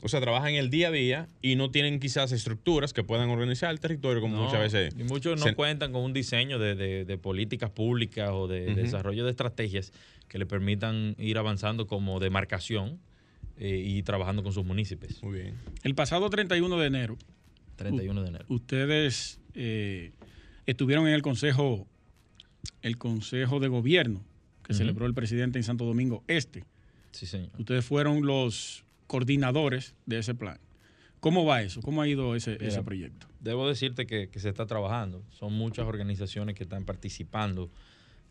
O 0.01 0.09
sea, 0.09 0.21
trabajan 0.21 0.51
en 0.51 0.55
el 0.55 0.69
día 0.69 0.87
a 0.87 0.91
día 0.91 1.27
y 1.41 1.55
no 1.55 1.69
tienen 1.69 1.99
quizás 1.99 2.31
estructuras 2.31 2.93
que 2.93 3.03
puedan 3.03 3.29
organizar 3.29 3.71
el 3.71 3.79
territorio 3.79 4.21
como 4.21 4.41
muchas 4.41 4.59
veces. 4.59 4.95
Y 4.97 5.03
muchos 5.03 5.43
no 5.43 5.55
cuentan 5.55 5.91
con 5.91 6.01
un 6.01 6.13
diseño 6.13 6.59
de, 6.59 7.19
políticas 7.21 7.69
públicas 7.69 8.29
o 8.31 8.47
de 8.47 8.73
desarrollo 8.73 9.25
de 9.25 9.31
estrategias 9.31 9.91
que 10.27 10.39
le 10.39 10.45
permitan 10.45 11.15
ir 11.19 11.37
avanzando 11.37 11.85
como 11.85 12.19
demarcación 12.19 12.99
eh, 13.57 13.83
y 13.85 14.03
trabajando 14.03 14.43
con 14.43 14.53
sus 14.53 14.65
municipios. 14.65 15.21
Muy 15.23 15.39
bien. 15.39 15.55
El 15.83 15.95
pasado 15.95 16.29
31 16.29 16.77
de 16.77 16.87
enero. 16.87 17.17
31 17.75 18.21
de 18.21 18.29
enero. 18.29 18.45
Ustedes 18.49 19.39
eh, 19.53 20.11
estuvieron 20.65 21.07
en 21.07 21.13
el 21.13 21.21
consejo, 21.21 21.87
el 22.81 22.97
consejo 22.97 23.59
de 23.59 23.67
gobierno 23.67 24.23
que 24.63 24.73
celebró 24.73 25.05
el 25.05 25.13
presidente 25.13 25.59
en 25.59 25.63
Santo 25.63 25.85
Domingo 25.85 26.23
Este. 26.27 26.63
Sí, 27.11 27.25
señor. 27.25 27.51
Ustedes 27.59 27.85
fueron 27.85 28.25
los 28.25 28.85
coordinadores 29.07 29.93
de 30.05 30.19
ese 30.19 30.33
plan. 30.33 30.57
¿Cómo 31.19 31.45
va 31.45 31.61
eso? 31.61 31.81
¿Cómo 31.81 32.01
ha 32.01 32.07
ido 32.07 32.35
ese, 32.35 32.57
proyecto? 32.83 33.27
Debo 33.39 33.67
decirte 33.67 34.05
que, 34.05 34.29
se 34.35 34.49
está 34.49 34.65
trabajando. 34.65 35.23
Son 35.29 35.53
muchas 35.53 35.85
organizaciones 35.85 36.55
que 36.55 36.63
están 36.63 36.83
participando 36.83 37.69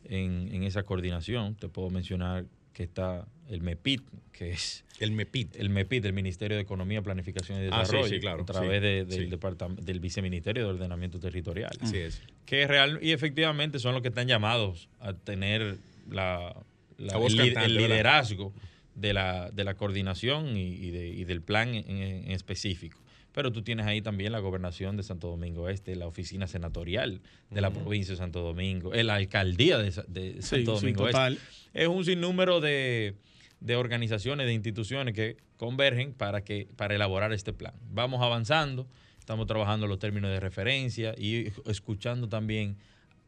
en, 0.05 0.62
esa 0.62 0.83
coordinación. 0.83 1.55
Te 1.55 1.68
puedo 1.68 1.89
mencionar 1.89 2.45
que 2.73 2.83
está 2.85 3.27
el 3.49 3.61
MEPIT, 3.61 4.03
que 4.33 4.51
es... 4.51 4.85
El 4.99 5.12
MEPIT. 5.12 5.57
El 5.57 5.70
MEPIT, 5.70 6.03
del 6.03 6.12
Ministerio 6.12 6.57
de 6.57 6.62
Economía, 6.62 7.03
Planificación 7.03 7.59
y 7.59 7.68
ah, 7.70 7.81
Desarrollo, 7.81 8.20
claro, 8.20 8.43
a 8.43 8.47
través 8.47 8.81
del, 9.09 9.31
departamento, 9.31 9.83
del 9.83 10.01
Viceministerio 10.01 10.64
de 10.64 10.70
Ordenamiento 10.70 11.18
Territorial. 11.18 11.73
Así 11.81 11.99
es. 11.99 12.23
Que 12.47 12.66
real, 12.66 12.99
y 13.03 13.12
efectivamente 13.12 13.79
son 13.79 13.95
los 13.95 14.03
que 14.03 14.09
están 14.09 14.27
llamados 14.27 14.89
a 15.01 15.12
tener 15.12 15.79
la, 16.11 16.55
el, 16.99 17.75
liderazgo 17.75 18.53
de 18.95 19.12
la, 19.12 19.51
de 19.51 19.64
la 19.64 19.75
coordinación 19.75 20.57
y, 20.57 20.91
del 21.25 21.43
plan 21.43 21.75
en, 21.75 22.31
específico. 22.31 23.01
Pero 23.33 23.51
tú 23.53 23.62
tienes 23.62 23.87
ahí 23.87 24.03
también 24.03 24.33
la 24.33 24.39
gobernación 24.39 24.97
de 24.97 25.03
Santo 25.03 25.28
Domingo 25.28 25.68
Este, 25.68 25.97
la 25.97 26.07
oficina 26.07 26.47
senatorial 26.47 27.20
de 27.51 27.61
la 27.61 27.70
provincia 27.70 28.12
de 28.12 28.18
Santo 28.18 28.41
Domingo, 28.41 28.95
eh, 28.95 29.05
la 29.05 29.16
alcaldía 29.16 29.78
de, 29.78 29.91
de 30.09 30.43
Santo 30.43 30.74
Domingo 30.74 31.09
Este. 31.09 31.39
Es 31.72 31.89
un 31.89 32.05
sinnúmero 32.05 32.61
de, 32.61 33.14
de 33.61 33.76
organizaciones, 33.76 34.47
de 34.47 34.53
instituciones 34.53 35.14
que 35.14 35.37
convergen 35.57 36.12
para, 36.12 36.43
que, 36.45 36.68
para 36.76 36.95
elaborar 36.95 37.33
este 37.33 37.53
plan. 37.53 37.74
Vamos 37.91 38.20
avanzando, 38.20 38.87
estamos 39.18 39.47
trabajando 39.47 39.87
los 39.87 39.99
términos 39.99 40.30
de 40.30 40.41
referencia 40.41 41.14
y 41.16 41.53
escuchando 41.66 42.28
también 42.28 42.76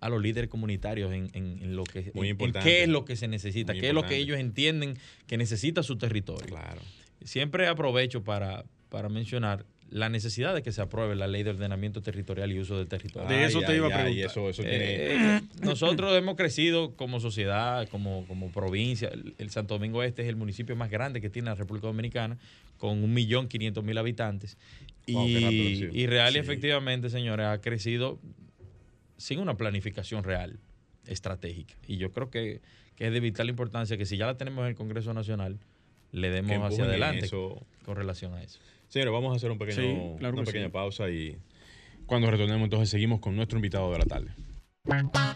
a 0.00 0.10
los 0.10 0.20
líderes 0.20 0.50
comunitarios 0.50 1.12
en, 1.12 1.76
lo 1.76 1.84
que 1.84 2.12
qué 2.62 2.82
es 2.82 2.88
lo 2.88 3.06
que 3.06 3.16
se 3.16 3.26
necesita, 3.26 3.72
qué 3.72 3.88
es 3.88 3.94
lo 3.94 4.04
que 4.04 4.16
ellos 4.16 4.38
entienden 4.38 4.98
que 5.26 5.38
necesita 5.38 5.82
su 5.82 5.96
territorio. 5.96 6.46
Claro. 6.46 6.82
Siempre 7.22 7.68
aprovecho 7.68 8.22
para, 8.22 8.64
para 8.90 9.08
mencionar 9.08 9.64
la 9.90 10.08
necesidad 10.08 10.54
de 10.54 10.62
que 10.62 10.72
se 10.72 10.82
apruebe 10.82 11.14
la 11.14 11.26
ley 11.26 11.42
de 11.42 11.50
ordenamiento 11.50 12.02
territorial 12.02 12.50
y 12.52 12.58
uso 12.58 12.76
del 12.78 12.88
territorio. 12.88 13.28
de 13.28 13.44
eso 13.44 13.60
te 13.60 13.76
iba 13.76 13.86
a 13.86 13.90
preguntar. 13.90 14.26
eso, 14.26 14.50
eso 14.50 14.62
tiene... 14.62 15.36
Eh, 15.36 15.40
nosotros 15.62 16.16
hemos 16.16 16.36
crecido 16.36 16.96
como 16.96 17.20
sociedad, 17.20 17.88
como, 17.88 18.26
como 18.26 18.50
provincia. 18.50 19.10
El, 19.38 19.50
Santo 19.50 19.74
Domingo 19.74 20.02
Este 20.02 20.22
es 20.22 20.28
el 20.28 20.36
municipio 20.36 20.74
más 20.74 20.90
grande 20.90 21.20
que 21.20 21.30
tiene 21.30 21.50
la 21.50 21.54
República 21.54 21.86
Dominicana, 21.86 22.38
con 22.78 23.14
1.500.000 23.14 23.98
habitantes. 23.98 24.58
y, 25.06 25.16
y 25.92 26.06
real 26.06 26.34
y 26.34 26.38
efectivamente, 26.38 27.10
señores, 27.10 27.46
ha 27.46 27.60
crecido 27.60 28.18
sin 29.16 29.38
una 29.38 29.56
planificación 29.56 30.24
real, 30.24 30.58
estratégica. 31.06 31.74
Y 31.86 31.96
yo 31.96 32.12
creo 32.12 32.30
que, 32.30 32.60
es 32.98 33.12
de 33.12 33.20
vital 33.20 33.48
importancia 33.48 33.96
que 33.96 34.06
si 34.06 34.16
ya 34.16 34.26
la 34.26 34.36
tenemos 34.36 34.62
en 34.62 34.68
el 34.68 34.74
Congreso 34.74 35.14
Nacional, 35.14 35.58
le 36.12 36.30
demos 36.30 36.72
hacia 36.72 36.84
adelante 36.84 37.28
con 37.84 37.96
relación 37.96 38.34
a 38.34 38.42
eso. 38.42 38.60
Señores, 38.94 39.12
vamos 39.12 39.32
a 39.32 39.36
hacer 39.38 39.50
un 39.50 39.58
pequeño, 39.58 40.14
una 40.20 40.44
pequeña 40.44 40.68
pausa 40.68 41.10
y 41.10 41.36
cuando 42.06 42.30
retornemos 42.30 42.62
entonces 42.62 42.88
seguimos 42.88 43.18
con 43.18 43.34
nuestro 43.34 43.58
invitado 43.58 43.90
de 43.90 43.98
la 43.98 44.04
tarde. 44.04 44.30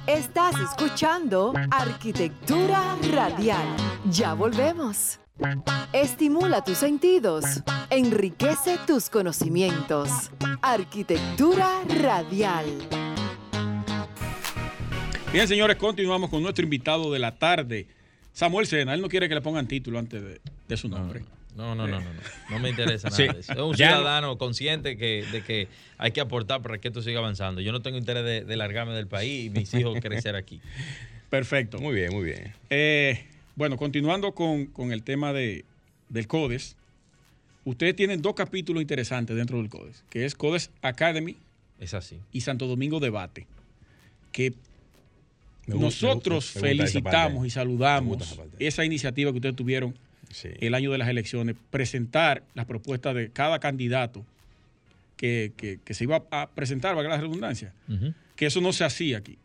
Estás 0.06 0.54
escuchando 0.60 1.52
Arquitectura 1.72 2.96
Radial. 3.12 3.66
Ya 4.12 4.34
volvemos. 4.34 5.18
Estimula 5.92 6.62
tus 6.62 6.78
sentidos, 6.78 7.64
enriquece 7.90 8.78
tus 8.86 9.10
conocimientos. 9.10 10.30
Arquitectura 10.62 11.82
Radial. 12.00 12.64
Bien, 15.32 15.48
señores, 15.48 15.78
continuamos 15.78 16.30
con 16.30 16.44
nuestro 16.44 16.62
invitado 16.62 17.12
de 17.12 17.18
la 17.18 17.36
tarde, 17.40 17.88
Samuel 18.32 18.68
Sena. 18.68 18.94
Él 18.94 19.02
no 19.02 19.08
quiere 19.08 19.28
que 19.28 19.34
le 19.34 19.40
pongan 19.40 19.66
título 19.66 19.98
antes 19.98 20.22
de, 20.68 20.76
su 20.76 20.88
nombre. 20.88 21.22
No, 21.22 21.37
no, 21.58 21.74
no, 21.74 21.88
no, 21.88 22.00
no, 22.00 22.06
no. 22.50 22.58
me 22.60 22.70
interesa 22.70 23.08
nada 23.10 23.32
de 23.32 23.40
eso. 23.40 23.52
Es 23.52 23.58
un 23.58 23.76
ciudadano 23.76 24.38
consciente 24.38 24.96
que, 24.96 25.26
de 25.32 25.42
que 25.42 25.66
hay 25.98 26.12
que 26.12 26.20
aportar 26.20 26.62
para 26.62 26.78
que 26.78 26.86
esto 26.86 27.02
siga 27.02 27.18
avanzando. 27.18 27.60
Yo 27.60 27.72
no 27.72 27.82
tengo 27.82 27.98
interés 27.98 28.46
de, 28.46 28.56
largarme 28.56 28.94
del 28.94 29.08
país 29.08 29.46
y 29.46 29.50
mis 29.50 29.74
hijos 29.74 29.98
crecer 30.00 30.36
aquí. 30.36 30.60
Perfecto. 31.30 31.78
Muy 31.78 31.96
bien, 31.96 32.12
muy 32.14 32.24
bien. 32.24 32.54
Eh, 32.70 33.24
bueno, 33.56 33.76
continuando 33.76 34.32
con, 34.32 34.70
el 34.92 35.02
tema 35.02 35.32
de, 35.32 35.64
del 36.08 36.28
CODES, 36.28 36.76
ustedes 37.64 37.96
tienen 37.96 38.22
dos 38.22 38.34
capítulos 38.34 38.80
interesantes 38.80 39.36
dentro 39.36 39.58
del 39.58 39.68
CODES, 39.68 40.04
que 40.10 40.24
es 40.24 40.36
CODES 40.36 40.70
Academy. 40.80 41.36
Es 41.80 41.92
así. 41.92 42.20
Y 42.32 42.42
Santo 42.42 42.68
Domingo 42.68 43.00
Debate, 43.00 43.46
que 44.30 44.54
nosotros 45.66 46.52
felicitamos 46.52 47.46
y 47.46 47.50
saludamos 47.50 48.38
esa 48.60 48.84
iniciativa 48.84 49.32
que 49.32 49.38
ustedes 49.38 49.56
tuvieron 49.56 49.94
el 50.60 50.74
año 50.74 50.92
de 50.92 50.98
las 50.98 51.08
elecciones, 51.08 51.56
presentar 51.70 52.42
las 52.54 52.66
propuestas 52.66 53.14
de 53.14 53.30
cada 53.30 53.58
candidato 53.58 54.24
que, 55.16 55.80
se 55.90 56.04
iba 56.04 56.24
a 56.30 56.50
presentar, 56.50 56.94
valga 56.94 57.10
la 57.10 57.20
redundancia, 57.20 57.72
que 58.36 58.46
eso 58.46 58.60
no 58.60 58.72
se 58.72 58.84
hacía 58.84 59.18
aquí. 59.18 59.38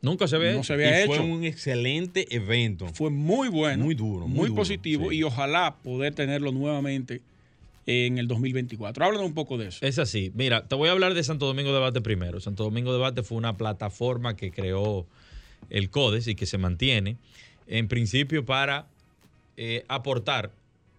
Nunca 0.00 0.28
se 0.28 0.36
había, 0.36 0.52
no 0.52 0.62
se 0.62 0.74
había 0.74 1.02
hecho. 1.02 1.14
Fue 1.14 1.24
un 1.24 1.44
excelente 1.44 2.26
evento. 2.30 2.86
Fue 2.94 3.10
muy 3.10 3.48
bueno. 3.48 3.84
Muy 3.84 3.94
duro. 3.94 4.28
Muy, 4.28 4.50
positivo 4.50 5.10
y 5.10 5.24
ojalá 5.24 5.76
poder 5.82 6.14
tenerlo 6.14 6.52
nuevamente 6.52 7.20
en 7.86 8.18
el 8.18 8.28
2024. 8.28 9.04
Háblanos 9.04 9.26
un 9.26 9.34
poco 9.34 9.58
de 9.58 9.68
eso. 9.68 9.84
Es 9.84 9.98
así. 9.98 10.30
Mira, 10.34 10.68
te 10.68 10.76
voy 10.76 10.88
a 10.88 10.92
hablar 10.92 11.14
de 11.14 11.24
Santo 11.24 11.46
Domingo 11.46 11.72
Debate 11.72 12.00
primero. 12.00 12.38
Santo 12.38 12.62
Domingo 12.62 12.92
Debate 12.92 13.24
fue 13.24 13.38
una 13.38 13.56
plataforma 13.56 14.36
que 14.36 14.52
creó 14.52 15.04
el 15.68 15.90
CODES 15.90 16.28
y 16.28 16.34
que 16.36 16.46
se 16.46 16.58
mantiene, 16.58 17.16
en 17.66 17.88
principio 17.88 18.46
para 18.46 18.86
eh, 19.60 19.84
aportar 19.88 20.52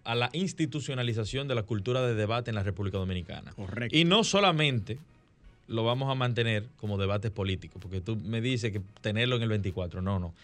a 0.04 0.14
la 0.14 0.28
institucionalización 0.34 1.48
de 1.48 1.54
la 1.54 1.62
cultura 1.62 2.06
de 2.06 2.14
debate 2.14 2.50
en 2.50 2.56
la 2.56 2.62
República 2.62 2.98
Dominicana. 2.98 3.52
Correcto. 3.52 3.96
Y 3.96 4.04
no 4.04 4.22
solamente 4.22 4.98
lo 5.66 5.82
vamos 5.82 6.10
a 6.10 6.14
mantener 6.14 6.66
como 6.76 6.98
debates 6.98 7.30
políticos, 7.30 7.80
porque 7.80 8.02
tú 8.02 8.16
me 8.16 8.42
dices 8.42 8.70
que 8.70 8.82
tenerlo 9.00 9.36
en 9.36 9.42
el 9.42 9.48
24, 9.48 10.02
no, 10.02 10.18
no. 10.18 10.34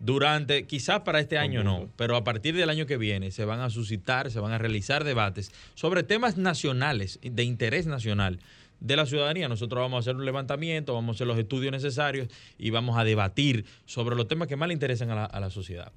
Durante, 0.00 0.64
quizás 0.64 1.00
para 1.00 1.20
este 1.20 1.36
año 1.36 1.62
no, 1.64 1.86
pero 1.96 2.16
a 2.16 2.24
partir 2.24 2.56
del 2.56 2.70
año 2.70 2.86
que 2.86 2.96
viene 2.96 3.30
se 3.30 3.44
van 3.44 3.60
a 3.60 3.68
suscitar, 3.68 4.30
se 4.30 4.40
van 4.40 4.52
a 4.52 4.58
realizar 4.58 5.04
debates 5.04 5.52
sobre 5.74 6.02
temas 6.02 6.38
nacionales, 6.38 7.18
de 7.22 7.44
interés 7.44 7.86
nacional, 7.86 8.38
de 8.80 8.96
la 8.96 9.06
ciudadanía. 9.06 9.48
Nosotros 9.48 9.80
vamos 9.80 9.96
a 9.96 10.00
hacer 10.00 10.16
un 10.16 10.24
levantamiento, 10.24 10.94
vamos 10.94 11.14
a 11.14 11.16
hacer 11.16 11.26
los 11.26 11.38
estudios 11.38 11.72
necesarios 11.72 12.28
y 12.58 12.70
vamos 12.70 12.98
a 12.98 13.04
debatir 13.04 13.64
sobre 13.86 14.16
los 14.16 14.28
temas 14.28 14.48
que 14.48 14.56
más 14.56 14.68
le 14.68 14.74
interesan 14.74 15.10
a 15.10 15.40
la, 15.40 15.50
sociedad. 15.50 15.92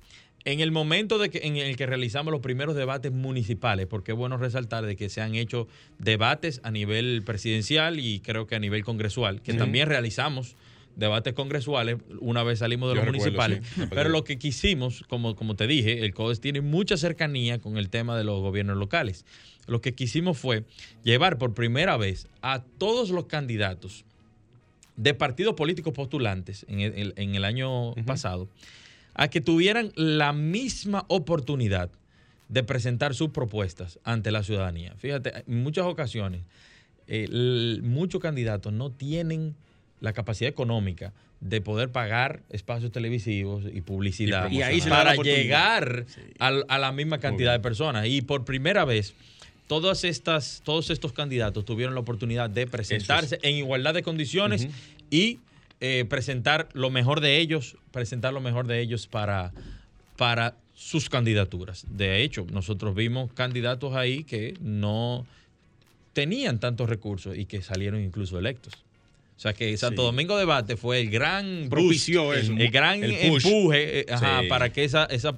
En 0.45 0.61
el 0.61 0.71
momento 0.71 1.17
de 1.17 1.29
que, 1.29 1.39
en 1.39 1.57
el 1.57 1.75
que 1.75 1.85
realizamos 1.85 2.31
los 2.31 2.41
primeros 2.41 2.75
debates 2.75 3.11
municipales, 3.11 3.87
porque 3.87 4.13
es 4.13 4.17
bueno 4.17 4.37
resaltar 4.37 4.85
de 4.85 4.95
que 4.95 5.09
se 5.09 5.21
han 5.21 5.35
hecho 5.35 5.67
debates 5.97 6.61
a 6.63 6.71
nivel 6.71 7.23
presidencial 7.25 7.99
y 7.99 8.21
creo 8.21 8.47
que 8.47 8.55
a 8.55 8.59
nivel 8.59 8.83
congresual, 8.83 9.41
que 9.41 9.53
también 9.53 9.87
realizamos 9.87 10.55
debates 10.95 11.33
congresuales 11.33 11.97
una 12.19 12.43
vez 12.43 12.59
salimos 12.59 12.89
de 12.89 12.95
los 12.95 13.05
municipales. 13.05 13.61
pero 13.89 14.09
lo 14.09 14.23
que 14.23 14.37
quisimos, 14.37 15.03
como, 15.07 15.35
como 15.35 15.55
te 15.55 15.67
dije, 15.67 16.05
el 16.05 16.13
CODES 16.13 16.41
tiene 16.41 16.61
mucha 16.61 16.97
cercanía 16.97 17.59
con 17.59 17.77
el 17.77 17.89
tema 17.89 18.17
de 18.17 18.23
los 18.23 18.41
gobiernos 18.41 18.77
locales. 18.77 19.25
Lo 19.67 19.81
que 19.81 19.93
quisimos 19.93 20.37
fue 20.37 20.63
llevar 21.03 21.37
por 21.37 21.53
primera 21.53 21.97
vez 21.97 22.27
a 22.41 22.63
todos 22.77 23.09
los 23.09 23.25
candidatos 23.25 24.05
de 24.95 25.13
partidos 25.13 25.55
políticos 25.55 25.93
postulantes 25.93 26.65
en 26.67 26.81
el, 26.81 27.45
año 27.45 27.93
pasado 28.05 28.49
a 29.20 29.28
que 29.28 29.41
tuvieran 29.41 29.91
la 29.95 30.32
misma 30.32 31.03
oportunidad 31.09 31.89
de 32.47 32.63
presentar 32.63 33.13
sus 33.13 33.32
propuestas 33.32 33.99
ante 34.05 34.32
la 34.32 34.43
ciudadanía. 34.43 34.95
Fíjate, 34.97 35.43
en 35.45 35.61
muchas 35.61 35.86
ocasiones 35.86 36.43
muchos 37.82 38.22
candidatos 38.22 38.72
no 38.72 38.91
tienen 38.91 39.55
la 39.99 40.13
capacidad 40.13 40.49
económica 40.49 41.11
de 41.41 41.59
poder 41.59 41.91
pagar 41.91 42.43
espacios 42.49 42.93
televisivos 42.93 43.65
y 43.70 43.82
publicidad 43.82 44.49
para 44.88 45.15
llegar 45.15 46.05
a, 46.39 46.78
la 46.80 46.91
misma 46.93 47.17
cantidad 47.17 47.51
de 47.51 47.59
personas. 47.59 48.07
Y 48.07 48.22
por 48.22 48.45
primera 48.45 48.86
vez 48.86 49.15
todas 49.67 50.05
estas, 50.05 50.61
todos 50.63 50.91
estos 50.91 51.11
candidatos 51.11 51.65
tuvieron 51.65 51.93
la 51.93 51.99
oportunidad 51.99 52.49
de 52.49 52.67
presentarse 52.67 53.38
en 53.41 53.55
igualdad 53.57 53.93
de 53.93 54.01
condiciones 54.01 54.70
y 55.11 55.39
eh, 55.82 56.05
presentar 56.09 56.69
lo 56.73 56.89
mejor 56.89 57.21
de 57.21 57.38
ellos, 57.38 57.77
presentar 57.91 58.34
lo 58.34 58.41
mejor 58.41 58.67
de 58.67 58.82
ellos 58.82 59.07
para, 59.07 59.53
para 60.17 60.55
sus 60.73 61.09
candidaturas. 61.09 61.86
De 61.89 62.23
hecho, 62.23 62.45
nosotros 62.51 62.95
vimos 62.95 63.32
candidatos 63.34 63.95
ahí 63.95 64.23
que 64.23 64.55
no 64.61 65.25
tenían 66.13 66.59
tantos 66.59 66.89
recursos 66.89 67.38
y 67.38 67.45
que 67.45 67.61
salieron 67.61 68.01
incluso 68.01 68.38
electos. 68.38 68.73
O 69.39 69.41
sea 69.41 69.53
que 69.53 69.77
Santo 69.77 70.03
Domingo 70.03 70.38
Debate 70.38 70.75
fue 70.75 70.99
el 70.99 71.09
gran 71.09 71.67
propició 71.69 72.34
el, 72.34 72.69
gran 72.71 73.01
empuje 73.01 74.01
eh, 74.01 74.05
para 74.49 74.73
que 74.73 74.84
esa, 74.84 75.05
esas 75.05 75.34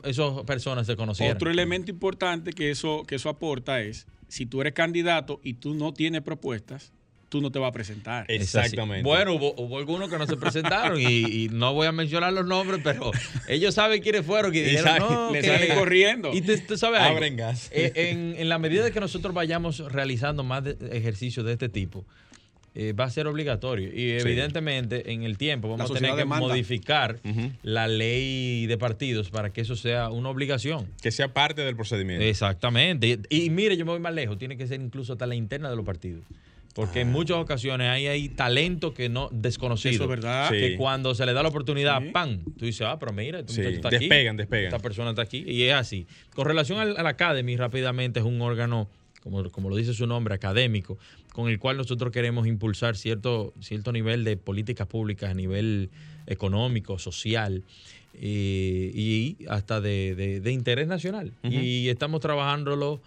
personas 0.47 0.87
se 0.87 0.95
conocieran. 0.95 1.35
Otro 1.35 1.51
elemento 1.51 1.91
importante 1.91 2.51
que 2.51 2.71
eso, 2.71 3.03
que 3.05 3.13
eso 3.13 3.29
aporta 3.29 3.79
es 3.81 4.07
si 4.27 4.47
tú 4.47 4.61
eres 4.61 4.73
candidato 4.73 5.39
y 5.43 5.53
tú 5.53 5.75
no 5.75 5.93
tienes 5.93 6.23
propuestas, 6.23 6.91
tú 7.31 7.39
no 7.41 7.49
te 7.49 7.59
vas 7.59 7.69
a 7.69 7.71
presentar. 7.71 8.25
Exactamente. 8.27 9.03
Bueno, 9.03 9.33
hubo, 9.35 9.77
algunos 9.77 10.09
que 10.09 10.17
no 10.17 10.27
se 10.27 10.35
presentaron 10.35 10.99
y, 10.99 11.47
no 11.51 11.73
voy 11.73 11.87
a 11.87 11.93
mencionar 11.93 12.33
los 12.33 12.45
nombres, 12.45 12.81
pero 12.83 13.11
ellos 13.47 13.73
saben 13.73 14.01
quiénes 14.01 14.25
fueron. 14.25 14.51
Que 14.51 14.63
dijeron, 14.63 14.99
no, 14.99 15.31
le 15.31 15.41
salen 15.41 15.75
corriendo. 15.75 16.31
Y 16.33 16.41
tú 16.41 16.77
sabes, 16.77 16.99
Abren 16.99 17.37
gas. 17.37 17.69
Eh, 17.71 17.93
en, 17.95 18.35
en, 18.37 18.49
la 18.49 18.59
medida 18.59 18.83
de 18.83 18.91
que 18.91 18.99
nosotros 18.99 19.33
vayamos 19.33 19.79
realizando 19.91 20.43
más 20.43 20.63
ejercicios 20.91 21.45
de 21.45 21.53
este 21.53 21.69
tipo, 21.69 22.05
eh, 22.73 22.93
va 22.93 23.03
a 23.05 23.09
ser 23.09 23.27
obligatorio. 23.27 23.89
Y 23.93 24.11
evidentemente 24.11 25.11
en 25.11 25.23
el 25.23 25.37
tiempo 25.37 25.69
vamos 25.69 25.91
a 25.91 25.93
tener 25.93 26.15
que 26.15 26.25
modificar 26.25 27.19
la 27.63 27.87
ley 27.87 28.65
de 28.65 28.77
partidos 28.77 29.29
para 29.29 29.51
que 29.51 29.61
eso 29.61 29.75
sea 29.75 30.09
una 30.09 30.29
obligación. 30.29 30.87
Que 31.01 31.11
sea 31.11 31.33
parte 31.33 31.61
del 31.61 31.75
procedimiento. 31.75 32.23
Exactamente. 32.23 33.19
Y, 33.29 33.49
mire, 33.49 33.75
yo 33.75 33.85
me 33.85 33.91
voy 33.91 33.99
más 33.99 34.13
lejos, 34.13 34.37
tiene 34.37 34.55
que 34.55 34.67
ser 34.67 34.81
incluso 34.81 35.13
hasta 35.13 35.27
la 35.27 35.35
interna 35.35 35.69
de 35.69 35.75
los 35.75 35.85
partidos. 35.85 36.23
Porque 36.73 37.01
en 37.01 37.09
ah. 37.09 37.11
muchas 37.11 37.37
ocasiones 37.37 37.89
hay, 37.89 38.07
hay 38.07 38.29
talento 38.29 38.93
que 38.93 39.09
no 39.09 39.29
desconocido. 39.31 39.93
Eso 39.93 40.03
es 40.03 40.09
verdad. 40.09 40.49
Que 40.49 40.77
cuando 40.77 41.13
se 41.15 41.25
le 41.25 41.33
da 41.33 41.43
la 41.43 41.49
oportunidad, 41.49 42.01
¡pam! 42.11 42.43
Tú 42.57 42.65
dices, 42.65 42.87
ah, 42.87 42.97
pero 42.99 43.11
mira, 43.11 43.39
está 43.39 43.89
despegan, 43.89 44.37
despegan. 44.37 44.65
Esta 44.65 44.79
persona 44.79 45.09
está 45.09 45.21
aquí. 45.23 45.43
Y 45.45 45.63
es 45.63 45.73
así. 45.73 46.07
Con 46.33 46.45
relación 46.45 46.79
al, 46.79 46.97
al 46.97 47.07
Academy, 47.07 47.57
rápidamente 47.57 48.19
es 48.19 48.25
un 48.25 48.41
órgano 48.41 48.87
como, 49.21 49.49
como 49.51 49.69
lo 49.69 49.75
dice 49.75 49.93
su 49.93 50.07
nombre, 50.07 50.33
académico, 50.33 50.97
con 51.31 51.49
el 51.49 51.59
cual 51.59 51.77
nosotros 51.77 52.11
queremos 52.11 52.47
impulsar 52.47 52.97
cierto, 52.97 53.53
cierto 53.61 53.91
nivel 53.91 54.23
de 54.23 54.35
políticas 54.35 54.87
públicas 54.87 55.29
a 55.29 55.33
nivel 55.33 55.89
económico, 56.27 56.99
social 56.99 57.63
eh, 58.15 58.91
y 58.93 59.37
hasta 59.47 59.79
de, 59.79 60.41
interés 60.45 60.87
nacional. 60.87 61.31
Y 61.43 61.89
estamos 61.89 62.21
trabajándolo. 62.21 63.01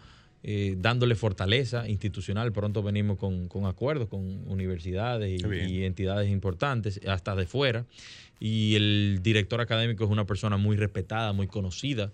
Eh, 0.47 0.76
dándole 0.76 1.14
fortaleza 1.14 1.88
institucional. 1.88 2.53
Pronto 2.53 2.82
venimos 2.82 3.16
con, 3.16 3.49
acuerdos 3.64 4.11
con 4.11 4.20
universidades 4.47 5.40
y, 5.42 5.84
entidades 5.84 6.30
importantes, 6.30 7.01
hasta 7.07 7.34
de 7.34 7.47
fuera. 7.47 7.86
Y 8.40 8.74
el 8.74 9.20
director 9.22 9.62
académico 9.62 10.05
es 10.05 10.11
una 10.11 10.26
persona 10.26 10.59
muy 10.59 10.76
respetada, 10.76 11.32
muy 11.32 11.47
conocida 11.47 12.11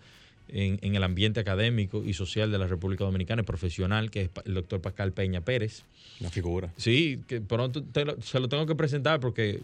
en, 0.47 0.95
el 0.95 1.03
ambiente 1.03 1.41
académico 1.41 2.05
y 2.05 2.13
social 2.13 2.53
de 2.53 2.59
la 2.59 2.69
República 2.69 3.03
Dominicana, 3.03 3.43
profesional, 3.43 4.13
que 4.13 4.23
es 4.23 4.31
el 4.45 4.55
doctor 4.55 4.81
Pascal 4.81 5.11
Peña 5.11 5.41
Pérez. 5.41 5.83
Una 6.21 6.31
figura. 6.31 6.73
Sí, 6.77 7.19
que 7.27 7.41
pronto 7.41 7.85
se 8.23 8.39
lo 8.39 8.49
tengo 8.49 8.65
que 8.65 8.77
presentar 8.77 9.19
porque 9.19 9.61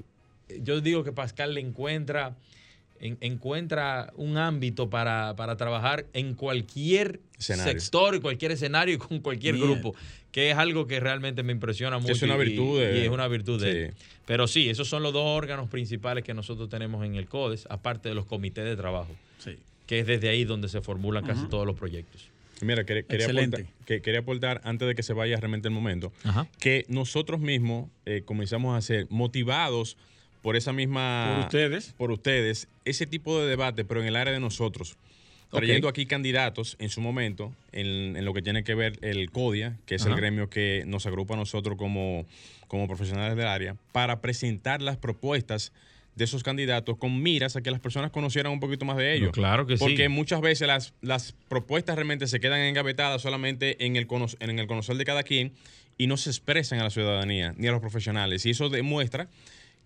yo 0.64 0.80
digo 0.80 1.04
que 1.04 1.12
Pascal 1.12 1.54
le 1.54 1.60
encuentra 1.60 2.34
encuentra 3.01 4.12
un 4.16 4.38
ámbito 4.38 4.90
para, 4.90 5.34
trabajar 5.57 6.07
en 6.12 6.34
cualquier 6.34 7.20
sector 7.38 8.14
y 8.14 8.20
cualquier 8.20 8.53
escenario 8.53 8.94
y 8.94 8.99
con 8.99 9.20
cualquier 9.20 9.57
grupo, 9.57 9.94
que 10.30 10.51
es 10.51 10.57
algo 10.57 10.86
que 10.86 11.01
realmente 11.01 11.42
me 11.42 11.53
impresiona 11.53 11.99
mucho. 11.99 12.12
Es 12.12 12.22
una 12.22 12.36
virtud. 12.36 12.80
Y, 12.80 13.05
es 13.05 13.09
una 13.09 13.28
virtud 13.28 13.61
de 13.61 13.92
Pero 14.26 14.47
sí, 14.47 14.68
esos 14.68 14.88
son 14.88 15.03
los 15.03 15.12
dos 15.12 15.24
órganos 15.24 15.68
principales 15.68 16.24
que 16.24 16.34
nosotros 16.34 16.68
tenemos 16.68 17.05
en 17.05 17.14
el 17.14 17.26
CODES, 17.26 17.66
aparte 17.70 18.09
de 18.09 18.14
los 18.14 18.26
comités 18.26 18.64
de 18.64 18.76
trabajo, 18.76 19.14
que 19.86 20.01
es 20.01 20.07
desde 20.07 20.28
ahí 20.28 20.44
donde 20.44 20.68
se 20.68 20.80
formulan 20.80 21.24
casi 21.24 21.47
todos 21.49 21.66
los 21.66 21.76
proyectos. 21.76 22.30
Mira, 22.62 22.84
quería, 22.84 23.05
aportar, 23.26 23.66
que, 23.84 24.01
quería 24.01 24.20
aportar, 24.20 24.61
antes 24.64 24.88
de 24.88 24.94
que 24.94 25.03
se 25.03 25.12
vaya 25.12 25.36
realmente 25.36 25.68
el 25.68 25.74
momento, 25.74 26.12
que 26.59 26.86
nosotros 26.88 27.40
mismos 27.40 27.90
eh, 28.07 28.22
comenzamos 28.24 28.76
a 28.76 28.80
ser 28.80 29.07
motivados 29.11 29.99
por 30.47 30.55
esa 30.55 30.72
misma... 30.72 31.32
Por 31.34 31.47
ustedes. 31.47 31.92
Por 31.99 32.12
ustedes, 32.12 32.68
ese 32.84 33.05
tipo 33.05 33.40
de 33.40 33.49
debate, 33.49 33.84
pero 33.84 34.01
en 34.01 34.07
el 34.07 34.14
área 34.14 34.32
de 34.32 34.38
nosotros. 34.38 34.97
Trayendo 35.51 35.88
aquí 35.88 36.07
candidatos 36.07 36.76
en 36.78 36.88
su 36.88 37.01
momento, 37.01 37.53
en, 37.72 38.24
lo 38.24 38.32
que 38.32 38.42
tiene 38.42 38.62
que 38.62 38.76
ver 38.76 38.97
el 39.03 39.32
CODIA, 39.32 39.76
que 39.86 39.97
es 39.97 40.07
el 40.07 40.14
gremio 40.14 40.49
que 40.49 40.84
nos 40.86 41.05
agrupa 41.05 41.34
a 41.34 41.36
nosotros 41.36 41.76
como, 41.76 42.26
como 42.68 42.86
profesionales 42.86 43.36
del 43.36 43.49
área, 43.49 43.74
para 43.90 44.20
presentar 44.20 44.82
las 44.82 44.97
propuestas 44.97 45.72
de 46.14 46.22
esos 46.22 46.44
candidatos 46.44 46.97
con 46.97 47.20
miras 47.20 47.57
a 47.57 47.61
que 47.61 47.72
las 47.72 47.80
personas 47.80 48.12
conocieran 48.12 48.53
un 48.53 48.61
poquito 48.61 48.84
más 48.84 48.99
de 48.99 49.16
ellos. 49.16 49.32
claro 49.32 49.66
que 49.66 49.76
sí. 49.76 49.82
Porque 49.82 50.09
muchas 50.09 50.40
veces 50.40 50.68
las, 50.68 50.94
las 51.01 51.34
propuestas 51.49 51.97
realmente 51.97 52.28
se 52.28 52.38
quedan 52.38 52.61
engavetadas 52.61 53.20
solamente 53.20 53.84
en 53.84 53.97
el, 53.97 54.07
en 54.38 54.59
el 54.61 54.68
conocer 54.68 54.97
de 54.97 55.05
cada 55.05 55.24
quien 55.24 55.55
y 55.99 56.07
no 56.07 56.16
se 56.16 56.30
expresan 56.30 56.78
a 56.78 56.84
la 56.84 56.90
ciudadanía 56.90 57.53
ni 57.57 57.66
a 57.66 57.72
los 57.72 57.80
profesionales. 57.80 58.47
Y 58.47 58.51
eso 58.51 58.68
demuestra 58.68 59.28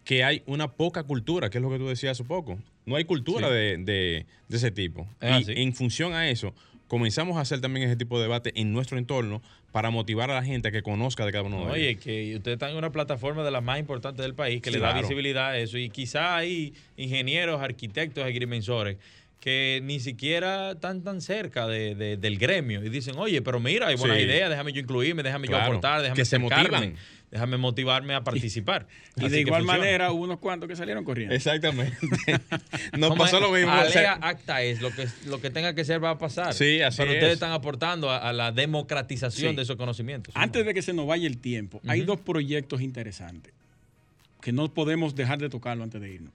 que 0.05 0.25
hay 0.25 0.43
una 0.47 0.73
poca 0.73 1.03
cultura, 1.05 1.51
que 1.51 1.59
es 1.59 1.63
lo 1.63 1.71
que 1.71 1.79
tú 1.79 1.89
decías 1.89 2.13
hace 2.13 2.25
poco. 2.25 2.59
No 2.87 2.97
hay 2.97 3.05
cultura 3.05 3.51
de, 3.51 4.27
ese 4.49 4.71
tipo. 4.71 5.07
y 5.23 5.63
en 5.63 5.75
función 5.75 6.15
a 6.15 6.29
eso, 6.31 6.55
comenzamos 6.89 7.37
a 7.37 7.41
hacer 7.43 7.61
también 7.61 7.87
ese 7.87 7.97
tipo 7.97 8.19
de 8.19 8.25
debate 8.25 8.53
en 8.57 8.73
nuestro 8.73 8.99
entorno 8.99 9.43
para 9.71 9.91
motivar 9.91 10.31
a 10.31 10.35
la 10.35 10.43
gente 10.43 10.69
a 10.69 10.73
que 10.73 10.83
conozca 10.83 11.25
de 11.25 11.33
cada 11.33 11.45
uno 11.45 11.59
de 11.59 11.63
ellos. 11.63 11.73
Oye, 11.73 11.97
que 11.99 12.37
ustedes 12.37 12.57
están 12.57 12.71
en 12.71 12.77
una 12.77 12.91
plataforma 12.91 13.45
de 13.45 13.53
las 13.53 13.63
más 13.63 13.79
importantes 13.79 14.25
del 14.25 14.35
país 14.35 14.61
que 14.61 14.73
le 14.73 14.81
da 14.81 15.01
visibilidad 15.01 15.51
a 15.51 15.59
eso. 15.59 15.79
Y 15.79 15.91
quizá 15.91 16.37
hay 16.37 16.75
ingenieros, 16.97 17.63
arquitectos, 17.63 18.25
agrimensores 18.25 18.97
que 19.41 19.81
ni 19.83 20.01
siquiera 20.01 20.73
están 20.73 21.03
tan 21.03 21.23
cerca 21.23 21.67
del 21.67 22.39
gremio 22.39 22.85
y 22.85 22.91
dicen, 22.91 23.17
oye, 23.17 23.41
pero 23.41 23.59
mira, 23.59 23.89
hay 23.89 23.97
buena 23.97 24.21
idea, 24.21 24.51
déjame 24.51 24.73
yo 24.73 24.81
incluirme, 24.81 25.23
déjame 25.23 25.49
yo 25.49 25.57
aportar, 25.57 26.03
déjame 26.03 26.17
que 26.17 26.25
se 26.27 26.39
motivan 26.39 26.95
déjame 27.31 27.57
motivarme 27.57 28.15
a 28.15 28.23
participar. 28.23 28.87
Y 29.17 29.29
de 29.29 29.41
igual 29.41 29.65
manera 29.65 30.13
hubo 30.13 30.25
unos 30.25 30.39
cuantos 30.39 30.69
que 30.69 30.77
salieron 30.77 31.05
corriendo. 31.05 31.35
Exactamente. 31.35 31.97
Nos 32.97 33.17
pasó 33.19 33.39
lo 33.39 33.51
mismo. 33.51 33.71
Alea 33.71 34.19
acta 34.23 34.63
es, 34.63 34.81
lo 34.81 34.91
que, 34.91 35.07
lo 35.27 35.41
que 35.41 35.51
tenga 35.51 35.75
que 35.75 35.85
ser 35.85 36.03
va 36.03 36.11
a 36.11 36.19
pasar. 36.19 36.55
Sí, 36.55 36.81
así 36.81 36.99
Pero 36.99 37.13
ustedes 37.13 37.35
están 37.35 37.53
aportando 37.53 38.11
a, 38.11 38.33
la 38.33 38.51
democratización 38.51 39.57
de 39.57 39.63
esos 39.63 39.77
conocimientos. 39.77 40.35
Antes 40.37 40.65
de 40.65 40.73
que 40.73 40.81
se 40.81 40.93
nos 40.93 41.07
vaya 41.07 41.27
el 41.27 41.39
tiempo, 41.39 41.83
hay 41.87 42.03
dos 42.03 42.21
proyectos 42.21 42.81
interesantes 42.81 43.53
que 44.41 44.53
no 44.53 44.73
podemos 44.73 45.15
dejar 45.15 45.39
de 45.39 45.51
tocarlo 45.51 45.85
antes 45.85 46.01
de 46.01 46.11
irnos. 46.11 46.33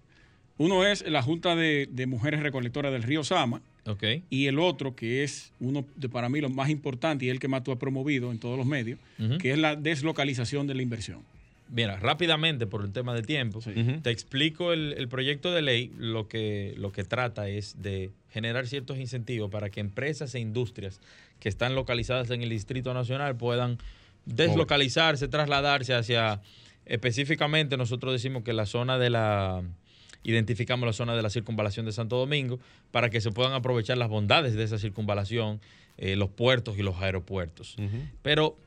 Uno 0.57 0.85
es 0.85 1.07
la 1.07 1.21
Junta 1.21 1.55
de, 1.55 2.05
Mujeres 2.07 2.41
Recolectoras 2.41 2.91
del 2.91 3.03
Río 3.03 3.23
Sama. 3.23 3.61
Y 4.29 4.47
el 4.47 4.59
otro, 4.59 4.95
que 4.95 5.23
es 5.23 5.51
uno 5.59 5.85
de 5.95 6.09
para 6.09 6.27
mí 6.29 6.41
lo 6.41 6.49
más 6.49 6.69
importante 6.69 7.25
y 7.25 7.29
el 7.29 7.39
que 7.39 7.47
más 7.47 7.63
tú 7.63 7.71
has 7.71 7.77
promovido 7.77 8.31
en 8.31 8.39
todos 8.39 8.57
los 8.57 8.65
medios, 8.65 8.99
que 9.39 9.51
es 9.51 9.57
la 9.57 9.75
deslocalización 9.75 10.67
de 10.67 10.75
la 10.75 10.81
inversión. 10.81 11.19
Mira, 11.69 11.97
rápidamente, 11.97 12.67
por 12.67 12.83
el 12.83 12.91
tema 12.91 13.13
de 13.13 13.23
tiempo, 13.23 13.59
te 14.01 14.11
explico 14.11 14.71
el, 14.73 15.07
proyecto 15.07 15.51
de 15.51 15.61
ley. 15.61 15.91
Lo 15.97 16.27
que, 16.27 16.75
lo 16.77 16.91
que 16.91 17.03
trata 17.03 17.47
es 17.49 17.81
de 17.81 18.11
generar 18.31 18.67
ciertos 18.67 18.97
incentivos 18.97 19.49
para 19.49 19.69
que 19.69 19.79
empresas 19.79 20.35
e 20.35 20.39
industrias 20.39 20.99
que 21.39 21.49
están 21.49 21.75
localizadas 21.75 22.29
en 22.29 22.41
el 22.43 22.49
Distrito 22.49 22.93
Nacional 22.93 23.35
puedan 23.35 23.77
deslocalizarse, 24.25 25.27
trasladarse 25.27 25.93
hacia, 25.93 26.41
específicamente 26.85 27.77
nosotros 27.77 28.13
decimos 28.13 28.43
que 28.43 28.53
la 28.53 28.65
zona 28.65 28.97
de 28.97 29.09
la 29.09 29.63
identificamos 30.25 30.85
la 30.85 30.93
zona 30.93 31.15
de 31.15 31.21
la 31.21 31.29
circunvalación 31.29 31.85
de 31.85 31.91
Santo 31.91 32.17
Domingo 32.17 32.59
para 32.91 33.09
que 33.09 33.21
se 33.21 33.31
puedan 33.31 33.53
aprovechar 33.53 33.97
las 33.97 34.09
bondades 34.09 34.55
de 34.55 34.63
esa 34.63 34.77
circunvalación, 34.77 35.61
eh, 35.97 36.15
los 36.15 36.29
puertos 36.29 36.77
y 36.77 36.83
los 36.83 36.95
aeropuertos. 36.97 37.75
Pero 38.21 38.57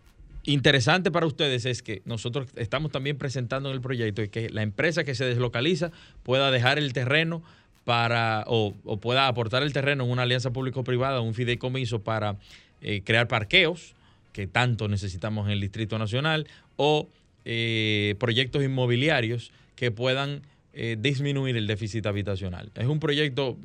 interesante 0.44 1.10
para 1.10 1.26
ustedes 1.26 1.66
es 1.66 1.82
que 1.82 2.00
nosotros 2.04 2.48
estamos 2.56 2.90
también 2.92 3.18
presentando 3.18 3.68
en 3.68 3.74
el 3.74 3.80
proyecto 3.80 4.22
que 4.30 4.48
la 4.50 4.62
empresa 4.62 5.04
que 5.04 5.14
se 5.14 5.24
deslocaliza 5.24 5.90
pueda 6.22 6.50
dejar 6.50 6.78
el 6.78 6.92
terreno 6.92 7.42
para 7.84 8.44
o, 8.46 8.74
pueda 9.00 9.28
aportar 9.28 9.62
el 9.62 9.72
terreno 9.72 10.04
en 10.04 10.10
una 10.10 10.22
alianza 10.22 10.52
público-privada, 10.52 11.20
un 11.20 11.34
fideicomiso 11.34 12.02
para 12.02 12.36
eh, 12.82 13.02
crear 13.02 13.28
parqueos 13.28 13.94
que 14.32 14.46
tanto 14.46 14.88
necesitamos 14.88 15.46
en 15.46 15.52
el 15.52 15.60
Distrito 15.60 15.98
Nacional 15.98 16.46
o 16.76 17.08
eh, 17.44 18.14
proyectos 18.18 18.62
inmobiliarios 18.62 19.52
que 19.74 19.90
puedan 19.90 20.42
eh, 20.72 20.96
disminuir 20.98 21.56
el 21.56 21.66
déficit 21.66 22.06
habitacional. 22.06 22.70
Es 22.74 22.86
un 22.86 23.00
proyecto 23.00 23.56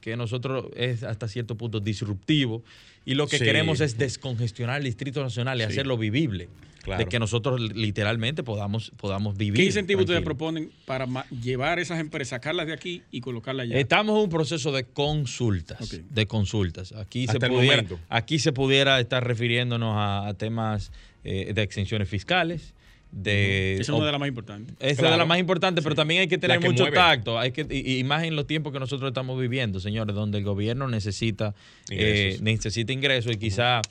que 0.00 0.16
nosotros 0.16 0.66
es 0.76 1.02
hasta 1.02 1.28
cierto 1.28 1.56
punto 1.56 1.80
disruptivo 1.80 2.64
y 3.04 3.14
lo 3.14 3.26
que 3.26 3.38
queremos 3.38 3.80
es 3.80 3.98
descongestionar 3.98 4.78
el 4.78 4.84
Distrito 4.84 5.22
Nacional 5.22 5.60
y 5.60 5.64
hacerlo 5.64 5.96
vivible. 5.96 6.48
De 6.96 7.04
que 7.04 7.18
nosotros 7.18 7.60
literalmente 7.60 8.42
podamos, 8.42 8.90
podamos 8.96 9.36
vivir. 9.36 9.60
¿Qué 9.60 9.66
incentivos 9.66 10.04
ustedes 10.04 10.22
proponen 10.22 10.70
para 10.86 11.06
llevar 11.28 11.78
esas 11.78 12.00
empresas, 12.00 12.30
sacarlas 12.30 12.66
de 12.66 12.72
aquí 12.72 13.02
y 13.10 13.20
colocarlas 13.20 13.64
allá? 13.64 13.78
Estamos 13.78 14.16
en 14.16 14.22
un 14.24 14.30
proceso 14.30 14.72
de 14.72 14.84
consultas. 14.84 16.00
De 16.08 16.26
consultas. 16.26 16.92
Aquí 16.92 17.26
se, 17.26 17.38
pudiera, 17.38 17.84
aquí 18.08 18.38
se 18.38 18.52
pudiera 18.52 18.98
estar 18.98 19.22
refiriéndonos 19.26 19.94
a, 19.94 20.32
temas 20.38 20.90
eh, 21.22 21.52
de 21.54 21.62
exenciones 21.62 22.08
fiscales 22.08 22.72
de, 23.12 23.78
es 23.80 23.88
una 23.88 24.06
de 24.06 24.12
las 24.12 24.20
más 24.20 24.28
importantes. 24.28 24.76
Es 24.78 24.98
de 24.98 25.10
las 25.10 25.26
más 25.26 25.38
importantes, 25.38 25.82
pero 25.82 25.96
también 25.96 26.22
hay 26.22 26.28
que 26.28 26.38
tener 26.38 26.60
mucho 26.60 26.86
tacto. 26.92 27.38
Hay 27.38 27.52
que, 27.52 27.66
y, 27.68 28.04
más 28.04 28.22
en 28.24 28.36
los 28.36 28.46
tiempos 28.46 28.72
que 28.72 28.78
nosotros 28.78 29.08
estamos 29.08 29.40
viviendo, 29.40 29.80
señores, 29.80 30.14
donde 30.14 30.38
el 30.38 30.44
gobierno 30.44 30.88
necesita 30.88 31.54
ingresos, 31.90 32.40
eh, 32.40 32.42
necesita 32.42 32.92
ingresos 32.92 33.32
y 33.32 33.36
quizá 33.36 33.82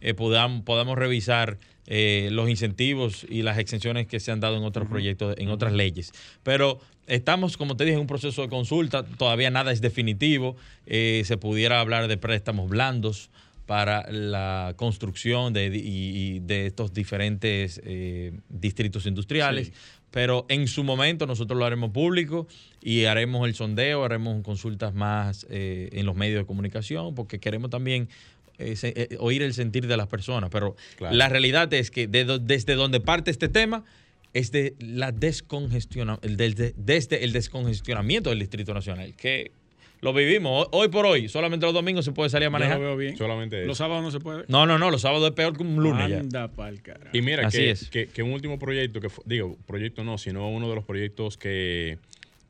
eh, 0.00 0.14
podamos, 0.14 0.62
podamos 0.62 0.98
revisar 0.98 1.58
eh, 1.86 2.28
los 2.32 2.50
incentivos 2.50 3.26
y 3.28 3.42
las 3.42 3.58
exenciones 3.58 4.06
que 4.06 4.18
se 4.18 4.32
han 4.32 4.40
dado 4.40 4.56
en 4.56 4.64
otros 4.64 4.88
proyectos, 4.88 5.36
en 5.38 5.50
otras 5.50 5.72
leyes. 5.72 6.12
Pero 6.42 6.80
estamos, 7.06 7.56
como 7.56 7.76
te 7.76 7.84
dije, 7.84 7.94
en 7.94 8.00
un 8.00 8.06
proceso 8.08 8.42
de 8.42 8.48
consulta, 8.48 9.04
todavía 9.04 9.50
nada 9.50 9.70
es 9.70 9.80
definitivo. 9.80 10.56
se 10.86 11.36
pudiera 11.38 11.80
hablar 11.80 12.08
de 12.08 12.16
préstamos 12.16 12.68
blandos 12.68 13.30
para 13.66 14.10
la 14.10 14.74
construcción 14.76 15.52
de, 15.52 15.70
de 16.42 16.66
estos 16.66 16.92
diferentes 16.92 17.80
eh, 17.84 18.32
distritos 18.48 19.06
industriales. 19.06 19.72
Pero 20.10 20.46
en 20.48 20.68
su 20.68 20.84
momento 20.84 21.26
nosotros 21.26 21.58
lo 21.58 21.64
haremos 21.64 21.90
público 21.90 22.46
y 22.80 23.06
haremos 23.06 23.48
el 23.48 23.54
sondeo, 23.54 24.04
haremos 24.04 24.42
consultas 24.42 24.94
más 24.94 25.46
eh, 25.50 25.88
en 25.92 26.06
los 26.06 26.14
medios 26.14 26.40
de 26.40 26.46
comunicación, 26.46 27.14
porque 27.14 27.40
queremos 27.40 27.70
también 27.70 28.08
eh, 28.58 29.16
oír 29.18 29.42
el 29.42 29.54
sentir 29.54 29.88
de 29.88 29.96
las 29.96 30.06
personas. 30.06 30.50
Pero 30.50 30.76
la 31.00 31.28
realidad 31.28 31.72
es 31.74 31.90
que 31.90 32.06
desde 32.06 32.74
donde 32.74 33.00
parte 33.00 33.30
este 33.30 33.48
tema 33.48 33.84
es 34.34 34.52
de 34.52 34.74
la 34.78 35.10
descongestiona, 35.10 36.18
desde 36.22 37.24
el 37.24 37.32
descongestionamiento 37.32 38.30
del 38.30 38.40
Distrito 38.40 38.74
Nacional, 38.74 39.14
que 39.14 39.52
lo 40.04 40.12
vivimos. 40.12 40.68
Hoy 40.70 40.88
por 40.88 41.06
hoy, 41.06 41.30
solamente 41.30 41.64
los 41.64 41.74
domingos 41.74 42.04
se 42.04 42.12
puede 42.12 42.28
salir 42.28 42.48
a 42.48 42.50
manejar. 42.50 42.76
Yo 42.76 42.82
lo 42.82 42.88
veo 42.90 42.96
bien. 42.98 43.16
Solamente 43.16 43.64
Los 43.64 43.78
sábados 43.78 44.04
no 44.04 44.10
se 44.10 44.20
puede. 44.20 44.44
No, 44.48 44.66
no, 44.66 44.78
no. 44.78 44.90
Los 44.90 45.00
sábados 45.00 45.26
es 45.26 45.32
peor 45.32 45.56
que 45.56 45.62
un 45.62 45.76
lunes. 45.76 46.20
Anda 46.20 46.48
pa'l 46.48 46.82
carajo. 46.82 47.16
Y 47.16 47.22
mira, 47.22 47.48
que, 47.48 48.08
Que, 48.12 48.22
un 48.22 48.32
último 48.32 48.58
proyecto, 48.58 49.00
que 49.00 49.08
digo, 49.24 49.56
proyecto 49.66 50.04
no, 50.04 50.18
sino 50.18 50.50
uno 50.50 50.68
de 50.68 50.74
los 50.74 50.84
proyectos 50.84 51.38
que. 51.38 51.96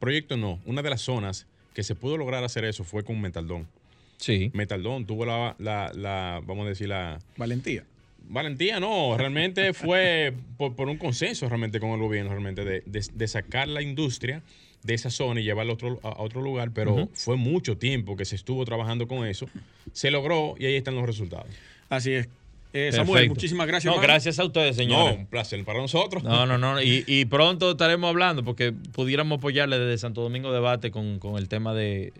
Proyecto 0.01 0.37
no. 0.37 0.59
Una 0.67 0.83
de 0.83 0.91
las 0.91 1.03
zonas 1.03 1.47
que 1.75 1.85
se 1.85 1.95
pudo 1.95 2.19
lograr 2.19 2.43
hacer 2.43 2.65
eso 2.65 2.83
fue 2.83 3.05
con 3.05 3.21
Metaldón. 3.21 3.69
Sí. 4.17 4.51
Metaldón 4.53 5.07
tuvo 5.07 5.25
la, 5.25 5.55
la, 5.61 5.93
la 5.95 6.43
vamos 6.45 6.67
a 6.67 6.71
decir, 6.71 6.89
la. 6.89 7.21
Valentía 7.37 7.85
Valentía, 8.29 8.81
no, 8.81 9.17
realmente 9.17 9.73
fue 9.75 10.33
por, 10.57 10.89
un 10.89 10.97
consenso 10.97 11.49
realmente 11.49 11.81
con 11.81 11.91
el 11.91 12.01
gobierno, 12.01 12.31
realmente, 12.31 12.65
de, 12.65 13.29
sacar 13.29 13.69
la 13.69 13.83
industria 13.83 14.43
de 14.85 14.95
esa 14.95 15.11
zona 15.11 15.41
y 15.41 15.45
llevarla 15.45 15.72
a 15.72 15.74
otro, 15.74 15.99
a 16.03 16.22
otro 16.22 16.43
lugar, 16.43 16.70
pero 16.72 17.09
fue 17.14 17.37
mucho 17.37 17.76
tiempo 17.76 18.16
que 18.16 18.24
se 18.24 18.37
estuvo 18.37 18.64
trabajando 18.64 19.09
con 19.09 19.26
eso, 19.26 19.49
se 19.93 20.11
logró 20.11 20.55
y 20.59 20.66
ahí 20.66 20.76
están 20.76 20.95
los 20.95 21.07
resultados. 21.07 21.49
Así 21.89 22.12
es. 22.12 22.28
Eh, 22.72 22.91
Samuel, 22.93 23.28
muchísimas 23.28 23.66
gracias. 23.66 23.95
No, 23.95 24.01
gracias 24.01 24.39
a 24.41 24.45
ustedes, 24.45 24.74
señores. 24.74 25.14
No, 25.14 25.20
un 25.20 25.26
placer 25.26 25.64
para 25.64 25.78
nosotros. 25.78 26.24
No, 26.24 26.45
no, 26.45 26.59
no. 26.59 26.82
Y, 26.82 27.24
pronto 27.26 27.72
estaremos 27.72 28.09
hablando 28.09 28.45
porque 28.45 28.72
pudiéramos 28.72 29.39
apoyarle 29.39 29.78
desde 29.78 29.99
Santo 29.99 30.22
Domingo 30.22 30.53
Debate 30.53 30.91
con, 30.91 31.18
con 31.18 31.39
el 31.39 31.49
tema 31.49 31.72
de 31.72 32.12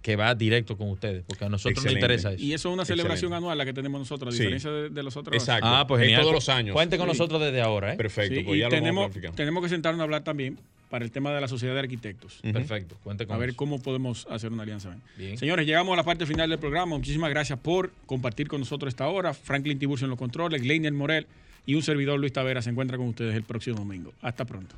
que 0.00 0.14
va 0.14 0.36
directo 0.36 0.78
con 0.78 0.88
ustedes, 0.88 1.24
porque 1.26 1.44
a 1.44 1.48
nosotros 1.48 1.84
nos 1.84 1.92
interesa 1.92 2.32
eso. 2.32 2.40
Y 2.40 2.54
eso 2.54 2.68
es 2.68 2.74
una 2.74 2.84
celebración 2.84 3.32
anual 3.32 3.58
la 3.58 3.64
que 3.64 3.72
tenemos 3.72 3.98
nosotros, 3.98 4.32
a 4.32 4.38
diferencia 4.38 4.70
de, 4.70 5.02
los 5.02 5.16
otros. 5.16 5.34
Exacto. 5.34 5.66
Ah, 5.68 5.84
pues 5.88 6.00
genial. 6.00 6.20
todos 6.20 6.32
los 6.32 6.48
años. 6.48 6.74
Cuente 6.74 6.96
con 6.96 7.08
nosotros 7.08 7.40
desde 7.40 7.60
ahora, 7.60 7.92
¿eh? 7.92 7.96
Perfecto. 7.96 8.40
pues 8.44 8.60
ya 8.60 8.68
tenemos, 8.68 9.10
tenemos 9.34 9.64
que 9.64 9.68
sentarnos 9.68 10.00
a 10.00 10.04
hablar 10.04 10.22
también 10.22 10.56
para 10.90 11.04
el 11.04 11.10
tema 11.10 11.32
de 11.32 11.40
la 11.40 11.48
sociedad 11.48 11.74
de 11.74 11.80
arquitectos. 11.80 12.40
Perfecto. 12.42 12.96
Cuente 13.02 13.26
con 13.26 13.36
A 13.36 13.38
ver 13.38 13.54
cómo 13.54 13.80
podemos 13.80 14.26
hacer 14.30 14.52
una 14.52 14.62
alianza. 14.62 14.96
Bien. 15.16 15.36
Señores, 15.36 15.66
llegamos 15.66 15.92
a 15.92 15.96
la 15.96 16.04
parte 16.04 16.26
final 16.26 16.48
del 16.48 16.58
programa. 16.58 16.96
Muchísimas 16.96 17.30
gracias 17.30 17.58
por 17.58 17.90
compartir 18.06 18.48
con 18.48 18.60
nosotros 18.60 18.88
esta 18.88 19.08
hora. 19.08 19.34
Franklin 19.34 19.78
Tiburcio 19.78 20.06
en 20.06 20.10
los 20.10 20.18
controles, 20.18 20.62
Gleiner 20.62 20.92
Morel 20.92 21.26
y 21.66 21.74
un 21.74 21.82
servidor 21.82 22.18
Luis 22.18 22.32
Tavera 22.32 22.62
se 22.62 22.70
encuentra 22.70 22.96
con 22.96 23.08
ustedes 23.08 23.34
el 23.34 23.42
próximo 23.42 23.76
domingo. 23.76 24.12
Hasta 24.22 24.44
pronto. 24.44 24.74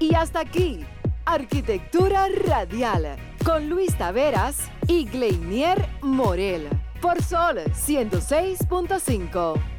Y 0.00 0.14
hasta 0.14 0.40
aquí, 0.40 0.80
Arquitectura 1.24 2.26
Radial, 2.28 3.16
con 3.44 3.68
Luis 3.68 3.96
Taveras 3.96 4.68
y 4.88 5.04
Gleinier 5.04 5.86
Morel, 6.02 6.68
por 7.02 7.20
Sol 7.22 7.58
106.5. 7.74 9.71